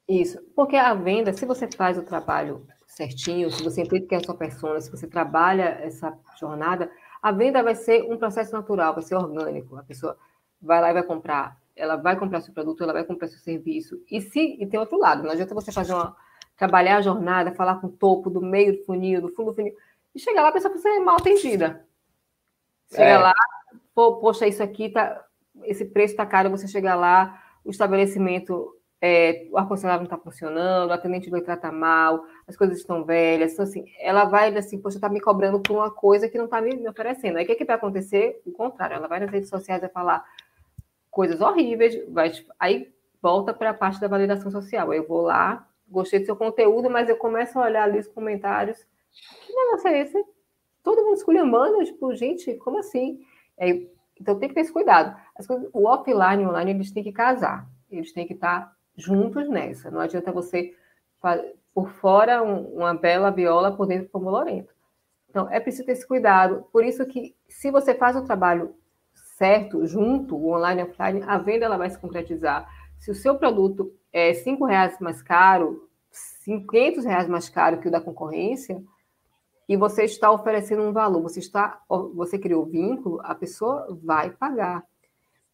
Isso, 0.07 0.41
porque 0.55 0.75
a 0.75 0.93
venda, 0.93 1.33
se 1.33 1.45
você 1.45 1.67
faz 1.67 1.97
o 1.97 2.03
trabalho 2.03 2.65
certinho, 2.87 3.51
se 3.51 3.63
você 3.63 3.81
entende 3.81 4.05
que 4.05 4.15
é 4.15 4.17
a 4.17 4.23
sua 4.23 4.35
persona, 4.35 4.79
se 4.79 4.89
você 4.89 5.07
trabalha 5.07 5.79
essa 5.81 6.17
jornada, 6.39 6.89
a 7.21 7.31
venda 7.31 7.61
vai 7.61 7.75
ser 7.75 8.03
um 8.03 8.17
processo 8.17 8.53
natural, 8.53 8.93
vai 8.93 9.03
ser 9.03 9.15
orgânico. 9.15 9.77
A 9.77 9.83
pessoa 9.83 10.17
vai 10.61 10.81
lá 10.81 10.89
e 10.89 10.93
vai 10.93 11.03
comprar 11.03 11.61
ela 11.75 11.95
vai 11.95 12.17
comprar 12.17 12.41
seu 12.41 12.53
produto, 12.53 12.83
ela 12.83 12.93
vai 12.93 13.03
comprar 13.03 13.27
seu 13.27 13.39
serviço. 13.39 14.01
E 14.09 14.21
se 14.21 14.57
e 14.59 14.67
tem 14.67 14.79
outro 14.79 14.99
lado, 14.99 15.23
não 15.23 15.31
adianta 15.31 15.55
você 15.55 15.71
fazer 15.71 15.93
uma 15.93 16.15
trabalhar 16.55 16.97
a 16.97 17.01
jornada, 17.01 17.55
falar 17.55 17.81
com 17.81 17.87
o 17.87 17.91
topo, 17.91 18.29
do 18.29 18.39
meio 18.39 18.77
do 18.77 18.83
funil, 18.83 19.19
do 19.19 19.29
fundo 19.29 19.49
do 19.49 19.55
funil, 19.55 19.73
e 20.13 20.19
chegar 20.19 20.43
lá 20.43 20.49
a 20.49 20.51
pessoa 20.51 20.77
ser 20.77 20.99
mal 20.99 21.15
atendida. 21.15 21.83
Chega 22.91 23.03
é. 23.03 23.17
lá, 23.17 23.33
pô, 23.93 24.17
poxa, 24.17 24.47
isso 24.47 24.61
aqui 24.63 24.89
tá, 24.89 25.23
esse 25.63 25.85
preço 25.85 26.15
tá 26.15 26.25
caro, 26.25 26.49
você 26.49 26.67
chega 26.67 26.95
lá, 26.95 27.41
o 27.63 27.69
estabelecimento, 27.69 28.75
é, 29.01 29.47
o 29.51 29.57
ar-condicionado 29.57 29.99
não 29.99 30.05
está 30.05 30.17
funcionando, 30.17 30.89
o 30.89 30.93
atendente 30.93 31.29
do 31.29 31.41
trata 31.41 31.71
mal, 31.71 32.23
as 32.47 32.55
coisas 32.55 32.77
estão 32.77 33.03
velhas, 33.03 33.53
então 33.53 33.63
assim, 33.63 33.85
ela 33.99 34.25
vai 34.25 34.55
assim, 34.55 34.79
poxa, 34.79 34.99
tá 34.99 35.09
me 35.09 35.19
cobrando 35.19 35.59
por 35.59 35.73
uma 35.73 35.91
coisa 35.91 36.29
que 36.29 36.37
não 36.37 36.45
está 36.45 36.61
me, 36.61 36.87
oferecendo. 36.87 37.37
Aí 37.37 37.43
o 37.43 37.47
que, 37.47 37.55
que 37.55 37.65
vai 37.65 37.75
acontecer? 37.75 38.41
O 38.45 38.51
contrário, 38.51 38.95
ela 38.95 39.07
vai 39.07 39.19
nas 39.19 39.31
redes 39.31 39.49
sociais 39.49 39.83
e 39.83 39.89
falar, 39.89 40.23
coisas 41.09 41.41
horríveis, 41.41 41.97
vai, 42.09 42.31
aí 42.59 42.93
volta 43.21 43.53
para 43.53 43.69
a 43.71 43.73
parte 43.73 43.99
da 43.99 44.07
validação 44.07 44.49
social. 44.49 44.93
Eu 44.93 45.07
vou 45.07 45.21
lá, 45.21 45.67
gostei 45.87 46.19
do 46.19 46.25
seu 46.25 46.35
conteúdo, 46.35 46.89
mas 46.89 47.09
eu 47.09 47.17
começo 47.17 47.59
a 47.59 47.65
olhar 47.65 47.83
ali 47.83 47.99
os 47.99 48.07
comentários. 48.07 48.77
Que 49.45 49.53
negócio 49.53 49.87
é 49.89 50.01
esse? 50.01 50.25
Todo 50.81 51.03
mundo 51.03 51.15
esculhambando, 51.15 51.83
tipo, 51.83 52.15
gente, 52.15 52.55
como 52.55 52.79
assim? 52.79 53.19
É, 53.57 53.69
então 54.19 54.37
tem 54.37 54.49
que 54.49 54.55
ter 54.55 54.61
esse 54.61 54.73
cuidado. 54.73 55.15
Coisas, 55.47 55.69
o 55.73 55.87
offline 55.87 56.43
e 56.43 56.45
o 56.45 56.49
online, 56.49 56.71
eles 56.71 56.91
têm 56.91 57.03
que 57.03 57.11
casar. 57.11 57.67
Eles 57.89 58.13
têm 58.13 58.27
que 58.27 58.33
estar 58.33 58.75
juntos 58.95 59.49
nessa. 59.49 59.89
Não 59.89 59.99
adianta 59.99 60.31
você 60.31 60.75
por 61.73 61.89
fora 61.89 62.43
um, 62.43 62.75
uma 62.75 62.93
bela 62.93 63.31
viola, 63.31 63.75
por 63.75 63.87
dentro 63.87 64.09
como 64.09 64.29
Lorento. 64.29 64.73
Então, 65.29 65.49
é 65.49 65.59
preciso 65.59 65.85
ter 65.85 65.93
esse 65.93 66.07
cuidado. 66.07 66.65
Por 66.71 66.83
isso 66.83 67.05
que, 67.05 67.35
se 67.47 67.71
você 67.71 67.95
faz 67.95 68.15
o 68.15 68.23
trabalho 68.23 68.75
certo, 69.13 69.85
junto, 69.85 70.35
o 70.35 70.53
online 70.53 70.81
e 70.81 70.83
offline, 70.83 71.23
a 71.25 71.37
venda 71.37 71.65
ela 71.65 71.77
vai 71.77 71.89
se 71.89 71.97
concretizar. 71.97 72.67
Se 72.99 73.09
o 73.09 73.15
seu 73.15 73.35
produto 73.37 73.93
é 74.11 74.33
cinco 74.33 74.65
reais 74.65 74.99
mais 74.99 75.21
caro, 75.21 75.89
500 76.43 77.05
reais 77.05 77.27
mais 77.27 77.49
caro 77.49 77.79
que 77.79 77.87
o 77.87 77.91
da 77.91 78.01
concorrência, 78.01 78.83
e 79.71 79.77
você 79.77 80.03
está 80.03 80.29
oferecendo 80.29 80.81
um 80.81 80.91
valor, 80.91 81.21
você 81.21 81.39
está, 81.39 81.81
você 82.13 82.37
criou 82.37 82.65
vínculo, 82.65 83.21
a 83.23 83.33
pessoa 83.33 83.87
vai 84.03 84.29
pagar. 84.29 84.83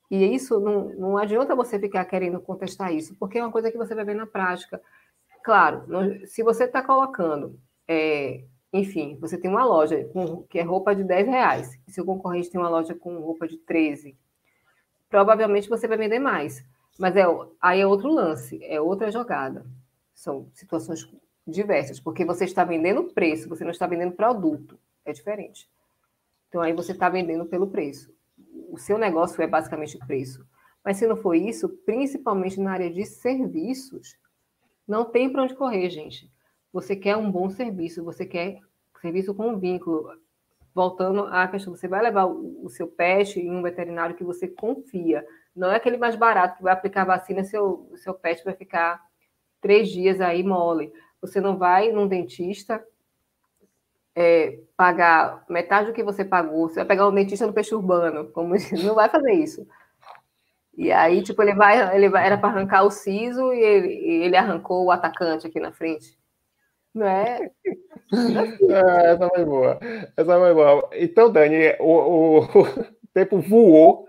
E 0.09 0.26
isso 0.34 0.59
não, 0.59 0.89
não 0.95 1.18
adianta 1.20 1.55
você 1.55 1.78
ficar 1.80 2.03
querendo 2.05 2.41
contestar 2.41 2.91
isso, 2.91 3.15
porque 3.20 3.38
é 3.38 3.43
uma 3.43 3.51
coisa 3.51 3.72
que 3.72 3.78
você 3.78 3.93
vai 3.93 4.03
ver 4.03 4.15
na 4.15 4.26
prática. 4.26 4.82
Claro, 5.43 5.84
não, 5.88 6.26
se 6.26 6.41
você 6.41 6.63
está 6.63 6.82
colocando 6.82 7.59
é, 7.88 8.43
enfim, 8.74 9.20
você 9.22 9.38
tem 9.38 9.51
uma 9.51 9.63
loja 9.63 10.03
com, 10.05 10.41
que 10.49 10.57
é 10.57 10.63
roupa 10.63 10.95
de 10.95 11.03
10 11.03 11.28
reais, 11.28 11.80
e 11.88 11.91
seu 11.91 12.03
concorrente 12.03 12.49
tem 12.49 12.59
uma 12.59 12.70
loja 12.72 12.95
com 12.95 13.20
roupa 13.20 13.47
de 13.47 13.57
13, 13.57 14.18
provavelmente 15.07 15.70
você 15.70 15.88
vai 15.88 15.95
vender 15.95 16.18
mais. 16.18 16.65
Mas 16.97 17.15
é, 17.15 17.24
aí 17.61 17.82
é 17.82 17.86
outro 17.86 18.11
lance, 18.11 18.59
é 18.63 18.82
outra 18.82 19.11
jogada. 19.11 19.63
São 20.15 20.47
situações 20.55 21.07
diversas, 21.48 22.00
porque 22.00 22.26
você 22.26 22.43
está 22.43 22.64
vendendo 22.64 23.06
preço, 23.06 23.48
você 23.48 23.64
não 23.64 23.72
está 23.72 23.88
vendendo 23.88 24.12
produto. 24.12 24.78
É 25.06 25.14
diferente. 25.14 25.70
Então 26.50 26.62
aí 26.62 26.74
você 26.74 26.91
está 26.91 27.08
vendendo 27.10 27.45
pelo 27.45 27.68
preço. 27.68 28.14
O 28.70 28.78
seu 28.78 28.98
negócio 28.98 29.41
é 29.41 29.48
basicamente 29.48 29.98
preço. 30.00 30.45
Mas 30.84 30.98
se 30.98 31.08
não 31.08 31.18
for 31.18 31.34
isso, 31.34 31.70
principalmente 31.86 32.60
na 32.60 32.72
área 32.72 32.89
de 32.91 33.06
serviços, 33.06 34.18
não 34.88 35.06
tem 35.06 35.30
para 35.30 35.43
onde 35.43 35.56
correr, 35.56 35.89
gente. 35.89 36.32
Você 36.72 36.95
quer 36.95 37.18
um 37.18 37.32
bom 37.32 37.50
serviço, 37.50 38.04
você 38.04 38.26
quer 38.26 38.60
serviço 39.02 39.34
com 39.34 39.58
vínculo. 39.58 40.10
Voltando 40.74 41.26
à 41.26 41.48
questão, 41.48 41.76
você 41.76 41.88
vai 41.88 42.02
levar 42.04 42.26
o, 42.26 42.70
seu 42.70 42.88
pet 42.88 43.39
em 43.39 43.50
um 43.50 43.64
veterinário 43.64 44.16
que 44.16 44.24
você 44.24 44.48
confia. 44.48 45.26
Não 45.56 45.72
é 45.72 45.76
aquele 45.76 45.98
mais 45.98 46.16
barato 46.16 46.58
que 46.58 46.64
vai 46.64 46.72
aplicar 46.72 47.04
vacina, 47.04 47.43
seu, 47.43 47.91
seu 47.95 48.14
pet 48.14 48.43
vai 48.45 48.54
ficar 48.54 49.02
três 49.60 49.89
dias 49.89 50.22
aí 50.22 50.43
mole. 50.43 50.93
Você 51.22 51.41
não 51.41 51.57
vai 51.57 51.91
num 51.91 52.07
dentista 52.07 52.84
é, 54.15 54.59
pagar 54.76 55.45
metade 55.47 55.88
do 55.88 55.93
que 55.93 56.03
você 56.03 56.26
pagou. 56.26 56.68
Você 56.68 56.76
vai 56.76 56.86
pegar 56.86 57.07
um 57.07 57.13
dentista 57.13 57.45
no 57.45 57.53
peixe 57.53 57.76
urbano, 57.76 58.32
como 58.32 58.55
não 58.84 58.95
vai 58.95 59.09
fazer 59.09 59.34
isso. 59.34 59.68
E 60.76 60.91
aí, 60.91 61.24
tipo, 61.24 61.41
ele 61.41 61.55
vai, 61.55 61.95
ele 61.95 62.09
vai, 62.09 62.26
era 62.26 62.38
para 62.38 62.49
arrancar 62.49 62.84
o 62.84 62.91
siso 62.91 63.53
e 63.53 63.59
ele, 63.59 63.93
ele 64.26 64.38
arrancou 64.38 64.86
o 64.86 64.91
atacante 64.91 65.47
aqui 65.47 65.59
na 65.59 65.72
frente. 65.72 66.18
Não 66.93 67.05
é? 67.05 67.51
é 67.51 67.51
essa 69.11 69.30
foi 69.30 69.45
boa. 69.45 69.80
Essa 70.15 70.39
foi 70.39 70.53
boa. 70.53 70.89
Então, 70.93 71.32
Dani, 71.32 71.76
o, 71.80 72.39
o, 72.39 72.47
tempo 73.13 73.39
voou. 73.39 74.07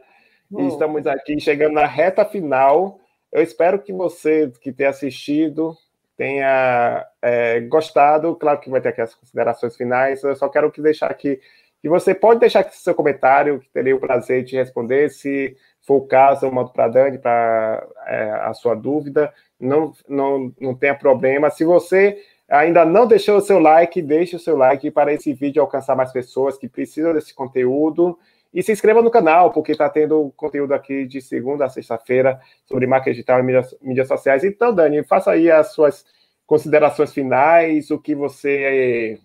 E 0.58 0.66
estamos 0.68 1.06
aqui 1.06 1.38
chegando 1.38 1.74
na 1.74 1.86
reta 1.86 2.24
final. 2.24 2.98
Eu 3.30 3.42
espero 3.42 3.82
que 3.82 3.92
você 3.92 4.50
que 4.62 4.72
tenha 4.72 4.88
assistido 4.88 5.76
tenha 6.18 7.06
é, 7.22 7.60
gostado. 7.60 8.34
Claro 8.34 8.58
que 8.58 8.68
vai 8.68 8.80
ter 8.80 8.88
aqui 8.88 9.00
as 9.00 9.14
considerações 9.14 9.76
finais. 9.76 10.22
Eu 10.22 10.34
só 10.34 10.48
quero 10.48 10.70
que 10.70 10.82
deixar 10.82 11.06
aqui 11.06 11.40
que 11.80 11.88
você 11.88 12.12
pode 12.12 12.40
deixar 12.40 12.60
aqui 12.60 12.76
seu 12.76 12.92
comentário, 12.92 13.60
que 13.60 13.70
terei 13.70 13.92
o 13.92 14.00
prazer 14.00 14.42
de 14.42 14.56
responder. 14.56 15.10
Se 15.10 15.56
for 15.86 15.98
o 15.98 16.06
caso, 16.06 16.44
eu 16.44 16.52
mando 16.52 16.70
para 16.70 16.86
a 16.86 16.88
Dani 16.88 17.18
para 17.18 17.86
é, 18.04 18.30
a 18.42 18.52
sua 18.52 18.74
dúvida. 18.74 19.32
Não, 19.60 19.92
não, 20.08 20.52
não 20.60 20.74
tenha 20.74 20.94
problema. 20.94 21.50
Se 21.50 21.64
você 21.64 22.18
ainda 22.48 22.84
não 22.84 23.06
deixou 23.06 23.36
o 23.36 23.40
seu 23.40 23.60
like, 23.60 24.02
deixe 24.02 24.34
o 24.34 24.40
seu 24.40 24.56
like 24.56 24.90
para 24.90 25.12
esse 25.12 25.32
vídeo 25.32 25.62
alcançar 25.62 25.94
mais 25.94 26.10
pessoas 26.10 26.58
que 26.58 26.68
precisam 26.68 27.14
desse 27.14 27.32
conteúdo. 27.32 28.18
E 28.52 28.62
se 28.62 28.72
inscreva 28.72 29.02
no 29.02 29.10
canal, 29.10 29.52
porque 29.52 29.72
está 29.72 29.88
tendo 29.90 30.32
conteúdo 30.36 30.72
aqui 30.72 31.06
de 31.06 31.20
segunda 31.20 31.66
a 31.66 31.68
sexta-feira 31.68 32.40
sobre 32.64 32.86
marketing 32.86 33.12
digital 33.12 33.40
e 33.40 33.42
mídias, 33.42 33.76
mídias, 33.80 34.08
sociais. 34.08 34.42
Então, 34.42 34.74
Dani, 34.74 35.04
faça 35.04 35.32
aí 35.32 35.50
as 35.50 35.72
suas 35.72 36.04
considerações 36.46 37.12
finais, 37.12 37.90
o 37.90 37.98
que 37.98 38.14
você 38.14 39.20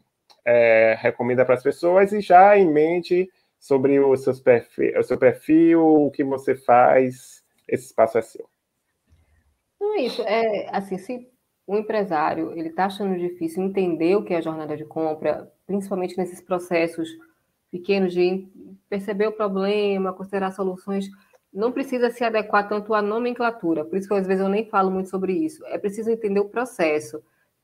é, 0.46 0.98
recomenda 1.00 1.46
para 1.46 1.56
as 1.56 1.64
pessoas 1.64 2.12
e 2.12 2.20
já 2.20 2.58
em 2.58 2.70
mente 2.70 3.30
sobre 3.58 3.98
o, 3.98 4.16
seus 4.18 4.42
perfil, 4.42 5.00
o 5.00 5.04
seu 5.04 5.18
perfil, 5.18 5.82
o 5.82 6.12
que 6.12 6.24
você 6.24 6.54
faz. 6.54 7.42
Esse 7.66 7.86
espaço 7.86 8.18
é 8.18 8.22
seu. 8.22 8.46
Não 9.80 9.96
é 9.96 10.02
isso. 10.02 10.22
É, 10.24 10.68
assim, 10.70 10.98
se 10.98 11.32
o 11.66 11.78
empresário 11.78 12.52
ele 12.58 12.70
está 12.70 12.86
achando 12.86 13.18
difícil 13.18 13.64
entender 13.64 14.18
o 14.18 14.24
que 14.24 14.34
é 14.34 14.38
a 14.38 14.42
jornada 14.42 14.76
de 14.76 14.84
compra, 14.84 15.50
principalmente 15.66 16.18
nesses 16.18 16.42
processos 16.42 17.10
pequenos 17.74 18.14
de 18.14 18.48
perceber 18.88 19.26
o 19.26 19.32
problema, 19.32 20.14
considerar 20.14 20.52
soluções, 20.52 21.10
não 21.52 21.72
precisa 21.72 22.12
se 22.12 22.24
adequar 22.24 22.70
tanto 22.70 22.94
à 22.94 23.02
nomenclatura. 23.02 23.84
Por 23.84 23.98
isso 23.98 24.08
que 24.08 24.14
às 24.14 24.28
vezes 24.28 24.44
eu 24.44 24.50
nem 24.50 24.70
falo 24.70 24.92
muito 24.92 25.10
sobre 25.10 25.34
isso. 25.34 25.66
É 25.66 25.80
preciso 25.80 26.12
entender 26.12 26.40
o 26.40 26.50
processo. 26.50 27.20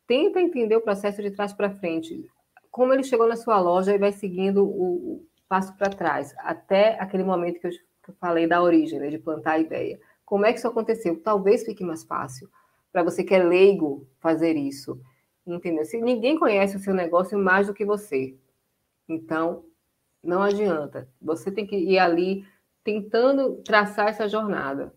Tenta 0.07 0.41
entender 0.41 0.75
o 0.75 0.81
processo 0.81 1.21
de 1.21 1.29
trás 1.29 1.53
para 1.53 1.69
frente. 1.69 2.25
Como 2.71 2.91
ele 2.91 3.03
chegou 3.03 3.27
na 3.27 3.35
sua 3.35 3.59
loja 3.59 3.93
e 3.93 3.99
vai 3.99 4.11
seguindo 4.11 4.65
o, 4.65 5.23
passo 5.47 5.75
para 5.77 5.89
trás, 5.89 6.33
até 6.39 6.99
aquele 6.99 7.23
momento 7.23 7.59
que 7.59 7.67
eu, 7.67 7.71
que 7.71 8.09
eu 8.11 8.15
falei 8.19 8.47
da 8.47 8.61
origem, 8.61 8.99
né, 8.99 9.09
de 9.09 9.17
plantar 9.17 9.53
a 9.53 9.59
ideia. 9.59 9.99
Como 10.25 10.45
é 10.45 10.51
que 10.51 10.59
isso 10.59 10.67
aconteceu? 10.67 11.19
Talvez 11.21 11.63
fique 11.63 11.83
mais 11.83 12.03
fácil 12.03 12.49
para 12.91 13.03
você 13.03 13.23
que 13.23 13.33
é 13.33 13.43
leigo 13.43 14.07
fazer 14.19 14.55
isso. 14.55 14.99
Entendeu? 15.45 15.85
Se 15.85 15.99
ninguém 15.99 16.37
conhece 16.37 16.75
o 16.77 16.79
seu 16.79 16.93
negócio 16.93 17.37
mais 17.37 17.67
do 17.67 17.73
que 17.73 17.85
você. 17.85 18.35
Então, 19.07 19.63
não 20.23 20.41
adianta. 20.41 21.07
Você 21.21 21.51
tem 21.51 21.65
que 21.65 21.75
ir 21.75 21.99
ali 21.99 22.45
tentando 22.83 23.57
traçar 23.63 24.09
essa 24.09 24.27
jornada. 24.27 24.93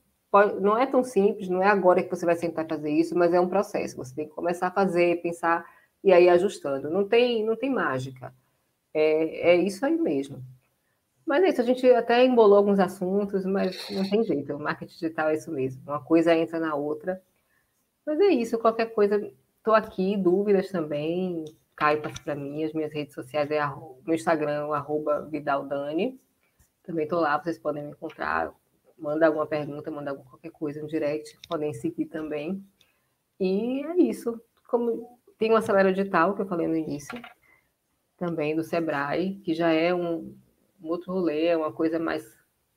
Não 0.60 0.78
é 0.78 0.86
tão 0.86 1.04
simples, 1.04 1.48
não 1.48 1.62
é 1.62 1.66
agora 1.66 2.02
que 2.02 2.08
você 2.08 2.24
vai 2.24 2.36
sentar 2.36 2.66
fazer 2.66 2.90
isso, 2.90 3.16
mas 3.16 3.34
é 3.34 3.40
um 3.40 3.48
processo. 3.48 3.96
Você 3.98 4.14
tem 4.14 4.26
que 4.28 4.34
começar 4.34 4.68
a 4.68 4.70
fazer, 4.70 5.20
pensar 5.20 5.64
e 6.02 6.12
aí 6.12 6.28
ajustando. 6.28 6.90
Não 6.90 7.06
tem, 7.06 7.44
não 7.44 7.54
tem 7.54 7.70
mágica. 7.70 8.34
É, 8.94 9.52
é 9.52 9.56
isso 9.56 9.84
aí 9.84 9.96
mesmo. 9.96 10.42
Mas 11.26 11.44
é 11.44 11.48
isso, 11.50 11.60
a 11.60 11.64
gente 11.64 11.86
até 11.92 12.24
embolou 12.24 12.58
alguns 12.58 12.80
assuntos, 12.80 13.44
mas 13.44 13.88
não 13.90 14.08
tem 14.08 14.24
jeito. 14.24 14.54
O 14.54 14.58
marketing 14.58 14.92
digital 14.92 15.28
é 15.28 15.34
isso 15.34 15.52
mesmo. 15.52 15.82
Uma 15.86 16.02
coisa 16.02 16.34
entra 16.34 16.58
na 16.58 16.74
outra. 16.74 17.22
Mas 18.04 18.18
é 18.20 18.28
isso, 18.28 18.58
qualquer 18.58 18.86
coisa, 18.86 19.16
estou 19.58 19.74
aqui, 19.74 20.16
dúvidas 20.16 20.70
também, 20.70 21.44
Caio 21.82 22.00
passa 22.00 22.22
para 22.22 22.36
mim, 22.36 22.62
as 22.62 22.72
minhas 22.72 22.92
redes 22.92 23.12
sociais 23.12 23.50
é 23.50 23.58
meu 24.06 24.14
Instagram, 24.14 24.68
arroba 24.72 25.22
Vidaldani. 25.22 26.16
Também 26.84 27.02
estou 27.02 27.18
lá, 27.18 27.36
vocês 27.42 27.58
podem 27.58 27.82
me 27.82 27.90
encontrar. 27.90 28.54
Manda 28.96 29.26
alguma 29.26 29.48
pergunta, 29.48 29.90
manda 29.90 30.12
alguma, 30.12 30.30
qualquer 30.30 30.52
coisa 30.52 30.80
no 30.80 30.86
direct, 30.86 31.36
podem 31.48 31.74
seguir 31.74 32.06
também. 32.06 32.64
E 33.40 33.84
é 33.84 33.96
isso. 33.96 34.40
Como 34.68 35.18
tem 35.36 35.50
um 35.50 35.56
acelera 35.56 35.92
digital 35.92 36.36
que 36.36 36.42
eu 36.42 36.46
falei 36.46 36.68
no 36.68 36.76
início, 36.76 37.20
também 38.16 38.54
do 38.54 38.62
Sebrae, 38.62 39.40
que 39.44 39.52
já 39.52 39.72
é 39.72 39.92
um, 39.92 40.36
um 40.80 40.86
outro 40.86 41.12
rolê, 41.12 41.46
é 41.46 41.56
uma 41.56 41.72
coisa 41.72 41.98
mais, 41.98 42.24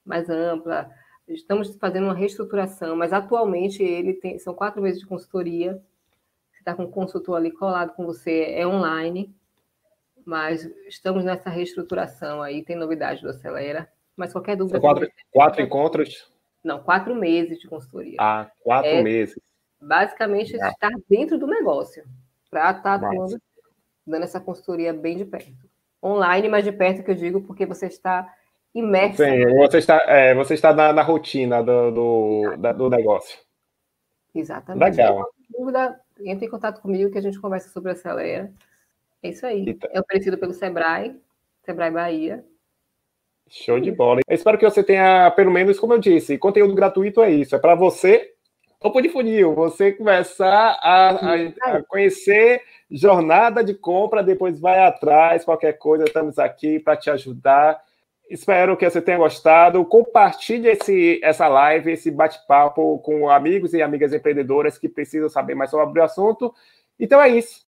mais 0.03 0.31
ampla. 0.31 0.89
Estamos 1.27 1.75
fazendo 1.75 2.05
uma 2.05 2.15
reestruturação, 2.15 2.95
mas 2.95 3.13
atualmente 3.13 3.83
ele 3.83 4.15
tem, 4.15 4.39
são 4.39 4.55
quatro 4.55 4.81
meses 4.81 4.99
de 4.99 5.05
consultoria. 5.05 5.79
Está 6.65 6.73
com 6.73 6.85
um 6.85 6.89
consultor 6.89 7.37
ali 7.37 7.51
colado 7.51 7.93
com 7.93 8.07
você, 8.07 8.45
é 8.49 8.65
online, 8.65 9.31
mas 10.25 10.65
estamos 10.87 11.23
nessa 11.23 11.47
reestruturação 11.47 12.41
aí, 12.41 12.63
tem 12.63 12.75
novidade 12.75 13.21
do 13.21 13.29
Acelera. 13.29 13.87
Mas 14.17 14.31
qualquer 14.31 14.57
dúvida. 14.57 14.79
Quatro, 14.79 15.07
quatro 15.31 15.61
encontros? 15.61 16.27
Não, 16.63 16.81
quatro 16.81 17.13
meses 17.13 17.59
de 17.59 17.67
consultoria. 17.67 18.17
Ah, 18.19 18.49
quatro 18.63 18.89
é, 18.89 19.03
meses. 19.03 19.39
Basicamente, 19.79 20.59
ah. 20.59 20.69
estar 20.69 20.89
dentro 21.07 21.37
do 21.37 21.45
negócio, 21.45 22.03
para 22.49 22.71
estar 22.71 22.99
tá 22.99 23.09
dando, 23.09 23.39
dando 24.07 24.23
essa 24.23 24.39
consultoria 24.39 24.91
bem 24.91 25.17
de 25.17 25.25
perto. 25.25 25.53
Online, 26.01 26.49
mas 26.49 26.63
de 26.63 26.71
perto 26.71 27.03
que 27.03 27.11
eu 27.11 27.15
digo, 27.15 27.41
porque 27.41 27.67
você 27.67 27.85
está 27.85 28.27
imerso. 28.73 29.23
Sim, 29.23 29.55
você 29.57 29.77
está, 29.77 29.97
é, 30.07 30.33
você 30.33 30.55
está 30.55 30.73
na, 30.73 30.91
na 30.91 31.03
rotina 31.03 31.61
do, 31.61 31.91
do, 31.91 32.57
da, 32.57 32.73
do 32.73 32.89
negócio. 32.89 33.37
Exatamente. 34.33 34.83
Legal. 34.83 35.29
Dúvida, 35.51 35.99
entre 36.23 36.45
em 36.45 36.49
contato 36.49 36.81
comigo 36.81 37.11
que 37.11 37.17
a 37.17 37.21
gente 37.21 37.39
conversa 37.39 37.69
sobre 37.69 37.89
a 37.89 37.93
Acelera. 37.93 38.51
É 39.21 39.29
isso 39.29 39.45
aí. 39.45 39.65
Então. 39.67 39.89
É 39.91 39.99
oferecido 39.99 40.37
pelo 40.37 40.53
Sebrae, 40.53 41.19
Sebrae 41.63 41.91
Bahia. 41.91 42.45
Show 43.49 43.79
de 43.79 43.91
bola. 43.91 44.21
Eu 44.27 44.35
espero 44.35 44.57
que 44.57 44.65
você 44.65 44.83
tenha, 44.83 45.29
pelo 45.31 45.51
menos, 45.51 45.79
como 45.79 45.93
eu 45.93 45.99
disse, 45.99 46.37
conteúdo 46.37 46.73
gratuito 46.73 47.21
é 47.21 47.31
isso. 47.31 47.55
É 47.55 47.59
para 47.59 47.75
você, 47.75 48.33
topo 48.79 49.01
de 49.01 49.09
funil, 49.09 49.53
você 49.53 49.91
começar 49.91 50.77
a, 50.81 51.09
a, 51.09 51.35
a, 51.35 51.83
conhecer 51.83 52.61
jornada 52.89 53.63
de 53.63 53.73
compra, 53.73 54.23
depois 54.23 54.59
vai 54.59 54.79
atrás, 54.79 55.45
qualquer 55.45 55.73
coisa, 55.73 56.05
estamos 56.05 56.39
aqui 56.39 56.79
para 56.79 56.97
te 56.97 57.09
ajudar. 57.09 57.79
Espero 58.29 58.75
que 58.75 58.89
você 58.89 59.01
tenha 59.01 59.17
gostado. 59.17 59.85
Compartilhe 59.85 60.67
esse, 60.69 61.19
essa 61.23 61.47
live, 61.47 61.91
esse 61.91 62.09
bate-papo 62.09 62.99
com 62.99 63.29
amigos 63.29 63.73
e 63.73 63.81
amigas 63.81 64.13
empreendedoras 64.13 64.77
que 64.77 64.89
precisam 64.89 65.29
saber 65.29 65.53
mais 65.53 65.69
sobre 65.69 65.99
o 66.01 66.03
assunto. 66.03 66.53
Então 66.99 67.21
é 67.21 67.29
isso. 67.29 67.63